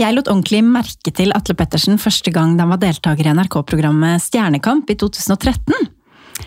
Jeg 0.00 0.14
lot 0.16 0.30
ordentlig 0.32 0.62
merke 0.64 1.12
til 1.12 1.32
Atle 1.36 1.52
Pettersen 1.58 1.98
første 2.00 2.32
gang 2.32 2.54
han 2.56 2.70
var 2.70 2.78
deltaker 2.80 3.26
i 3.26 3.32
NRK-programmet 3.36 4.22
Stjernekamp 4.24 4.88
i 4.88 4.94
2013. 4.96 5.74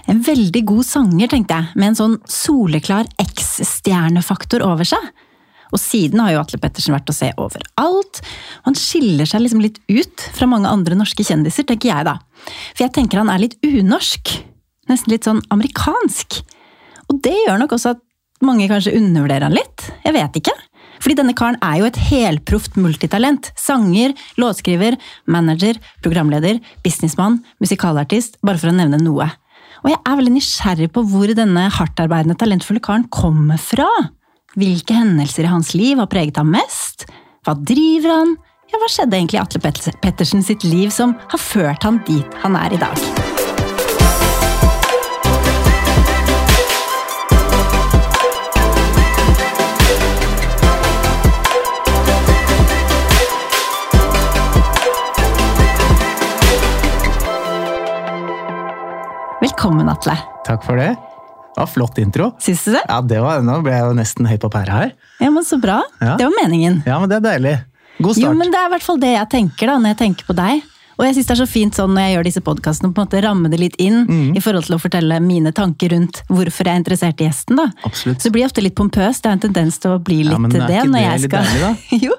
En 0.10 0.24
veldig 0.26 0.64
god 0.72 0.88
sanger, 0.88 1.30
tenkte 1.30 1.60
jeg, 1.60 1.76
med 1.78 1.92
en 1.92 2.00
sånn 2.00 2.16
soleklar 2.26 3.06
X-stjernefaktor 3.22 4.66
over 4.66 4.90
seg. 4.90 5.06
Og 5.70 5.78
siden 5.78 6.24
har 6.24 6.34
jo 6.34 6.42
Atle 6.42 6.62
Pettersen 6.64 6.96
vært 6.96 7.14
å 7.14 7.18
se 7.18 7.30
overalt. 7.38 8.24
og 8.24 8.72
Han 8.72 8.80
skiller 8.80 9.30
seg 9.30 9.46
liksom 9.46 9.62
litt 9.62 9.78
ut 9.86 10.26
fra 10.34 10.50
mange 10.50 10.72
andre 10.74 10.98
norske 10.98 11.22
kjendiser, 11.22 11.68
tenker 11.70 11.92
jeg 11.92 12.10
da. 12.10 12.18
For 12.74 12.88
jeg 12.88 12.96
tenker 12.98 13.22
han 13.22 13.30
er 13.30 13.46
litt 13.46 13.60
unorsk. 13.62 14.34
Nesten 14.90 15.14
litt 15.14 15.30
sånn 15.30 15.46
amerikansk. 15.54 16.42
Og 17.14 17.22
det 17.22 17.38
gjør 17.44 17.62
nok 17.62 17.78
også 17.78 17.94
at 17.94 18.02
mange 18.42 18.66
kanskje 18.72 18.98
undervurderer 18.98 19.52
han 19.52 19.62
litt. 19.62 19.92
Jeg 20.02 20.18
vet 20.18 20.42
ikke. 20.42 20.58
Fordi 21.04 21.18
denne 21.20 21.36
karen 21.36 21.60
er 21.60 21.82
jo 21.82 21.88
et 21.90 22.00
helproft 22.00 22.78
multitalent. 22.80 23.52
Sanger, 23.60 24.16
låtskriver, 24.40 24.96
manager, 25.28 25.80
programleder, 26.04 26.62
businessmann, 26.86 27.42
musikalartist, 27.64 28.40
bare 28.46 28.62
for 28.62 28.72
å 28.72 28.78
nevne 28.78 29.02
noe. 29.02 29.28
Og 29.84 29.92
jeg 29.92 30.00
er 30.00 30.20
veldig 30.20 30.36
nysgjerrig 30.38 30.90
på 30.96 31.04
hvor 31.12 31.34
denne 31.36 31.68
hardtarbeidende, 31.76 32.38
talentfulle 32.40 32.84
karen 32.84 33.10
kommer 33.12 33.60
fra. 33.60 33.90
Hvilke 34.56 34.96
hendelser 34.96 35.48
i 35.48 35.52
hans 35.52 35.74
liv 35.76 36.00
har 36.00 36.08
preget 36.12 36.40
ham 36.40 36.54
mest? 36.56 37.08
Hva 37.44 37.58
driver 37.60 38.16
han? 38.22 38.36
Ja, 38.72 38.80
hva 38.80 38.90
skjedde 38.90 39.20
egentlig 39.20 39.42
i 39.42 39.44
Atle 39.44 39.62
Pettersen 40.02 40.46
sitt 40.46 40.64
liv 40.66 40.94
som 40.94 41.18
har 41.28 41.42
ført 41.42 41.84
han 41.86 42.00
dit 42.08 42.42
han 42.46 42.56
er 42.58 42.78
i 42.78 42.82
dag? 42.82 43.33
Velkommen, 59.44 59.90
Atle. 59.92 60.16
Takk 60.48 60.64
for 60.64 60.80
det. 60.80 60.94
Det 61.54 61.60
var 61.60 61.68
Flott 61.70 61.98
intro. 62.02 62.32
Syns 62.42 62.64
du 62.66 62.72
det? 62.74 62.82
Ja, 62.88 63.02
det 63.06 63.20
var, 63.22 63.42
Nå 63.46 63.60
ble 63.66 63.74
jeg 63.76 63.84
jo 63.86 63.96
nesten 63.98 64.28
høy 64.30 64.38
på 64.42 64.50
pæra 64.54 64.78
her. 64.86 64.92
Ja, 65.22 65.30
men 65.34 65.44
Så 65.46 65.60
bra. 65.62 65.82
Ja. 66.02 66.16
Det 66.18 66.26
var 66.30 66.36
meningen. 66.40 66.80
Ja, 66.88 67.00
men 67.02 67.12
det 67.12 67.20
er 67.20 67.26
deilig. 67.28 67.56
God 68.00 68.16
start. 68.16 68.24
Jo, 68.24 68.32
men 68.40 68.50
Det 68.54 68.58
er 68.62 68.70
i 68.70 68.72
hvert 68.74 68.86
fall 68.88 69.02
det 69.04 69.12
jeg 69.14 69.30
tenker 69.34 69.70
da, 69.70 69.76
når 69.84 69.94
jeg 69.94 70.00
tenker 70.00 70.30
på 70.32 70.36
deg. 70.38 70.64
Og 70.94 71.04
jeg 71.08 71.16
synes 71.18 71.28
det 71.28 71.34
er 71.36 71.40
så 71.42 71.48
fint 71.50 71.76
sånn 71.78 71.92
når 71.94 72.06
jeg 72.06 72.14
gjør 72.16 72.28
disse 72.30 72.42
podkastene, 72.46 72.92
på 72.94 73.02
en 73.02 73.08
måte 73.08 73.22
ramme 73.26 73.50
det 73.50 73.60
litt 73.60 73.76
inn 73.82 74.06
Mm. 74.08 74.36
i 74.38 74.42
forhold 74.46 74.66
til 74.70 74.76
å 74.78 74.82
fortelle 74.82 75.20
mine 75.26 75.52
tanker 75.52 75.90
rundt 75.90 76.22
hvorfor 76.30 76.70
jeg 76.70 76.74
er 76.74 76.80
interessert 76.84 77.20
i 77.22 77.28
gjesten. 77.28 77.58
da. 77.58 77.66
Absolutt. 77.84 78.22
Så 78.22 78.30
det 78.30 78.34
blir 78.38 78.46
ofte 78.46 78.62
litt 78.64 78.76
pompøst. 78.78 79.24
Det 79.26 79.30
er 79.30 79.34
en 79.34 79.44
tendens 79.50 79.78
til 79.82 79.92
å 79.92 80.00
bli 80.04 80.22
litt 80.24 80.32
Ja, 80.34 80.38
men 80.40 80.52
er 80.56 80.68
det. 80.68 80.78
ikke 80.80 80.90
når 80.94 81.00
det 81.00 81.04
jeg 81.10 81.20
litt 81.20 81.32
skal... 81.32 81.44
deilig, 81.44 82.02
jo, 82.08 82.14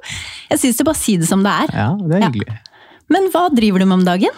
jeg 0.51 0.59
syns 0.59 0.77
det 0.77 0.85
bare 0.91 1.01
si 1.01 1.17
det 1.17 1.29
som 1.31 1.43
det 1.43 1.53
er. 1.65 1.69
Ja, 1.73 1.89
det 2.03 2.15
er 2.15 2.21
Ja. 2.21 2.29
hyggelig. 2.31 2.59
Men 3.09 3.27
hva 3.31 3.49
driver 3.55 3.79
du 3.79 3.85
med 3.87 3.99
om 4.01 4.05
dagen? 4.05 4.31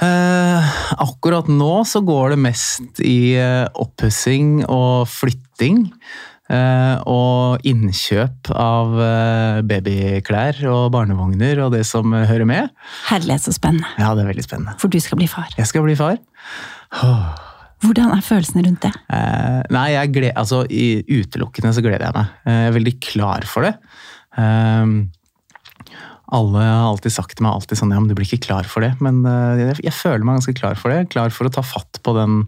Eh, 0.00 0.68
akkurat 1.04 1.48
nå 1.52 1.72
så 1.84 2.00
går 2.06 2.34
det 2.34 2.40
mest 2.40 3.00
i 3.04 3.36
uh, 3.36 3.68
oppussing 3.82 4.62
og 4.66 5.08
flytting. 5.12 5.88
eh, 6.50 6.96
og 7.06 7.62
innkjøp 7.68 8.50
av 8.58 8.96
eh, 9.04 9.60
babyklær 9.70 10.58
og 10.70 10.88
barnevogner 10.96 11.60
og 11.66 11.76
det 11.76 11.84
som 11.88 12.10
eh, 12.16 12.26
hører 12.30 12.48
med. 12.48 12.72
Herlighet, 13.10 13.44
så 13.46 13.54
spennende. 13.54 13.86
Ja, 14.00 14.12
det 14.18 14.24
er 14.24 14.32
veldig 14.32 14.46
spennende. 14.46 14.74
For 14.82 14.90
du 14.92 14.98
skal 15.02 15.20
bli 15.20 15.28
far. 15.30 15.52
Jeg 15.58 15.70
skal 15.70 15.86
bli 15.86 15.94
far. 15.98 16.18
Oh. 17.04 17.30
Hvordan 17.84 18.10
er 18.12 18.24
følelsene 18.26 18.64
rundt 18.66 18.82
det? 18.84 18.92
Eh, 19.14 19.60
nei, 19.72 19.86
jeg 19.94 20.12
gled, 20.16 20.34
altså, 20.36 20.64
i 20.68 21.00
utelukkende 21.20 21.72
så 21.76 21.84
gleder 21.84 22.08
jeg 22.08 22.16
meg. 22.18 22.34
Eh, 22.44 22.58
jeg 22.64 22.72
er 22.72 22.76
veldig 22.80 22.96
klar 23.12 23.46
for 23.48 23.68
det. 23.68 23.76
Eh, 24.36 24.96
alle 26.36 26.62
har 26.62 26.88
alltid 26.88 27.14
sagt 27.14 27.36
til 27.36 27.46
meg 27.46 27.58
alltid 27.58 27.80
sånn, 27.80 27.92
ja, 27.94 28.00
men 28.00 28.10
du 28.10 28.16
blir 28.18 28.28
ikke 28.28 28.46
klar 28.48 28.68
for 28.70 28.84
det. 28.84 28.92
Men 29.04 29.22
eh, 29.28 29.62
jeg, 29.64 29.80
jeg 29.88 29.96
føler 29.96 30.26
meg 30.26 30.40
ganske 30.40 30.56
klar 30.58 30.78
for 30.78 30.94
det. 30.94 31.08
Klar 31.12 31.34
for 31.34 31.48
å 31.48 31.54
ta 31.54 31.64
fatt 31.66 32.00
på 32.06 32.14
den 32.16 32.44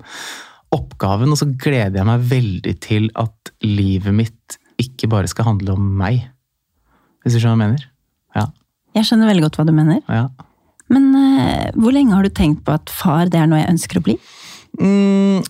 oppgaven. 0.73 1.33
Og 1.33 1.41
så 1.41 1.49
gleder 1.51 2.01
jeg 2.01 2.09
meg 2.09 2.29
veldig 2.31 2.77
til 2.85 3.11
at 3.21 3.53
livet 3.67 4.17
mitt 4.17 4.59
ikke 4.83 5.11
bare 5.11 5.31
skal 5.31 5.51
handle 5.51 5.77
om 5.77 5.91
meg. 5.99 6.25
Hvis 7.23 7.37
du 7.37 7.43
skjønner 7.43 7.59
hva 7.59 7.67
jeg 7.69 7.75
mener? 7.75 7.91
Ja. 8.39 8.47
Jeg 8.99 9.09
skjønner 9.09 9.31
veldig 9.31 9.47
godt 9.47 9.61
hva 9.61 9.69
du 9.69 9.77
mener. 9.77 10.01
ja. 10.11 10.27
Men 10.93 11.07
uh, 11.17 11.71
hvor 11.81 11.95
lenge 11.95 12.13
har 12.13 12.27
du 12.27 12.29
tenkt 12.37 12.67
på 12.67 12.75
at 12.75 12.91
far 12.93 13.31
det 13.33 13.39
er 13.41 13.47
noe 13.49 13.63
jeg 13.63 13.71
ønsker 13.71 13.97
å 13.97 14.03
bli? 14.05 14.17
Mm, 14.77 15.41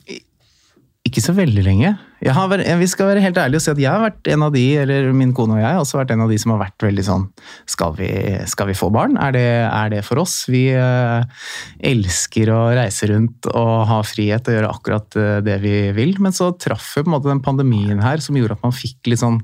ikke 1.08 1.22
så 1.24 1.34
veldig 1.34 1.64
lenge. 1.66 1.96
Vært, 2.22 2.68
vi 2.78 2.86
skal 2.86 3.08
være 3.08 3.22
helt 3.24 3.38
ærlige 3.40 3.58
og 3.58 3.64
si 3.64 3.70
at 3.72 3.80
jeg 3.82 3.90
har 3.90 4.02
vært 4.04 4.28
en 4.30 4.44
av 4.46 4.52
de, 4.54 4.62
eller 4.78 5.08
min 5.16 5.32
kone 5.34 5.56
og 5.56 5.58
jeg 5.58 5.66
har 5.66 5.80
også 5.82 5.98
vært 5.98 6.12
en 6.14 6.22
av 6.22 6.30
de 6.30 6.36
som 6.38 6.52
har 6.54 6.60
vært 6.60 6.84
veldig 6.86 7.04
sånn 7.06 7.24
Skal 7.66 7.96
vi, 7.98 8.10
skal 8.46 8.68
vi 8.70 8.76
få 8.78 8.92
barn? 8.94 9.16
Er 9.18 9.34
det, 9.34 9.46
er 9.66 9.90
det 9.90 10.04
for 10.06 10.22
oss? 10.22 10.36
Vi 10.46 10.68
eh, 10.70 11.24
elsker 11.92 12.52
å 12.54 12.60
reise 12.78 13.10
rundt 13.10 13.48
og 13.50 13.72
ha 13.90 13.98
frihet 14.06 14.46
og 14.46 14.54
gjøre 14.54 14.70
akkurat 14.70 15.18
eh, 15.18 15.40
det 15.42 15.58
vi 15.64 15.74
vil. 15.96 16.14
Men 16.22 16.36
så 16.36 16.52
traff 16.54 16.94
måte 17.02 17.30
den 17.30 17.42
pandemien 17.42 18.02
her 18.04 18.22
som 18.22 18.38
gjorde 18.38 18.58
at 18.58 18.66
man 18.66 18.76
fikk 18.76 19.10
litt 19.10 19.22
sånn 19.22 19.40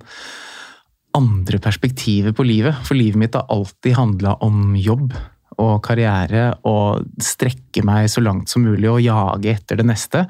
andre 1.19 1.59
perspektiver 1.65 2.37
på 2.37 2.47
livet. 2.47 2.78
For 2.87 2.99
livet 2.99 3.19
mitt 3.19 3.34
har 3.34 3.49
alltid 3.50 3.99
handla 3.99 4.37
om 4.44 4.77
jobb 4.78 5.17
og 5.59 5.81
karriere 5.85 6.53
og 6.69 7.05
strekke 7.23 7.83
meg 7.87 8.07
så 8.11 8.23
langt 8.23 8.51
som 8.51 8.63
mulig 8.67 8.89
og 8.91 9.03
jage 9.03 9.53
etter 9.57 9.81
det 9.81 9.89
neste. 9.89 10.25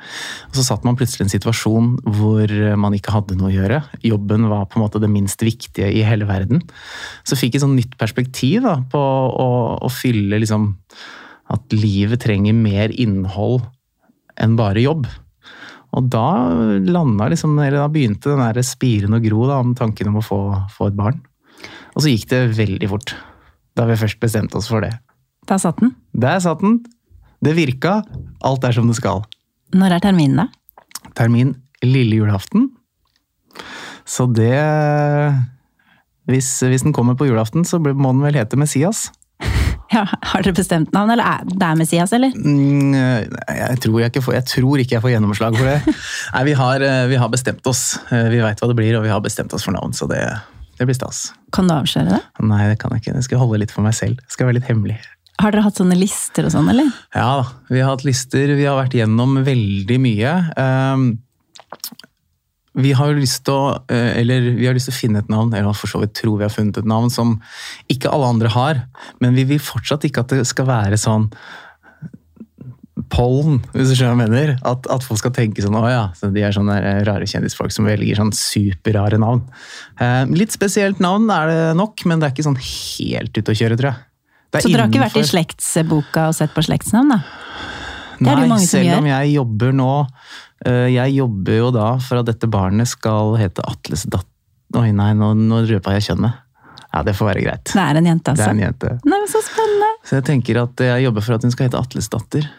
Og 0.48 0.56
så 0.56 0.64
satt 0.66 0.86
man 0.88 0.96
plutselig 0.98 1.26
i 1.26 1.28
en 1.28 1.34
situasjon 1.34 1.92
hvor 2.16 2.54
man 2.80 2.96
ikke 2.96 3.14
hadde 3.14 3.36
noe 3.38 3.50
å 3.50 3.54
gjøre. 3.54 3.82
Jobben 4.06 4.48
var 4.50 4.66
på 4.68 4.78
en 4.78 4.86
måte 4.86 5.02
det 5.02 5.12
minst 5.12 5.44
viktige 5.44 5.90
i 5.92 6.04
hele 6.06 6.28
verden. 6.28 6.64
Så 7.28 7.38
fikk 7.38 7.56
jeg 7.56 7.64
sånn 7.64 7.76
nytt 7.78 7.98
perspektiv 8.00 8.64
da, 8.64 8.78
på 8.90 8.98
å, 8.98 9.48
å 9.84 9.92
fylle 9.92 10.40
liksom 10.40 10.72
At 11.48 11.72
livet 11.72 12.20
trenger 12.20 12.52
mer 12.52 12.92
innhold 12.92 13.62
enn 14.36 14.56
bare 14.58 14.82
jobb. 14.82 15.06
Og 15.96 16.10
da 16.12 16.28
liksom, 16.84 17.56
da 17.56 17.88
begynte 17.88 18.34
den 18.34 18.44
der 18.44 18.60
spiren 18.66 19.16
å 19.16 19.22
gro 19.24 19.46
da, 19.48 19.56
om 19.62 19.72
tanken 19.76 20.10
om 20.10 20.20
å 20.20 20.24
få, 20.24 20.40
få 20.74 20.90
et 20.90 20.98
barn. 20.98 21.22
Og 21.96 22.04
så 22.04 22.12
gikk 22.12 22.28
det 22.30 22.42
veldig 22.58 22.90
fort. 22.92 23.14
Da 23.78 23.86
vi 23.88 23.96
først 23.98 24.20
bestemte 24.20 24.60
oss 24.60 24.68
for 24.68 24.84
det. 24.84 24.92
Da 25.48 25.56
satt 25.60 25.80
den. 25.82 25.94
Der 26.12 26.40
satt 26.44 26.60
den. 26.64 26.78
Det 27.44 27.54
virka. 27.56 28.00
Alt 28.44 28.64
er 28.66 28.74
som 28.76 28.88
det 28.90 28.96
skal. 28.98 29.22
Når 29.74 29.96
er 29.98 30.02
terminen, 30.04 30.44
da? 30.44 31.12
Termin 31.18 31.54
lille 31.84 32.18
julaften. 32.20 32.70
Så 34.08 34.26
det 34.32 34.54
hvis, 36.28 36.48
hvis 36.68 36.84
den 36.84 36.92
kommer 36.96 37.16
på 37.16 37.26
julaften, 37.28 37.64
så 37.64 37.78
må 37.80 38.12
den 38.12 38.24
vel 38.24 38.36
hete 38.40 38.58
Messias. 38.60 39.08
Ja, 39.88 40.02
har 40.04 40.42
dere 40.44 40.52
bestemt 40.52 40.90
navn, 40.92 41.08
eller 41.14 41.24
er 41.24 41.46
det 41.48 41.64
er 41.64 41.76
Messias, 41.80 42.10
eller? 42.12 42.34
Mm, 42.36 42.90
jeg, 42.92 43.78
tror 43.80 44.02
jeg, 44.02 44.20
får, 44.20 44.34
jeg 44.36 44.44
tror 44.50 44.82
ikke 44.82 44.94
jeg 44.98 45.00
får 45.00 45.12
gjennomslag 45.14 45.56
for 45.56 45.64
det. 45.64 45.94
Nei, 46.34 46.42
vi 46.44 46.56
har, 46.58 46.84
eh, 46.84 47.06
vi 47.08 47.16
har 47.16 47.30
bestemt 47.32 47.64
oss. 47.72 47.94
Eh, 48.12 48.26
Vi 48.34 48.42
veit 48.44 48.60
hva 48.60 48.68
det 48.68 48.76
blir, 48.76 48.98
og 48.98 49.06
vi 49.06 49.14
har 49.14 49.22
bestemt 49.24 49.54
oss 49.56 49.64
for 49.64 49.72
navn, 49.72 49.96
så 49.96 50.04
det, 50.10 50.20
det 50.76 50.84
blir 50.90 50.98
stas. 50.98 51.22
Kan 51.56 51.72
du 51.72 51.76
avsløre 51.78 52.18
det? 52.18 52.20
Nei, 52.44 52.66
det 52.68 52.76
kan 52.82 52.92
jeg 52.92 53.00
ikke. 53.00 53.14
Det 53.16 53.24
skal 53.24 53.38
jeg 53.38 53.44
holde 53.46 53.62
litt 53.64 53.72
for 53.72 53.88
meg 53.88 53.96
selv. 53.96 54.20
Det 54.20 54.36
skal 54.36 54.50
være 54.50 54.58
litt 54.58 54.68
hemmelig. 54.68 54.98
Har 55.38 55.54
dere 55.54 55.62
hatt 55.62 55.78
sånne 55.78 55.94
lister 55.98 56.48
og 56.48 56.52
sånn, 56.54 56.68
eller? 56.72 56.88
Ja 57.14 57.28
da, 57.42 57.46
vi 57.70 57.80
har 57.82 57.92
hatt 57.92 58.04
lister, 58.06 58.50
vi 58.58 58.66
har 58.66 58.78
vært 58.80 58.96
gjennom 58.98 59.36
veldig 59.46 59.98
mye. 60.02 60.36
Ehm, 60.58 61.08
Vi 62.78 62.92
har 62.94 63.10
lyst 63.16 63.42
til 63.44 63.54
å, 63.54 63.78
eh, 63.90 64.20
eller 64.20 64.52
vi 64.54 64.66
har 64.68 64.74
lyst 64.76 64.86
til 64.86 64.94
å 64.94 64.98
finne 65.00 65.18
et 65.18 65.28
navn, 65.28 65.52
eller 65.54 65.74
for 65.74 65.90
så 65.90 65.98
vidt 65.98 66.12
tror 66.14 66.38
vi 66.38 66.44
har 66.44 66.52
funnet 66.52 66.76
et 66.78 66.86
navn 66.86 67.10
som 67.10 67.40
ikke 67.90 68.12
alle 68.12 68.28
andre 68.28 68.48
har, 68.54 68.84
men 69.20 69.34
vi 69.34 69.42
vil 69.44 69.58
fortsatt 69.58 70.04
ikke 70.06 70.20
at 70.22 70.28
det 70.28 70.46
skal 70.46 70.68
være 70.68 70.94
sånn 70.94 71.32
pollen, 73.10 73.60
hvis 73.72 73.90
du 73.90 73.96
skjønner 73.96 74.14
hva 74.14 74.26
jeg 74.26 74.30
mener. 74.30 74.52
At, 74.66 74.86
at 74.90 75.02
folk 75.02 75.18
skal 75.18 75.32
tenke 75.34 75.62
sånn, 75.64 75.74
å 75.74 75.88
ja, 75.90 76.04
så 76.18 76.30
de 76.34 76.42
er 76.44 76.54
sånne 76.54 76.76
rare 77.08 77.26
kjendisfolk 77.30 77.72
som 77.74 77.86
velger 77.88 78.18
sånn 78.20 78.34
superrare 78.36 79.18
navn. 79.18 79.42
Eh, 79.98 80.24
litt 80.34 80.54
spesielt 80.54 81.00
navn 81.02 81.26
er 81.34 81.50
det 81.50 81.76
nok, 81.78 82.04
men 82.06 82.20
det 82.20 82.28
er 82.28 82.36
ikke 82.36 82.46
sånn 82.46 82.60
helt 82.62 83.32
ute 83.38 83.54
å 83.54 83.58
kjøre, 83.58 83.78
tror 83.80 83.90
jeg. 83.90 84.04
Så 84.48 84.70
dere 84.70 84.86
har 84.86 84.88
ikke 84.88 85.02
vært 85.02 85.18
i 85.20 85.26
slektsboka 85.28 86.28
og 86.30 86.36
sett 86.36 86.54
på 86.54 86.64
slektsnavn, 86.64 87.12
da? 87.12 87.20
Nei, 88.24 88.58
selv 88.64 88.96
om 88.96 89.06
jeg 89.06 89.30
jobber 89.30 89.74
nå 89.78 89.90
eh, 90.66 90.88
Jeg 90.90 91.12
jobber 91.14 91.54
jo 91.54 91.68
da 91.70 91.90
for 92.02 92.18
at 92.18 92.26
dette 92.26 92.48
barnet 92.50 92.90
skal 92.90 93.36
hete 93.38 93.62
Atles 93.62 94.02
datt... 94.10 94.26
Oi, 94.74 94.90
nei, 94.92 95.12
nå, 95.16 95.30
nå 95.38 95.62
røpa 95.68 95.94
jeg 95.96 96.10
kjønnet. 96.10 96.42
Ja, 96.88 97.00
det 97.06 97.14
får 97.16 97.28
være 97.30 97.44
greit. 97.44 97.70
Det 97.70 97.80
er 97.80 98.00
en 98.00 98.08
jente, 98.08 98.32
altså. 98.32 98.42
Det 98.42 98.48
altså. 98.48 98.50
er 98.50 98.56
en 98.56 98.64
jente. 98.66 98.90
Nei, 99.04 99.20
men 99.20 99.30
Så 99.30 99.40
spennende! 99.46 99.88
Så 100.08 100.18
jeg 100.18 100.26
tenker 100.28 100.60
at 100.64 100.82
jeg 100.88 101.04
jobber 101.06 101.24
for 101.24 101.36
at 101.38 101.46
hun 101.46 101.54
skal 101.54 101.68
hete 101.68 101.80
Atlesdatter. 101.80 102.50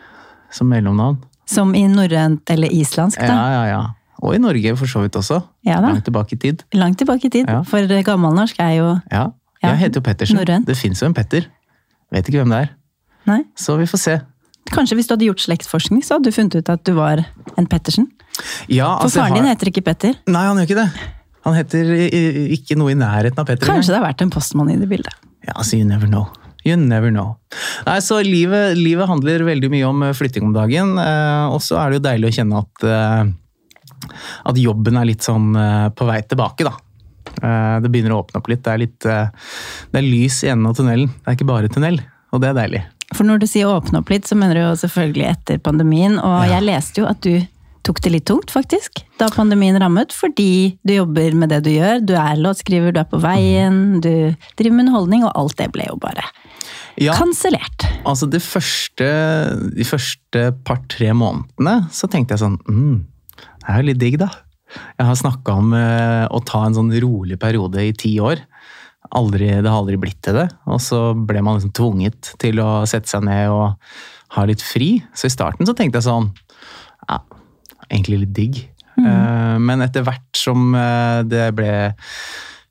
Som 0.54 0.72
mellomnavn. 0.74 1.20
Som 1.50 1.76
i 1.78 1.84
norrønt 1.90 2.50
eller 2.54 2.74
islandsk, 2.74 3.22
da. 3.22 3.34
ja, 3.34 3.50
ja. 3.54 3.64
ja. 3.74 3.82
Og 4.26 4.36
i 4.36 4.40
Norge 4.42 4.74
for 4.80 4.92
så 4.92 5.04
vidt 5.04 5.16
også. 5.16 5.40
Ja. 5.68 5.80
Langt 5.84 6.04
tilbake 6.08 6.36
i 6.36 6.40
tid. 6.42 6.66
Langt 6.76 7.00
tilbake 7.00 7.30
i 7.30 7.34
tid. 7.34 7.48
Ja. 7.50 7.62
For 7.68 7.86
gammelnorsk 8.06 8.58
er 8.60 8.74
jo 8.78 8.90
Ja. 9.12 9.30
Ja, 9.60 9.74
Jeg 9.74 9.78
heter 9.78 10.00
jo 10.00 10.04
Pettersen. 10.04 10.38
norrønt. 10.40 10.68
Det 10.68 10.78
fins 10.78 11.02
jo 11.02 11.08
en 11.10 11.14
Petter. 11.14 11.50
Vet 12.14 12.30
ikke 12.30 12.44
hvem 12.44 12.54
det 12.54 12.62
er. 12.66 12.74
Nei. 13.30 13.42
Så 13.60 13.78
vi 13.80 13.88
får 13.90 14.02
se. 14.02 14.18
Kanskje 14.74 14.98
hvis 15.00 15.10
du 15.10 15.16
hadde 15.16 15.30
gjort 15.30 15.44
slektsforskning, 15.44 16.02
så 16.06 16.18
hadde 16.18 16.30
du 16.30 16.36
funnet 16.36 16.58
ut 16.60 16.74
at 16.74 16.84
du 16.86 16.94
var 16.98 17.24
en 17.58 17.70
Pettersen. 17.70 18.10
Ja, 18.70 18.96
altså, 19.00 19.20
For 19.20 19.26
faren 19.26 19.40
din 19.40 19.50
heter 19.50 19.72
ikke 19.72 19.84
Petter. 19.86 20.20
Nei, 20.30 20.44
han 20.48 20.60
gjør 20.62 20.70
ikke 20.70 20.82
det. 20.82 21.08
Han 21.48 21.56
heter 21.56 21.90
ikke 22.56 22.78
noe 22.80 22.94
i 22.94 23.00
nærheten 23.00 23.42
av 23.42 23.48
Petter. 23.50 23.70
Kanskje 23.70 23.94
det 23.94 24.00
har 24.02 24.08
vært 24.10 24.24
en 24.26 24.34
postmann 24.34 24.72
i 24.74 24.78
det 24.80 24.90
bildet. 24.92 25.16
Ja, 25.48 25.56
altså, 25.56 25.80
you 25.80 25.88
never 25.88 26.10
know. 26.10 26.28
You 26.68 26.76
never 26.80 27.12
know. 27.14 27.38
Nei, 27.88 28.00
så 28.04 28.20
livet, 28.26 28.76
livet 28.78 29.08
handler 29.10 29.46
veldig 29.48 29.70
mye 29.72 29.88
om 29.88 30.04
eh, 30.04 30.16
flytting 30.18 30.50
om 30.50 30.56
dagen. 30.56 30.98
Eh, 31.00 31.46
og 31.54 31.64
så 31.64 31.80
er 31.80 31.90
det 31.90 32.00
jo 32.00 32.06
deilig 32.10 32.30
å 32.30 32.36
kjenne 32.36 32.60
at, 32.66 32.86
eh, 32.90 34.12
at 34.52 34.60
jobben 34.60 35.00
er 35.00 35.08
litt 35.08 35.26
sånn 35.26 35.54
på 35.96 36.08
vei 36.10 36.20
tilbake, 36.28 36.68
da. 36.68 36.76
Eh, 37.42 37.80
det 37.84 37.92
begynner 37.92 38.16
å 38.16 38.22
åpne 38.24 38.40
opp 38.42 38.50
litt. 38.52 38.64
Det 38.66 38.74
er, 38.74 38.82
litt, 38.86 39.06
eh, 39.06 39.30
det 39.92 40.02
er 40.02 40.08
lys 40.08 40.42
i 40.44 40.50
enden 40.54 40.68
av 40.72 40.76
tunnelen. 40.80 41.08
Det 41.08 41.28
er 41.34 41.38
ikke 41.40 41.50
bare 41.52 41.70
tunnel, 41.72 42.02
og 42.34 42.42
det 42.44 42.50
er 42.52 42.60
deilig. 42.62 42.84
For 43.16 43.26
når 43.26 43.40
du 43.42 43.48
sier 43.50 43.66
åpne 43.72 44.00
opp 44.04 44.10
litt, 44.14 44.28
så 44.30 44.36
mener 44.38 44.54
du 44.60 44.62
jo 44.62 44.74
selvfølgelig 44.78 45.30
etter 45.32 45.58
pandemien. 45.66 46.20
Og 46.20 46.46
Ja. 46.46 46.60
jeg 46.60 46.68
leste 46.68 47.02
jo 47.02 47.08
at 47.10 47.22
du 47.26 47.40
tok 47.82 48.02
det 48.02 48.12
litt 48.12 48.26
tungt, 48.26 48.52
faktisk, 48.52 49.02
da 49.18 49.30
pandemien 49.34 49.80
rammet. 49.82 50.12
Fordi 50.14 50.78
du 50.86 50.94
jobber 50.94 51.34
med 51.34 51.50
det 51.50 51.64
du 51.64 51.72
gjør. 51.72 52.06
Du 52.06 52.14
er 52.14 52.36
låtskriver, 52.38 52.94
du 52.94 53.00
er 53.00 53.06
på 53.10 53.20
veien, 53.24 54.00
du 54.04 54.36
driver 54.60 54.76
med 54.76 54.86
underholdning, 54.86 55.24
og 55.26 55.32
alt 55.36 55.56
det 55.58 55.72
ble 55.74 55.88
jo 55.88 55.96
bare 55.98 56.22
Ja, 57.00 57.14
kansellert. 57.14 57.88
altså 58.06 58.30
de 58.30 58.38
første, 58.44 59.08
de 59.74 59.84
første 59.88 60.52
par-tre 60.68 61.14
månedene 61.16 61.90
så 61.90 62.10
tenkte 62.12 62.36
jeg 62.36 62.44
sånn 62.44 62.60
mm, 62.68 63.06
Det 63.40 63.70
er 63.70 63.82
jo 63.82 63.88
litt 63.88 63.98
digg, 64.02 64.18
da. 64.20 64.28
Jeg 64.70 65.08
har 65.08 65.18
snakka 65.18 65.58
om 65.62 65.74
eh, 65.78 66.26
å 66.30 66.42
ta 66.46 66.64
en 66.66 66.78
sånn 66.78 66.94
rolig 67.02 67.40
periode 67.42 67.84
i 67.84 67.94
ti 67.98 68.14
år. 68.22 68.42
Aldri, 69.18 69.48
det 69.50 69.70
har 69.70 69.80
aldri 69.80 69.98
blitt 70.02 70.20
til 70.26 70.38
det. 70.38 70.48
Og 70.70 70.82
så 70.84 71.02
ble 71.18 71.42
man 71.46 71.58
liksom 71.58 71.74
tvunget 71.78 72.34
til 72.42 72.62
å 72.64 72.84
sette 72.90 73.10
seg 73.10 73.26
ned 73.26 73.50
og 73.54 73.80
ha 74.36 74.46
litt 74.46 74.64
fri. 74.64 74.98
Så 75.18 75.30
i 75.30 75.34
starten 75.34 75.68
så 75.68 75.76
tenkte 75.78 76.02
jeg 76.02 76.10
sånn 76.10 76.30
Ja, 77.08 77.24
egentlig 77.90 78.26
litt 78.26 78.36
digg. 78.38 78.66
Mm. 79.00 79.64
men 79.64 79.80
etter 79.80 80.04
hvert 80.04 80.36
som 80.36 80.74
eh, 80.76 81.22
det 81.24 81.54
ble 81.56 81.72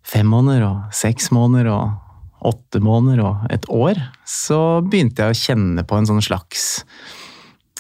fem 0.05 0.29
måneder 0.29 0.67
og 0.67 0.93
seks 0.93 1.31
måneder 1.33 1.71
og 1.73 2.45
åtte 2.49 2.81
måneder 2.85 3.23
og 3.25 3.47
et 3.53 3.65
år, 3.73 3.99
så 4.29 4.81
begynte 4.85 5.25
jeg 5.25 5.35
å 5.35 5.41
kjenne 5.41 5.85
på 5.89 5.99
en 5.99 6.09
sånn 6.09 6.23
slags 6.23 6.83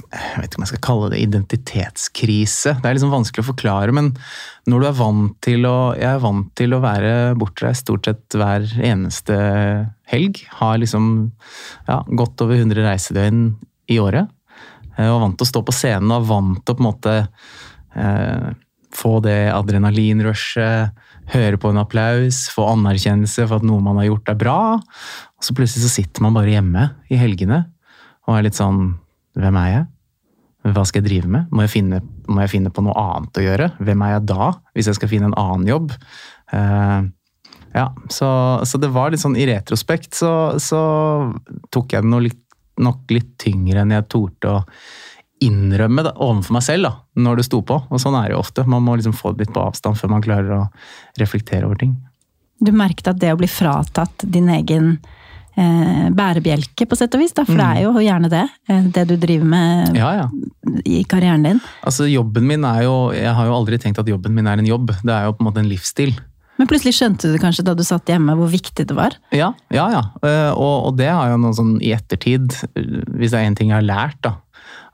jeg 0.06 0.40
vet 0.40 0.48
ikke 0.48 0.60
om 0.60 0.64
jeg 0.64 0.70
skal 0.72 0.84
kalle 0.84 1.10
det 1.12 1.20
identitetskrise. 1.22 2.74
Det 2.78 2.88
er 2.88 2.96
liksom 2.96 3.12
vanskelig 3.12 3.44
å 3.44 3.48
forklare, 3.50 3.94
men 3.94 4.10
når 4.68 4.82
du 4.82 4.88
er 4.88 4.98
vant 4.98 5.34
til 5.44 5.66
å 5.68 5.76
Jeg 5.98 6.08
er 6.10 6.22
vant 6.22 6.50
til 6.58 6.74
å 6.74 6.82
være 6.82 7.12
bortreist 7.38 7.86
stort 7.86 8.08
sett 8.08 8.36
hver 8.36 8.66
eneste 8.84 9.36
helg. 10.12 10.42
Har 10.60 10.78
liksom 10.80 11.32
ja, 11.88 12.02
godt 12.06 12.44
over 12.44 12.60
100 12.60 12.84
reisedøgn 12.86 13.42
i 13.88 13.98
året. 14.02 14.30
Og 14.98 15.20
vant 15.22 15.36
til 15.38 15.46
å 15.46 15.52
stå 15.52 15.62
på 15.66 15.74
scenen 15.74 16.14
og 16.14 16.28
vant 16.28 16.62
til 16.62 16.74
å 16.74 16.78
på 16.78 16.82
en 16.82 16.88
måte 16.88 17.16
eh, 17.94 18.48
få 18.94 19.18
det 19.24 19.50
adrenalinrushet, 19.54 21.04
høre 21.28 21.58
på 21.60 21.70
en 21.70 21.80
applaus, 21.82 22.46
få 22.54 22.64
anerkjennelse 22.72 23.44
for 23.44 23.60
at 23.60 23.66
noe 23.68 23.84
man 23.84 23.98
har 24.00 24.08
gjort 24.08 24.32
er 24.32 24.38
bra. 24.40 24.60
Og 24.78 25.44
så 25.44 25.54
plutselig 25.56 25.84
så 25.84 25.92
sitter 25.98 26.24
man 26.24 26.36
bare 26.36 26.54
hjemme 26.54 26.88
i 27.12 27.20
helgene 27.20 27.66
og 28.28 28.36
er 28.36 28.48
litt 28.48 28.58
sånn 28.58 28.96
Hvem 29.38 29.60
er 29.60 29.70
jeg? 29.72 29.86
Hva 30.74 30.82
skal 30.88 31.00
jeg 31.00 31.08
drive 31.08 31.30
med? 31.30 31.52
Må 31.54 31.62
jeg, 31.64 31.72
finne, 31.76 32.00
må 32.28 32.42
jeg 32.42 32.52
finne 32.56 32.72
på 32.74 32.82
noe 32.84 32.96
annet 32.98 33.38
å 33.38 33.44
gjøre? 33.44 33.70
Hvem 33.78 34.02
er 34.04 34.16
jeg 34.16 34.26
da, 34.32 34.50
hvis 34.74 34.90
jeg 34.90 34.98
skal 34.98 35.10
finne 35.12 35.30
en 35.30 35.38
annen 35.38 35.68
jobb? 35.70 35.94
Uh, 36.52 37.06
ja, 37.76 37.86
så, 38.10 38.28
så 38.66 38.80
det 38.80 38.90
var 38.92 39.12
litt 39.12 39.22
sånn 39.22 39.36
i 39.38 39.46
retrospekt 39.48 40.16
så, 40.16 40.32
så 40.62 40.80
tok 41.74 41.94
jeg 41.94 42.04
det 42.04 42.10
nok 42.10 42.24
litt, 42.24 42.40
nok 42.80 43.14
litt 43.14 43.34
tyngre 43.40 43.84
enn 43.84 43.94
jeg 43.94 44.08
torde 44.10 44.54
å 44.56 44.64
innrømme 45.44 46.02
det 46.02 46.16
overfor 46.16 46.56
meg 46.56 46.64
selv 46.66 46.88
da, 46.88 46.92
når 47.22 47.38
det 47.38 47.46
sto 47.46 47.60
på. 47.62 47.76
Og 47.86 48.02
sånn 48.02 48.16
er 48.18 48.28
det 48.28 48.34
jo 48.34 48.42
ofte. 48.42 48.64
Man 48.66 48.82
må 48.82 48.96
liksom 48.98 49.14
få 49.14 49.32
det 49.34 49.46
litt 49.46 49.54
på 49.54 49.62
avstand 49.62 49.98
før 50.00 50.16
man 50.16 50.24
klarer 50.24 50.54
å 50.56 50.62
reflektere 51.20 51.68
over 51.68 51.78
ting. 51.78 51.94
Du 52.58 52.72
merket 52.74 53.12
at 53.12 53.20
det 53.22 53.30
å 53.30 53.38
bli 53.38 53.46
fratatt 53.50 54.26
din 54.26 54.50
egen 54.50 54.96
bærebjelke, 56.14 56.86
på 56.88 56.96
sett 56.98 57.14
og 57.16 57.22
vis, 57.22 57.32
da, 57.36 57.44
for 57.48 57.58
det 57.58 57.66
er 57.66 57.82
jo 57.86 57.92
gjerne 58.04 58.30
det, 58.32 58.44
eh, 58.70 58.86
det 58.94 59.04
du 59.10 59.16
driver 59.18 59.48
med 59.50 59.96
Ja, 59.98 60.10
ja. 60.22 60.26
i 60.84 61.02
karrieren 61.08 61.42
din. 61.46 61.60
Altså, 61.82 62.06
jobben 62.10 62.46
min 62.46 62.64
er 62.64 62.82
jo 62.86 62.96
Jeg 63.16 63.34
har 63.34 63.46
jo 63.48 63.54
aldri 63.56 63.78
tenkt 63.82 63.98
at 63.98 64.08
jobben 64.08 64.34
min 64.34 64.46
er 64.46 64.58
en 64.58 64.66
jobb. 64.68 64.92
Det 65.02 65.14
er 65.14 65.24
jo 65.28 65.32
på 65.36 65.42
en 65.44 65.48
måte 65.50 65.62
en 65.64 65.70
livsstil. 65.70 66.14
Men 66.58 66.66
plutselig 66.66 66.96
skjønte 66.98 67.30
du 67.30 67.38
kanskje 67.38 67.62
da 67.66 67.74
du 67.78 67.84
satt 67.86 68.08
hjemme 68.10 68.34
hvor 68.34 68.48
viktig 68.50 68.86
det 68.90 68.96
var? 68.96 69.14
Ja, 69.30 69.52
ja. 69.70 69.84
ja. 69.94 70.02
Eh, 70.26 70.50
Og, 70.58 70.88
og 70.90 70.96
det 70.98 71.06
har 71.10 71.30
jo 71.30 71.36
noe 71.38 71.54
sånn 71.54 71.76
i 71.80 71.92
ettertid 71.94 72.50
eh, 72.74 73.02
Hvis 73.14 73.30
det 73.30 73.38
er 73.42 73.46
én 73.50 73.54
ting 73.58 73.70
jeg 73.70 73.78
har 73.78 73.86
lært 73.86 74.18
da, 74.26 74.36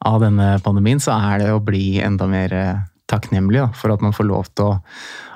av 0.05 0.21
denne 0.21 0.59
pandemien, 0.65 1.01
så 1.01 1.17
er 1.17 1.39
det 1.41 1.53
å 1.55 1.63
bli 1.65 2.01
enda 2.05 2.27
mer 2.29 2.53
eh, 2.53 2.75
takknemlig 3.15 3.63
da, 3.63 3.71
for 3.79 3.95
at 3.95 4.03
man 4.05 4.17
får 4.17 4.29
lov 4.29 4.51
til 4.53 4.75
å 4.75 4.75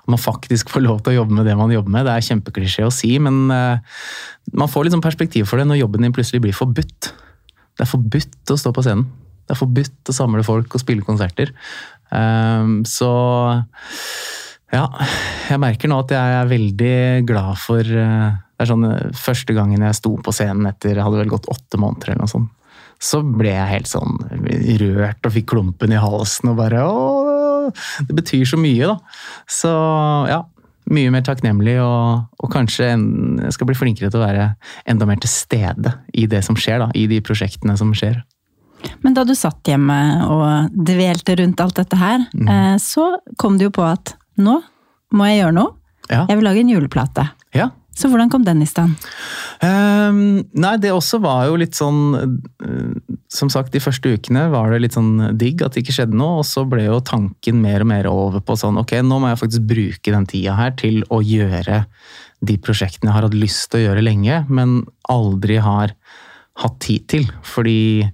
man 0.08 0.20
faktisk 0.20 0.70
får 0.72 0.84
lov 0.86 1.02
til 1.04 1.12
å 1.12 1.18
jobbe 1.20 1.36
med 1.36 1.44
det 1.44 1.54
man 1.58 1.72
jobber 1.72 1.92
med. 1.92 2.06
Det 2.08 2.14
er 2.16 2.26
kjempeklisjé 2.30 2.86
å 2.86 2.92
si, 2.94 3.10
men 3.20 3.50
uh, 3.52 3.76
man 4.56 4.70
får 4.72 4.88
liksom 4.88 5.04
perspektiv 5.04 5.48
for 5.50 5.60
det 5.60 5.68
når 5.68 5.82
jobben 5.82 6.06
din 6.06 6.14
plutselig 6.16 6.40
blir 6.46 6.56
forbudt. 6.56 7.10
Det 7.76 7.84
er 7.84 7.90
forbudt 7.90 8.54
å 8.54 8.56
stå 8.56 8.72
på 8.72 8.86
scenen. 8.86 9.04
Det 9.44 9.52
er 9.52 9.60
forbudt 9.60 10.10
å 10.10 10.16
samle 10.16 10.44
folk 10.46 10.74
og 10.76 10.82
spille 10.82 11.04
konserter. 11.04 11.52
Um, 12.08 12.80
så 12.88 13.10
ja, 14.72 14.84
jeg 15.48 15.60
merker 15.60 15.88
nå 15.88 16.00
at 16.02 16.12
jeg 16.12 16.36
er 16.38 16.48
veldig 16.48 16.96
glad 17.28 17.60
for 17.60 17.80
uh, 17.84 18.32
Det 18.32 18.64
er 18.64 18.68
sånn 18.68 18.86
eh, 18.88 19.10
første 19.16 19.54
gangen 19.56 19.84
jeg 19.84 19.96
sto 19.96 20.14
på 20.24 20.32
scenen 20.34 20.68
etter 20.68 21.00
hadde 21.00 21.20
vel 21.20 21.30
gått 21.30 21.48
åtte 21.52 21.80
måneder 21.80 22.14
eller 22.14 22.24
noe 22.24 22.32
sånt, 22.32 22.50
så 22.98 23.20
ble 23.22 23.52
jeg 23.52 23.70
helt 23.70 23.90
sånn 23.90 24.16
rørt 24.82 25.28
og 25.28 25.34
fikk 25.36 25.52
klumpen 25.52 25.92
i 25.94 26.00
halsen 26.00 26.50
og 26.50 26.58
bare 26.58 26.80
Å, 26.82 26.96
det 28.08 28.14
betyr 28.18 28.44
så 28.48 28.58
mye, 28.60 28.86
da. 28.86 28.98
Så 29.50 29.72
ja. 30.30 30.44
Mye 30.88 31.10
mer 31.12 31.20
takknemlig, 31.20 31.74
og, 31.84 32.22
og 32.40 32.48
kanskje 32.54 32.86
en, 32.94 33.02
skal 33.52 33.68
bli 33.68 33.74
flinkere 33.76 34.08
til 34.08 34.22
å 34.22 34.24
være 34.24 34.46
enda 34.88 35.04
mer 35.04 35.18
til 35.20 35.28
stede 35.28 35.90
i 36.16 36.24
det 36.32 36.40
som 36.46 36.56
skjer, 36.56 36.78
da. 36.80 36.86
I 36.96 37.02
de 37.10 37.18
prosjektene 37.20 37.74
som 37.76 37.90
skjer. 37.92 38.22
Men 39.04 39.12
da 39.12 39.24
du 39.28 39.34
satt 39.36 39.68
hjemme 39.68 39.98
og 40.32 40.72
dvelte 40.88 41.34
rundt 41.42 41.60
alt 41.60 41.76
dette 41.82 41.98
her, 42.00 42.24
Mm. 42.32 42.48
eh, 42.48 42.76
så 42.80 43.18
kom 43.36 43.58
du 43.58 43.66
jo 43.66 43.70
på 43.74 43.84
at 43.84 44.14
nå 44.38 44.62
må 45.12 45.26
jeg 45.28 45.42
gjøre 45.42 45.56
noe. 45.58 45.74
Ja. 46.08 46.22
Jeg 46.30 46.38
vil 46.40 46.44
lage 46.48 46.60
en 46.64 46.72
juleplate. 46.72 47.28
ja. 47.52 47.68
Så 47.98 48.10
hvordan 48.10 48.30
kom 48.30 48.44
den 48.46 48.62
i 48.62 48.68
stand? 48.68 48.94
Um, 49.58 50.44
nei, 50.54 50.76
det 50.78 50.92
også 50.94 51.18
var 51.22 51.48
jo 51.48 51.56
litt 51.58 51.74
sånn 51.74 52.14
eh, 52.14 53.16
Som 53.32 53.50
sagt, 53.50 53.72
de 53.74 53.82
første 53.82 54.12
ukene 54.14 54.44
var 54.52 54.70
det 54.70 54.84
litt 54.84 54.94
sånn 54.94 55.34
digg 55.38 55.64
at 55.66 55.74
det 55.74 55.82
ikke 55.82 55.96
skjedde 55.96 56.18
noe, 56.18 56.44
og 56.44 56.46
så 56.46 56.62
ble 56.68 56.86
jo 56.86 57.00
tanken 57.02 57.58
mer 57.64 57.82
og 57.82 57.90
mer 57.90 58.08
over 58.10 58.44
på 58.44 58.56
sånn 58.60 58.78
ok, 58.80 59.00
nå 59.02 59.18
må 59.18 59.32
jeg 59.32 59.42
faktisk 59.42 59.66
bruke 59.68 60.14
den 60.14 60.28
tida 60.30 60.54
her 60.58 60.76
til 60.78 61.02
å 61.10 61.20
gjøre 61.24 61.82
de 62.46 62.54
prosjektene 62.62 63.10
jeg 63.10 63.16
har 63.16 63.26
hatt 63.26 63.36
lyst 63.36 63.66
til 63.72 63.80
å 63.80 63.86
gjøre 63.88 64.04
lenge, 64.06 64.44
men 64.46 64.80
aldri 65.10 65.58
har 65.62 65.94
hatt 66.62 66.78
tid 66.82 67.06
til. 67.10 67.26
Fordi 67.46 68.06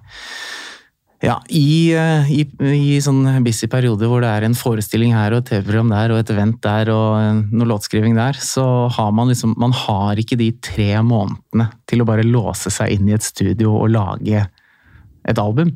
ja, 1.24 1.38
i, 1.48 1.94
eh, 1.96 2.30
i, 2.32 2.42
i 2.74 2.96
sånn 3.02 3.22
busy 3.44 3.68
periode 3.72 4.08
hvor 4.10 4.20
det 4.24 4.30
er 4.30 4.44
en 4.46 4.56
forestilling 4.58 5.14
her 5.16 5.32
og 5.32 5.42
et 5.42 5.52
TV-program 5.52 5.92
der 5.94 6.12
og 6.12 6.20
et 6.20 6.32
event 6.34 6.58
der 6.64 6.90
og 6.92 7.16
eh, 7.20 7.38
noe 7.54 7.70
låtskriving 7.70 8.18
der, 8.18 8.36
så 8.40 8.64
har 8.92 9.14
man 9.16 9.32
liksom 9.32 9.54
Man 9.60 9.72
har 9.72 10.20
ikke 10.20 10.38
de 10.40 10.50
tre 10.64 10.90
månedene 11.00 11.70
til 11.88 12.02
å 12.02 12.08
bare 12.08 12.26
låse 12.26 12.72
seg 12.72 12.96
inn 12.96 13.08
i 13.08 13.16
et 13.16 13.24
studio 13.24 13.72
og 13.78 13.94
lage 13.94 14.44
et 15.24 15.40
album. 15.40 15.70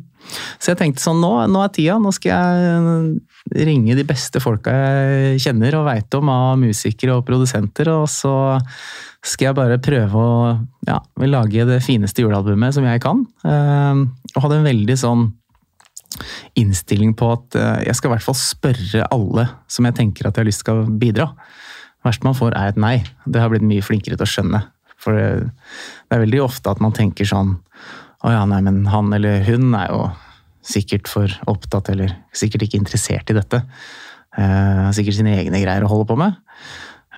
Så 0.61 0.73
jeg 0.73 0.81
tenkte 0.83 1.01
sånn, 1.01 1.23
nå, 1.23 1.31
nå 1.49 1.63
er 1.65 1.71
tida. 1.73 1.97
Nå 2.03 2.11
skal 2.13 2.35
jeg 2.35 3.65
ringe 3.65 3.97
de 3.97 4.05
beste 4.05 4.43
folka 4.45 4.75
jeg 4.75 5.41
kjenner 5.47 5.79
og 5.79 5.87
veit 5.89 6.17
om 6.19 6.29
av 6.33 6.59
musikere 6.61 7.17
og 7.17 7.25
produsenter, 7.29 7.89
og 7.95 8.05
så 8.13 8.35
skal 9.25 9.49
jeg 9.49 9.57
bare 9.59 9.81
prøve 9.83 10.23
å 10.23 10.37
ja, 10.87 11.01
lage 11.27 11.67
det 11.69 11.81
fineste 11.85 12.23
julealbumet 12.23 12.77
som 12.77 12.87
jeg 12.87 13.03
kan. 13.03 13.25
Eh, 13.45 14.05
Og 14.37 14.45
hadde 14.45 14.61
en 14.61 14.69
veldig 14.69 14.97
sånn 14.99 15.27
innstilling 16.59 17.15
på 17.19 17.29
at 17.35 17.59
eh, 17.59 17.87
jeg 17.89 17.99
skal 17.99 18.11
i 18.11 18.15
hvert 18.17 18.27
fall 18.27 18.39
spørre 18.39 19.09
alle 19.15 19.49
som 19.71 19.89
jeg 19.89 19.99
tenker 19.99 20.29
at 20.29 20.37
jeg 20.39 20.45
har 20.45 20.51
lyst 20.51 20.65
til 20.67 20.83
å 20.83 20.99
bidra. 21.03 21.29
Det 21.99 22.09
verste 22.09 22.29
man 22.29 22.39
får 22.39 22.57
er 22.57 22.73
et 22.73 22.81
nei. 22.81 22.97
Det 23.27 23.43
har 23.43 23.51
blitt 23.53 23.67
mye 23.67 23.85
flinkere 23.85 24.17
til 24.19 24.27
å 24.27 24.33
skjønne. 24.33 24.63
For 24.99 25.15
det 25.15 26.15
er 26.15 26.25
veldig 26.25 26.43
ofte 26.43 26.73
at 26.73 26.81
man 26.83 26.95
tenker 26.95 27.29
sånn 27.29 27.53
Å 28.27 28.33
ja, 28.35 28.41
nei, 28.51 28.59
men 28.67 28.81
han 28.91 29.13
eller 29.15 29.45
hun 29.47 29.71
er 29.79 29.93
jo 29.93 30.01
sikkert 30.67 31.07
for 31.07 31.31
opptatt 31.47 31.87
eller 31.93 32.17
sikkert 32.35 32.65
ikke 32.67 32.81
interessert 32.81 33.31
i 33.31 33.37
dette. 33.37 33.61
Eh, 34.35 34.89
sikkert 34.97 35.17
sine 35.21 35.37
egne 35.39 35.61
greier 35.63 35.87
å 35.87 35.91
holde 35.93 36.09
på 36.11 36.17
med. 36.19 36.35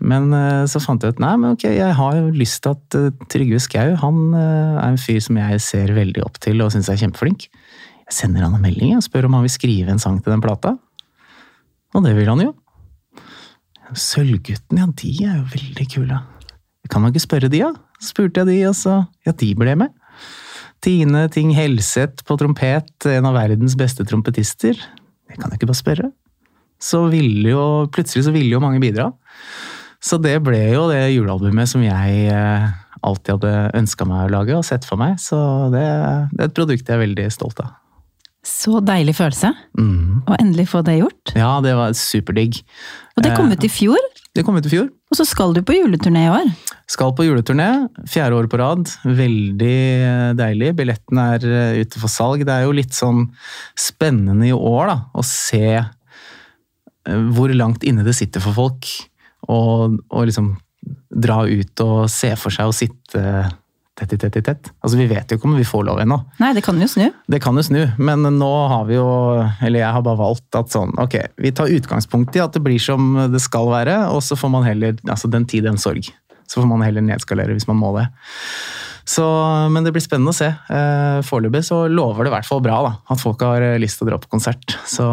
Men 0.00 0.30
eh, 0.32 0.64
så 0.70 0.80
fant 0.80 1.02
jeg 1.02 1.16
ut 1.16 1.22
nei, 1.22 1.34
men 1.40 1.56
ok, 1.56 1.66
jeg 1.76 1.96
har 1.98 2.16
jo 2.16 2.30
lyst 2.32 2.62
til 2.64 2.76
at 2.76 2.96
eh, 2.96 3.10
Trygve 3.32 3.60
Skau 3.60 3.96
han 4.00 4.20
eh, 4.32 4.78
er 4.80 4.86
en 4.86 5.00
fyr 5.00 5.18
som 5.24 5.36
jeg 5.40 5.60
ser 5.64 5.92
veldig 5.96 6.22
opp 6.24 6.38
til 6.40 6.62
og 6.64 6.72
syns 6.72 6.88
er 6.92 7.00
kjempeflink. 7.02 7.48
Jeg 8.06 8.16
sender 8.16 8.46
han 8.46 8.56
en 8.56 8.64
melding 8.64 8.96
og 8.96 9.04
spør 9.04 9.28
om 9.28 9.36
han 9.36 9.44
vil 9.44 9.52
skrive 9.52 9.92
en 9.92 10.00
sang 10.02 10.18
til 10.22 10.32
den 10.32 10.42
plata. 10.44 10.76
Og 11.94 12.06
det 12.06 12.14
vil 12.16 12.30
han 12.30 12.42
jo. 12.46 12.54
Sølvgutten, 13.90 14.78
ja, 14.78 14.86
de 14.86 15.14
er 15.26 15.40
jo 15.40 15.48
veldig 15.52 15.86
kule. 15.90 16.20
Kan 16.90 17.02
man 17.02 17.12
ikke 17.12 17.26
spørre 17.26 17.50
de, 17.50 17.60
da? 17.60 17.72
Ja? 17.74 17.86
Spurte 18.00 18.40
jeg 18.40 18.48
de, 18.48 18.60
og 18.70 18.76
så 18.78 19.02
Ja, 19.26 19.34
de 19.36 19.50
ble 19.58 19.74
med. 19.76 19.92
Tine 20.80 21.26
Ting 21.28 21.50
Helseth 21.52 22.24
på 22.24 22.38
trompet, 22.40 22.88
en 23.10 23.28
av 23.28 23.36
verdens 23.36 23.76
beste 23.76 24.06
trompetister. 24.08 24.78
Det 25.28 25.36
kan 25.36 25.50
jeg 25.50 25.60
ikke 25.60 25.68
bare 25.68 25.82
spørre. 25.82 26.08
Så 26.80 27.02
ville 27.12 27.52
jo, 27.52 27.64
plutselig 27.92 28.24
så 28.24 28.32
ville 28.32 28.54
jo 28.54 28.62
mange 28.62 28.80
bidra. 28.80 29.10
Så 30.00 30.16
det 30.22 30.38
ble 30.42 30.60
jo 30.72 30.86
det 30.88 31.02
julealbumet 31.14 31.68
som 31.68 31.82
jeg 31.84 32.22
eh, 32.32 32.70
alltid 33.04 33.34
hadde 33.36 33.52
ønska 33.82 34.06
meg 34.08 34.26
å 34.28 34.32
lage 34.32 34.56
og 34.56 34.64
sett 34.64 34.86
for 34.88 34.96
meg. 35.00 35.18
Så 35.20 35.36
det, 35.74 35.84
det 36.32 36.40
er 36.40 36.48
et 36.48 36.56
produkt 36.56 36.88
jeg 36.88 36.96
er 36.96 37.02
veldig 37.04 37.26
stolt 37.34 37.60
av. 37.60 37.74
Så 38.42 38.78
deilig 38.80 39.12
følelse 39.18 39.50
Mm. 39.76 40.22
å 40.24 40.36
endelig 40.40 40.64
få 40.70 40.80
det 40.84 40.94
gjort. 41.02 41.34
Ja, 41.36 41.60
det 41.60 41.74
var 41.76 41.92
superdigg. 41.92 42.62
Og 43.16 43.22
det 43.26 43.34
kom 43.36 43.50
Eh. 43.50 43.52
ut 43.58 43.64
i 43.64 43.68
fjor, 43.68 43.98
Det 44.34 44.44
kom 44.46 44.56
ut 44.56 44.64
i 44.64 44.70
fjor. 44.72 44.88
og 45.10 45.16
så 45.18 45.26
skal 45.26 45.52
du 45.52 45.60
på 45.62 45.74
juleturné 45.76 46.24
i 46.24 46.30
år. 46.32 46.48
Skal 46.88 47.12
på 47.12 47.26
juleturné, 47.28 47.88
fjerde 48.08 48.32
år 48.40 48.48
på 48.48 48.58
rad. 48.58 48.86
Veldig 49.04 50.36
deilig. 50.40 50.72
Billettene 50.76 51.26
er 51.36 51.44
eh, 51.76 51.80
ute 51.84 52.00
for 52.00 52.08
salg. 52.08 52.40
Det 52.46 52.48
er 52.56 52.64
jo 52.64 52.72
litt 52.72 52.96
sånn 52.96 53.28
spennende 53.76 54.48
i 54.48 54.52
år 54.56 54.86
da, 54.88 54.96
å 55.14 55.22
se 55.22 55.84
hvor 57.06 57.52
langt 57.56 57.84
inne 57.84 58.04
det 58.04 58.14
sitter 58.16 58.40
for 58.40 58.52
folk. 58.56 58.86
Og, 59.48 59.96
og 60.10 60.28
liksom 60.28 60.54
dra 61.10 61.42
ut 61.48 61.82
og 61.84 62.10
se 62.10 62.32
for 62.38 62.54
seg 62.54 62.70
å 62.70 62.74
sitte 62.76 63.22
tett 64.00 64.12
i 64.14 64.18
tett 64.18 64.36
i 64.36 64.42
tett. 64.42 64.70
Altså, 64.80 64.96
vi 64.96 65.06
vet 65.10 65.28
jo 65.28 65.36
ikke 65.36 65.48
om 65.50 65.56
vi 65.58 65.66
får 65.66 65.84
lov 65.84 66.00
ennå. 66.00 66.16
Nei, 66.40 66.52
det 66.56 66.62
kan 66.64 66.78
jo 66.80 66.88
snu. 66.88 67.10
Det 67.30 67.40
kan 67.44 67.58
jo 67.58 67.64
snu, 67.66 67.80
men 68.00 68.24
nå 68.38 68.50
har 68.72 68.86
vi 68.88 68.96
jo 68.96 69.08
Eller 69.60 69.82
jeg 69.82 69.92
har 69.96 70.04
bare 70.06 70.20
valgt 70.20 70.56
at 70.56 70.72
sånn 70.72 70.94
Ok, 71.02 71.18
vi 71.36 71.52
tar 71.52 71.72
utgangspunkt 71.72 72.36
i 72.38 72.42
at 72.42 72.56
det 72.56 72.62
blir 72.64 72.80
som 72.80 73.12
det 73.32 73.42
skal 73.44 73.68
være, 73.72 73.98
og 74.14 74.22
så 74.24 74.38
får 74.40 74.54
man 74.56 74.64
heller 74.64 74.96
Altså, 75.04 75.28
den 75.28 75.46
tid, 75.50 75.66
den 75.68 75.80
sorg. 75.80 76.12
Så 76.48 76.62
får 76.62 76.70
man 76.70 76.82
heller 76.82 77.04
nedskalere 77.04 77.54
hvis 77.54 77.68
man 77.68 77.78
må 77.78 77.92
det. 77.98 78.08
Så, 79.10 79.24
men 79.72 79.82
det 79.82 79.90
blir 79.94 80.02
spennende 80.04 80.30
å 80.30 80.36
se. 80.36 80.46
Eh, 80.70 81.20
Foreløpig 81.26 81.64
så 81.66 81.80
lover 81.90 82.26
det 82.26 82.30
i 82.30 82.34
hvert 82.36 82.46
fall 82.46 82.60
bra, 82.62 82.76
da. 82.84 82.92
At 83.10 83.22
folk 83.22 83.42
har 83.42 83.64
eh, 83.64 83.78
lyst 83.82 83.98
til 83.98 84.06
å 84.06 84.10
dra 84.12 84.18
på 84.22 84.30
konsert. 84.30 84.76
Så 84.86 85.06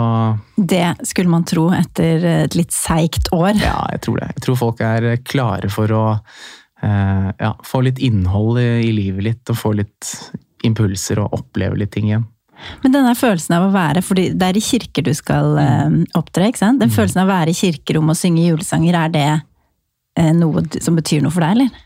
Det 0.56 0.84
skulle 1.08 1.32
man 1.34 1.48
tro 1.48 1.70
etter 1.74 2.26
et 2.44 2.58
litt 2.60 2.76
seigt 2.76 3.32
år. 3.34 3.56
ja, 3.58 3.80
jeg 3.96 4.04
tror 4.06 4.22
det. 4.22 4.30
Jeg 4.36 4.46
tror 4.46 4.60
folk 4.60 4.84
er 4.86 5.10
klare 5.26 5.72
for 5.74 5.94
å 5.98 6.04
eh, 6.14 7.30
ja, 7.42 7.52
få 7.66 7.82
litt 7.88 7.98
innhold 8.04 8.62
i, 8.62 8.68
i 8.86 8.94
livet 8.94 9.30
litt, 9.32 9.44
og 9.50 9.58
få 9.64 9.74
litt 9.80 10.14
impulser 10.68 11.24
og 11.24 11.34
oppleve 11.40 11.80
litt 11.80 11.96
ting 11.96 12.12
igjen. 12.12 12.28
Men 12.82 12.94
denne 12.94 13.14
følelsen 13.18 13.54
av 13.58 13.68
å 13.68 13.74
være, 13.74 14.02
fordi 14.06 14.32
det 14.34 14.48
er 14.48 14.58
i 14.58 14.64
kirker 14.66 15.06
du 15.06 15.14
skal 15.18 15.58
eh, 15.62 16.00
opptre, 16.18 16.50
ikke 16.50 16.64
sant? 16.64 16.82
Den 16.82 16.94
følelsen 16.94 17.22
av 17.24 17.30
å 17.30 17.36
være 17.36 17.54
i 17.54 17.58
kirkerommet 17.58 18.14
og 18.18 18.20
synge 18.22 18.48
julesanger, 18.48 18.98
er 18.98 19.14
det 19.14 19.28
eh, 20.18 20.34
noe 20.38 20.66
som 20.82 20.98
betyr 20.98 21.26
noe 21.26 21.34
for 21.34 21.46
deg, 21.46 21.58
eller? 21.58 21.86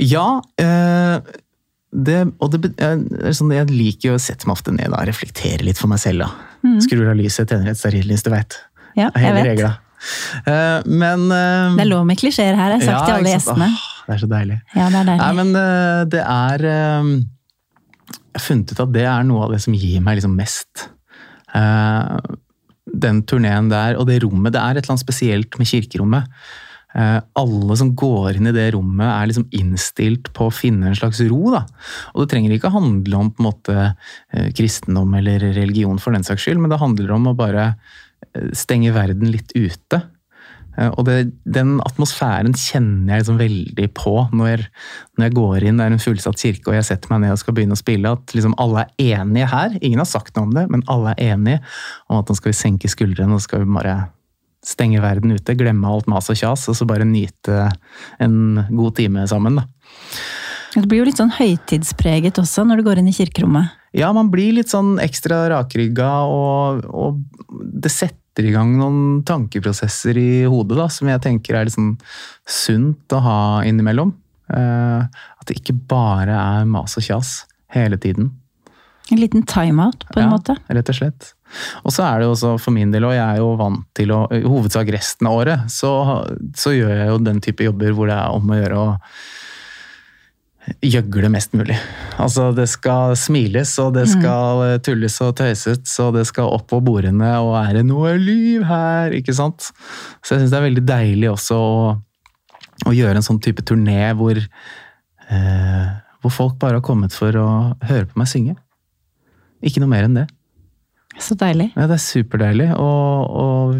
Ja, 0.00 0.40
eh, 0.60 1.18
det, 1.92 2.18
og 2.40 2.52
det, 2.54 2.72
eh, 2.80 2.96
er 3.28 3.36
sånn, 3.36 3.52
jeg 3.52 3.68
liker 3.70 4.12
jo 4.12 4.16
å 4.16 4.22
sette 4.22 4.48
meg 4.48 4.56
ofte 4.56 4.72
ned 4.72 4.92
og 4.92 5.02
reflektere 5.08 5.64
litt 5.66 5.80
for 5.80 5.92
meg 5.92 6.00
selv. 6.02 6.24
da. 6.24 6.78
Skrur 6.84 7.10
av 7.10 7.18
lyset, 7.18 7.48
tenner 7.50 7.72
et 7.72 7.80
stearinlys, 7.80 8.22
du 8.24 8.30
veit. 8.32 8.56
Ja, 8.96 9.10
jeg 9.10 9.24
Hele 9.24 9.42
vet. 9.42 9.50
regla. 9.52 9.72
Eh, 10.46 10.82
men 10.86 11.28
Det 11.28 11.84
er 11.84 11.90
lov 11.90 12.06
med 12.06 12.18
klisjeer 12.18 12.56
her, 12.56 12.72
jeg 12.74 12.80
har 12.80 12.86
sagt 12.86 12.98
sagt 12.98 13.06
til 13.06 13.14
alle 13.18 13.34
gjestene. 13.36 13.68
Åh, 13.68 14.06
det 14.06 14.14
er 14.14 14.22
så 14.22 14.30
deilig. 14.32 14.60
Ja, 14.74 14.88
det 14.88 14.98
er 15.02 15.10
deilig. 15.10 15.20
Nei, 15.20 15.32
men 15.42 15.52
det 16.08 16.24
er 16.24 16.66
Jeg 18.32 18.40
har 18.40 18.46
funnet 18.48 18.72
ut 18.72 18.80
at 18.80 18.92
det 18.92 19.04
er 19.04 19.22
noe 19.28 19.44
av 19.44 19.52
det 19.52 19.60
som 19.60 19.74
gir 19.76 20.00
meg 20.00 20.16
liksom 20.16 20.34
mest. 20.34 20.88
Eh, 21.54 22.18
den 22.92 23.22
turneen 23.28 23.68
der, 23.70 23.96
og 23.98 24.08
det 24.08 24.22
rommet. 24.24 24.54
Det 24.54 24.60
er 24.60 24.76
et 24.76 24.82
eller 24.82 24.94
annet 24.96 25.04
spesielt 25.04 25.58
med 25.60 25.68
kirkerommet. 25.68 26.28
Eh, 26.94 27.18
alle 27.40 27.76
som 27.80 27.94
går 27.96 28.36
inn 28.36 28.50
i 28.50 28.54
det 28.54 28.68
rommet, 28.76 29.08
er 29.08 29.28
liksom 29.30 29.48
innstilt 29.56 30.32
på 30.36 30.48
å 30.48 30.54
finne 30.54 30.90
en 30.90 30.98
slags 30.98 31.22
ro. 31.30 31.42
Da. 31.54 31.64
Og 32.12 32.24
det 32.24 32.32
trenger 32.34 32.56
ikke 32.56 32.72
handle 32.74 33.20
om 33.20 33.32
på 33.32 33.42
en 33.42 33.48
måte 33.48 33.76
eh, 33.82 34.48
kristendom 34.56 35.14
eller 35.18 35.52
religion, 35.56 36.00
for 36.02 36.14
den 36.14 36.26
saks 36.26 36.44
skyld, 36.46 36.60
men 36.62 36.72
det 36.72 36.82
handler 36.82 37.14
om 37.16 37.30
å 37.30 37.38
bare 37.38 37.70
eh, 37.72 38.50
stenge 38.56 38.92
verden 38.96 39.32
litt 39.32 39.54
ute. 39.56 40.04
Og 40.96 41.02
det, 41.04 41.34
den 41.44 41.74
atmosfæren 41.84 42.54
kjenner 42.56 43.18
jeg 43.18 43.20
liksom 43.20 43.40
veldig 43.42 43.88
på 43.92 44.14
når, 44.32 44.62
når 45.18 45.26
jeg 45.26 45.34
går 45.36 45.66
inn, 45.68 45.76
det 45.76 45.84
er 45.84 45.92
en 45.92 46.00
fullsatt 46.00 46.40
kirke 46.40 46.72
og 46.72 46.78
jeg 46.78 46.86
setter 46.88 47.12
meg 47.12 47.20
ned 47.20 47.34
og 47.34 47.42
skal 47.42 47.58
begynne 47.58 47.76
å 47.76 47.80
spille, 47.82 48.14
at 48.16 48.32
liksom 48.32 48.54
alle 48.56 48.86
er 48.86 49.18
enige 49.20 49.50
her. 49.52 49.76
Ingen 49.82 50.00
har 50.00 50.08
sagt 50.08 50.32
noe 50.32 50.48
om 50.48 50.56
det, 50.56 50.64
men 50.72 50.80
alle 50.88 51.12
er 51.12 51.34
enige 51.34 51.60
om 52.08 52.22
at 52.22 52.32
nå 52.32 52.38
skal 52.40 52.54
vi 52.54 52.60
senke 52.62 52.88
skuldrene 52.88 53.36
og 53.36 53.44
skal 53.44 53.66
vi 53.66 53.76
bare 53.76 53.98
stenge 54.62 55.02
verden 55.02 55.34
ute, 55.34 55.56
glemme 55.58 55.90
alt 55.90 56.08
mas 56.10 56.30
og 56.30 56.38
kjas, 56.38 56.68
og 56.70 56.78
så 56.78 56.86
bare 56.88 57.06
nyte 57.08 57.66
en 58.22 58.62
god 58.70 58.96
time 58.98 59.26
sammen. 59.30 59.58
da. 59.58 59.66
Det 60.72 60.86
blir 60.88 61.02
jo 61.02 61.08
litt 61.10 61.20
sånn 61.20 61.34
høytidspreget 61.36 62.38
også 62.40 62.64
når 62.64 62.80
du 62.80 62.86
går 62.86 63.02
inn 63.02 63.10
i 63.10 63.16
kirkerommet. 63.16 63.74
Ja, 63.92 64.08
man 64.16 64.30
blir 64.32 64.54
litt 64.56 64.72
sånn 64.72 64.96
ekstra 65.02 65.44
rakrygga, 65.52 66.10
og, 66.24 66.86
og 66.88 67.18
det 67.84 67.92
setter 67.92 68.48
i 68.48 68.54
gang 68.54 68.72
noen 68.78 69.20
tankeprosesser 69.28 70.16
i 70.16 70.30
hodet 70.48 70.78
da, 70.78 70.88
som 70.88 71.10
jeg 71.12 71.20
tenker 71.26 71.58
er 71.58 71.68
litt 71.68 71.76
sånn 71.76 71.96
sunt 72.48 73.12
å 73.12 73.20
ha 73.20 73.40
innimellom. 73.68 74.14
Uh, 74.52 75.04
at 75.40 75.48
det 75.48 75.58
ikke 75.60 75.76
bare 75.88 76.36
er 76.36 76.64
mas 76.68 76.96
og 76.96 77.04
kjas 77.04 77.42
hele 77.72 78.00
tiden. 78.00 78.32
En 79.12 79.20
liten 79.20 79.44
timeout, 79.48 80.06
på 80.08 80.20
en 80.22 80.26
Ja, 80.26 80.32
måte. 80.32 80.56
Rett 80.72 80.88
og 80.88 80.96
slett. 80.96 81.32
Og 81.84 81.92
så 81.92 82.06
er 82.06 82.20
det 82.22 82.26
jo 82.30 82.32
også 82.32 82.54
for 82.62 82.72
min 82.72 82.94
del, 82.94 83.04
og 83.04 83.12
jeg 83.12 83.22
er 83.26 83.42
jo 83.42 83.50
vant 83.60 83.84
til 83.98 84.14
å, 84.16 84.22
i 84.32 84.40
hovedsak 84.40 84.88
resten 84.94 85.28
av 85.28 85.36
året, 85.42 85.66
så, 85.72 85.90
så 86.56 86.72
gjør 86.72 86.94
jeg 86.96 87.10
jo 87.10 87.18
den 87.26 87.42
type 87.44 87.66
jobber 87.66 87.92
hvor 87.96 88.08
det 88.08 88.16
er 88.16 88.36
om 88.38 88.52
å 88.54 88.56
gjøre 88.56 88.78
å 88.80 88.86
gjøgle 90.86 91.28
mest 91.32 91.56
mulig. 91.58 91.74
Altså 92.22 92.52
det 92.54 92.68
skal 92.70 93.16
smiles, 93.18 93.72
og 93.82 93.96
det 93.96 94.04
skal 94.12 94.78
tulles 94.86 95.16
og 95.24 95.34
tøyses, 95.40 95.96
og 96.04 96.14
det 96.16 96.22
skal 96.28 96.52
opp 96.54 96.68
på 96.70 96.78
bordene, 96.86 97.32
og 97.42 97.56
er 97.58 97.80
det 97.80 97.84
noe 97.88 98.14
liv 98.20 98.62
her, 98.68 99.12
ikke 99.18 99.34
sant? 99.34 99.72
Så 100.22 100.36
jeg 100.36 100.44
syns 100.44 100.54
det 100.54 100.60
er 100.60 100.68
veldig 100.68 100.84
deilig 100.86 101.30
også 101.32 101.58
å, 101.58 101.74
å 102.86 102.94
gjøre 102.94 103.18
en 103.18 103.26
sånn 103.26 103.42
type 103.42 103.64
turné 103.66 104.12
hvor, 104.18 104.38
eh, 104.38 105.88
hvor 106.22 106.36
folk 106.38 106.60
bare 106.62 106.78
har 106.78 106.86
kommet 106.86 107.12
for 107.16 107.34
å 107.42 107.48
høre 107.90 108.06
på 108.06 108.22
meg 108.22 108.30
synge. 108.30 108.56
Ikke 109.62 109.82
noe 109.82 109.92
mer 109.92 110.08
enn 110.08 110.22
det. 110.22 110.28
Så 111.20 111.36
deilig. 111.36 111.68
Ja, 111.76 111.84
det 111.90 111.98
er 111.98 112.02
superdeilig 112.02 112.70
å, 112.80 112.90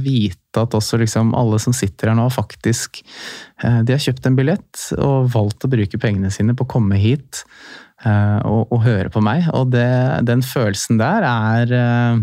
vite 0.02 0.62
at 0.62 0.74
også 0.76 0.98
liksom 1.00 1.32
alle 1.36 1.58
som 1.62 1.72
sitter 1.76 2.10
her 2.10 2.16
nå, 2.16 2.26
faktisk 2.32 3.00
eh, 3.62 3.80
De 3.84 3.94
har 3.94 4.00
kjøpt 4.00 4.26
en 4.28 4.36
billett 4.36 4.82
og 4.96 5.30
valgt 5.32 5.64
å 5.64 5.70
bruke 5.72 6.00
pengene 6.00 6.30
sine 6.32 6.54
på 6.56 6.66
å 6.66 6.70
komme 6.74 6.98
hit 7.00 7.42
eh, 8.04 8.38
og, 8.44 8.72
og 8.72 8.84
høre 8.84 9.12
på 9.12 9.22
meg. 9.24 9.48
Og 9.56 9.72
det, 9.72 9.88
den 10.28 10.44
følelsen 10.44 11.00
der 11.00 11.26
er 11.28 11.74
eh, 11.78 12.22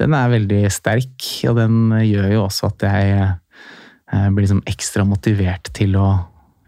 Den 0.00 0.16
er 0.16 0.32
veldig 0.32 0.64
sterk, 0.72 1.28
og 1.48 1.60
den 1.60 1.92
gjør 2.02 2.32
jo 2.32 2.42
også 2.48 2.72
at 2.72 2.88
jeg 2.88 3.30
blir 4.34 4.42
liksom 4.42 4.64
ekstra 4.68 5.04
motivert 5.08 5.70
til 5.72 5.94
å 5.96 6.08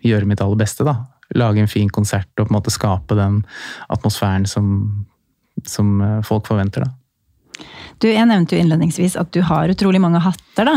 gjøre 0.07 0.29
mitt 0.31 0.41
aller 0.41 0.61
beste. 0.61 0.87
da. 0.87 0.95
Lage 1.37 1.61
en 1.61 1.69
fin 1.69 1.91
konsert 1.93 2.31
og 2.39 2.47
på 2.47 2.53
en 2.53 2.57
måte 2.57 2.73
skape 2.73 3.17
den 3.19 3.43
atmosfæren 3.93 4.47
som, 4.49 4.69
som 5.71 5.97
eh, 6.01 6.21
folk 6.27 6.47
forventer. 6.51 6.85
da. 6.87 6.93
Du, 8.03 8.09
jeg 8.11 8.27
nevnte 8.27 8.57
jo 8.57 8.61
innledningsvis 8.61 9.15
at 9.17 9.29
du 9.33 9.39
har 9.47 9.71
utrolig 9.71 10.01
mange 10.03 10.19
hatter, 10.21 10.67
da. 10.67 10.73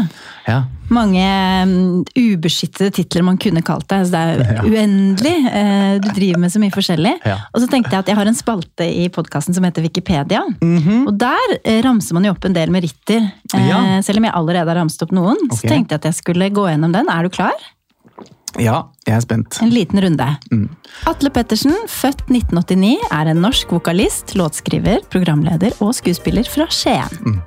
Ja. 0.45 0.57
Mange 0.93 1.23
um, 1.65 2.03
ubeskyttede 2.15 2.91
titler 2.95 3.25
man 3.25 3.39
kunne 3.41 3.63
kalt 3.65 3.87
deg. 3.89 4.05
Så 4.05 4.13
det 4.13 4.21
er 4.21 4.53
Ja. 4.59 4.61
uendelig. 4.63 5.33
Uh, 5.49 5.97
Du 6.05 6.07
driver 6.13 6.39
med 6.43 6.53
så 6.53 6.61
mye 6.61 6.71
forskjellig. 6.71 7.15
Ja. 7.25 7.39
Og 7.51 7.63
så 7.63 7.67
tenkte 7.73 7.95
jeg 7.97 8.05
at 8.05 8.11
jeg 8.13 8.19
har 8.19 8.29
en 8.29 8.37
spalte 8.37 8.85
i 8.85 9.07
podkasten 9.11 9.57
som 9.57 9.65
heter 9.65 9.83
Wikipedia. 9.83 10.43
Mhm. 10.61 11.07
Og 11.09 11.17
der 11.19 11.55
uh, 11.57 11.79
ramser 11.89 12.15
man 12.15 12.29
jo 12.29 12.35
opp 12.37 12.45
en 12.47 12.55
del 12.55 12.71
meritter. 12.71 13.25
Uh. 13.49 13.97
Selv 14.05 14.21
om 14.21 14.29
jeg 14.29 14.37
allerede 14.37 14.69
har 14.69 14.79
ramset 14.83 15.03
opp 15.07 15.15
noen. 15.17 15.41
Så 15.57 15.65
tenkte 15.65 15.97
jeg 15.97 16.03
at 16.05 16.11
jeg 16.11 16.19
skulle 16.21 16.51
gå 16.53 16.69
gjennom 16.69 16.93
den. 16.95 17.09
Er 17.11 17.25
du 17.27 17.33
klar? 17.33 17.57
Ja, 18.57 18.85
jeg 19.05 19.15
er 19.17 19.21
spent. 19.21 19.57
En 19.61 19.69
liten 19.73 19.99
runde. 20.01 20.27
Mm. 20.51 20.69
Atle 21.05 21.29
Pettersen, 21.35 21.75
født 21.91 22.23
1989, 22.31 22.95
er 23.11 23.27
en 23.33 23.41
norsk 23.43 23.71
vokalist, 23.75 24.33
låtskriver, 24.39 25.03
programleder 25.13 25.75
og 25.83 25.93
skuespiller 25.97 26.47
fra 26.49 26.65
Skien. 26.73 27.19
Mm. 27.25 27.41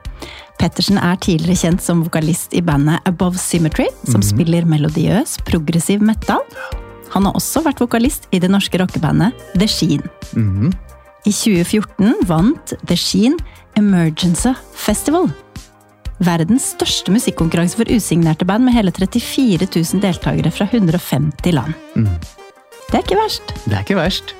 Pettersen 0.60 0.98
er 1.00 1.16
tidligere 1.16 1.56
kjent 1.56 1.80
som 1.82 2.02
vokalist 2.04 2.52
i 2.54 2.60
bandet 2.60 3.00
Above 3.08 3.38
Symmetry, 3.40 3.86
som 4.04 4.20
Mm. 4.20 4.28
spiller 4.28 4.64
melodiøs, 4.68 5.38
progressiv 5.48 6.00
metal. 6.04 6.44
Han 7.10 7.24
har 7.24 7.32
også 7.32 7.62
vært 7.64 7.80
vokalist 7.80 8.28
i 8.30 8.38
det 8.38 8.50
norske 8.50 8.78
rockebandet 8.78 9.32
The 9.58 9.66
Sheen. 9.66 10.02
Mhm. 10.36 10.72
I 11.26 11.30
2014 11.32 12.14
vant 12.26 12.72
The 12.86 12.96
Sheen 12.96 13.36
Emergency 13.76 14.52
Festival. 14.74 15.32
Verdens 16.20 16.72
største 16.74 17.12
musikkonkurranse 17.14 17.78
for 17.80 17.88
usignerte 17.88 18.44
band 18.48 18.66
med 18.66 18.76
hele 18.76 18.92
34 18.92 19.68
000 19.72 20.02
deltakere 20.02 20.52
fra 20.52 20.68
150 20.68 21.56
land. 21.56 21.72
Mm. 21.96 22.10
Det 22.90 22.98
er 22.98 23.04
ikke 23.04 23.18
verst. 23.20 23.54
Det 23.64 23.76
er 23.76 23.84
ikke 23.86 23.98
verst. 23.98 24.34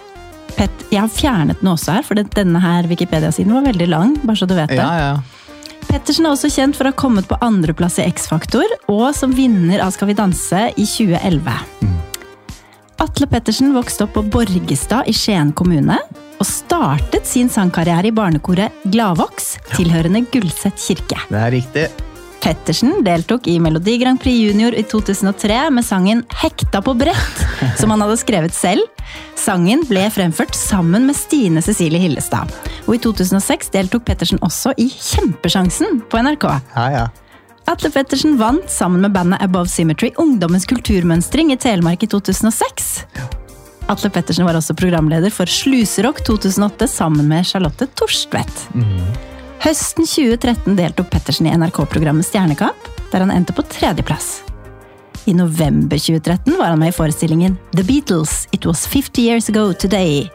Pet, 0.57 0.87
jeg 0.91 1.01
har 1.01 1.13
fjernet 1.13 1.61
den 1.63 1.71
også 1.71 1.95
her, 1.95 2.05
for 2.05 2.19
denne 2.21 2.61
her 2.61 2.89
Wikipedia-siden 2.91 3.55
var 3.55 3.69
veldig 3.71 3.89
lang. 3.89 4.17
bare 4.25 4.37
så 4.37 4.49
du 4.51 4.57
vet 4.59 4.73
det. 4.73 4.83
Ja, 4.83 4.93
ja. 4.99 5.41
Pettersen 5.89 6.27
er 6.27 6.35
også 6.35 6.51
kjent 6.53 6.77
for 6.77 6.87
å 6.87 6.93
ha 6.93 6.99
kommet 6.99 7.29
på 7.31 7.39
andreplass 7.43 7.99
i 7.99 8.07
X-Faktor, 8.11 8.67
og 8.93 9.09
som 9.17 9.33
vinner 9.35 9.81
av 9.83 9.95
Skal 9.95 10.11
vi 10.11 10.19
danse 10.19 10.67
i 10.77 10.87
2011. 10.87 11.51
Atle 13.01 13.27
Pettersen 13.31 13.73
vokste 13.73 14.05
opp 14.05 14.19
på 14.19 14.27
Borgestad 14.29 15.09
i 15.09 15.15
Skien 15.17 15.55
kommune, 15.57 15.97
og 16.41 16.49
startet 16.49 17.29
sin 17.29 17.51
sangkarriere 17.53 18.09
i 18.09 18.15
barnekoret 18.17 18.85
Gladvoks, 18.89 19.59
tilhørende 19.75 20.25
Gullset 20.33 20.79
kirke. 20.81 21.21
Det 21.29 21.41
er 21.41 21.53
riktig. 21.53 21.89
Pettersen 22.41 23.03
deltok 23.05 23.45
i 23.53 23.59
Melodi 23.61 23.99
Grand 24.01 24.21
Prix 24.21 24.39
Junior 24.41 24.73
i 24.73 24.83
2003 24.89 25.59
med 25.77 25.85
sangen 25.85 26.23
'Hekta 26.25 26.81
på 26.81 26.95
brett', 26.97 27.43
som 27.81 27.93
han 27.93 28.01
hadde 28.01 28.17
skrevet 28.17 28.55
selv. 28.57 28.87
Sangen 29.37 29.85
ble 29.89 30.07
fremført 30.11 30.57
sammen 30.57 31.05
med 31.07 31.17
Stine 31.17 31.61
Cecilie 31.63 32.01
Hillestad. 32.01 32.49
Og 32.87 32.97
i 32.97 33.03
2006 33.05 33.69
deltok 33.75 34.07
Pettersen 34.09 34.41
også 34.41 34.73
i 34.81 34.89
Kjempesjansen 34.89 36.01
på 36.09 36.23
NRK. 36.25 36.49
Ja, 36.77 36.87
ja. 36.97 37.09
Atle 37.69 37.91
Pettersen 37.93 38.39
vant 38.41 38.71
sammen 38.73 39.05
med 39.05 39.13
bandet 39.13 39.43
Above 39.45 39.69
Symmetry 39.69 40.11
Ungdommens 40.17 40.67
kulturmønstring 40.67 41.53
i 41.53 41.61
Telemark 41.61 42.03
i 42.03 42.09
2006. 42.11 43.40
Atle 43.91 44.11
Pettersen 44.11 44.47
var 44.47 44.55
også 44.55 44.75
programleder 44.79 45.33
for 45.35 45.51
Sluserock 45.51 46.21
2008 46.23 46.87
sammen 46.87 47.27
med 47.27 47.47
Charlotte 47.47 47.89
Torstvedt. 47.99 48.69
Høsten 49.65 50.07
2013 50.07 50.77
deltok 50.79 51.09
Pettersen 51.11 51.49
i 51.51 51.55
NRK-programmet 51.59 52.29
Stjernekamp, 52.29 52.87
der 53.11 53.25
han 53.25 53.33
endte 53.35 53.57
på 53.57 53.65
tredjeplass. 53.67 54.45
I 55.27 55.35
november 55.35 55.99
2013 55.99 56.55
var 56.55 56.71
han 56.71 56.79
med 56.79 56.93
i 56.93 56.97
forestillingen 56.97 57.57
The 57.75 57.83
Beatles 57.85 58.47
It 58.55 58.69
Was 58.69 58.87
50 58.87 59.27
Years 59.27 59.51
Ago 59.51 59.73
Today. 59.75 60.29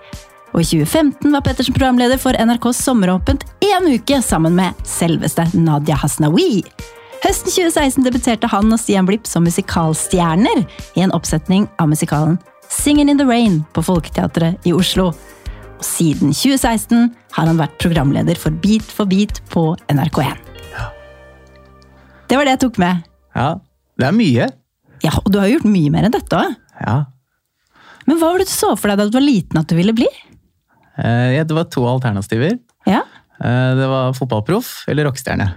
Og 0.52 0.60
i 0.60 0.68
2015 0.68 1.32
var 1.32 1.46
Pettersen 1.46 1.78
programleder 1.78 2.20
for 2.20 2.36
NRKs 2.36 2.84
Sommeråpent 2.84 3.48
én 3.64 3.88
uke 3.88 4.20
sammen 4.24 4.56
med 4.60 4.84
selveste 4.84 5.48
Nadia 5.56 5.96
Hasnawi. 6.04 6.60
Høsten 7.24 7.56
2016 7.56 8.04
debuterte 8.04 8.52
han 8.52 8.68
og 8.68 8.84
Stian 8.84 9.08
Blipp 9.08 9.32
som 9.32 9.48
musikalstjerner 9.48 10.66
i 11.00 11.06
en 11.08 11.16
oppsetning 11.16 11.70
av 11.80 11.90
musikalen 11.90 12.36
Singin' 12.70 13.10
in 13.10 13.18
the 13.18 13.26
Rain 13.26 13.64
på 13.74 13.84
Folketeatret 13.86 14.66
i 14.68 14.74
Oslo. 14.76 15.08
Og 15.76 15.84
siden 15.86 16.32
2016 16.34 17.10
har 17.36 17.46
han 17.50 17.58
vært 17.60 17.78
programleder 17.82 18.38
for 18.40 18.52
Beat 18.64 18.84
for 18.96 19.06
beat 19.10 19.42
på 19.52 19.74
NRK1. 19.92 20.38
Det 22.28 22.38
var 22.40 22.48
det 22.48 22.56
jeg 22.56 22.64
tok 22.66 22.78
med. 22.82 23.04
ja. 23.36 23.56
Det 23.96 24.04
er 24.10 24.12
mye. 24.12 24.46
Ja, 25.06 25.12
Og 25.24 25.30
du 25.32 25.38
har 25.40 25.48
gjort 25.48 25.64
mye 25.72 25.90
mer 25.94 26.04
enn 26.04 26.12
dette 26.12 26.36
òg. 26.36 26.56
Ja. 26.82 26.96
Men 28.06 28.18
hva 28.20 28.34
var 28.34 28.42
det 28.42 28.48
du 28.50 28.52
så 28.52 28.74
for 28.76 28.90
deg 28.92 28.98
da 29.00 29.06
du 29.08 29.14
var 29.16 29.24
liten 29.24 29.60
at 29.62 29.70
du 29.72 29.76
ville 29.78 29.94
bli? 29.96 30.08
Eh, 31.00 31.30
ja, 31.38 31.46
det 31.48 31.56
var 31.56 31.70
to 31.72 31.86
alternativer. 31.90 32.58
Ja, 32.88 33.04
Eh, 33.36 33.76
Det 33.76 33.88
var 33.92 34.14
fotballproff 34.16 34.86
eller 34.88 35.04
rockestjerne. 35.10 35.48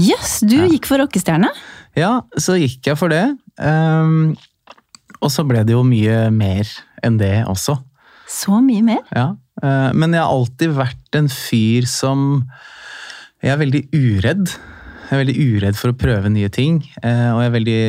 Jøss, 0.00 0.40
du 0.48 0.56
gikk 0.72 0.86
for 0.88 0.96
rockestjerne. 1.02 1.50
Ja, 1.94 2.22
så 2.40 2.56
gikk 2.56 2.80
jeg 2.88 2.96
for 2.96 3.08
det. 3.12 3.36
Ehm, 3.60 4.34
og 5.24 5.32
så 5.32 5.44
ble 5.48 5.62
det 5.64 5.72
jo 5.74 5.82
mye 5.86 6.28
mer 6.34 6.68
enn 7.04 7.16
det 7.20 7.32
også. 7.48 7.78
Så 8.30 8.58
mye 8.64 8.84
mer. 8.84 9.02
Ja. 9.16 9.30
Eh, 9.62 9.90
men 9.96 10.12
jeg 10.16 10.20
har 10.24 10.32
alltid 10.34 10.74
vært 10.76 11.18
en 11.18 11.28
fyr 11.32 11.86
som 11.88 12.44
Jeg 13.44 13.52
er 13.52 13.58
veldig 13.60 13.82
uredd. 13.92 14.48
Jeg 15.04 15.12
er 15.12 15.20
veldig 15.20 15.34
uredd 15.44 15.76
for 15.76 15.92
å 15.92 15.96
prøve 16.00 16.30
nye 16.32 16.48
ting. 16.48 16.78
eh, 17.02 17.28
Og 17.34 17.42
jeg 17.42 17.50
er 17.50 17.56
veldig 17.58 17.80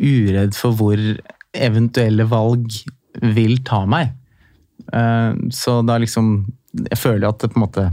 uredd 0.00 0.54
for 0.56 0.72
hvor 0.78 0.96
eventuelle 1.54 2.24
valg 2.30 2.72
vil 3.20 3.58
ta 3.68 3.84
meg. 3.86 4.14
Eh, 4.92 5.32
Så 5.50 5.82
da 5.86 5.98
liksom 5.98 6.46
Jeg 6.90 6.98
føler 6.98 7.28
at 7.28 7.38
det 7.44 7.52
på 7.52 7.60
en 7.60 7.66
måte 7.68 7.84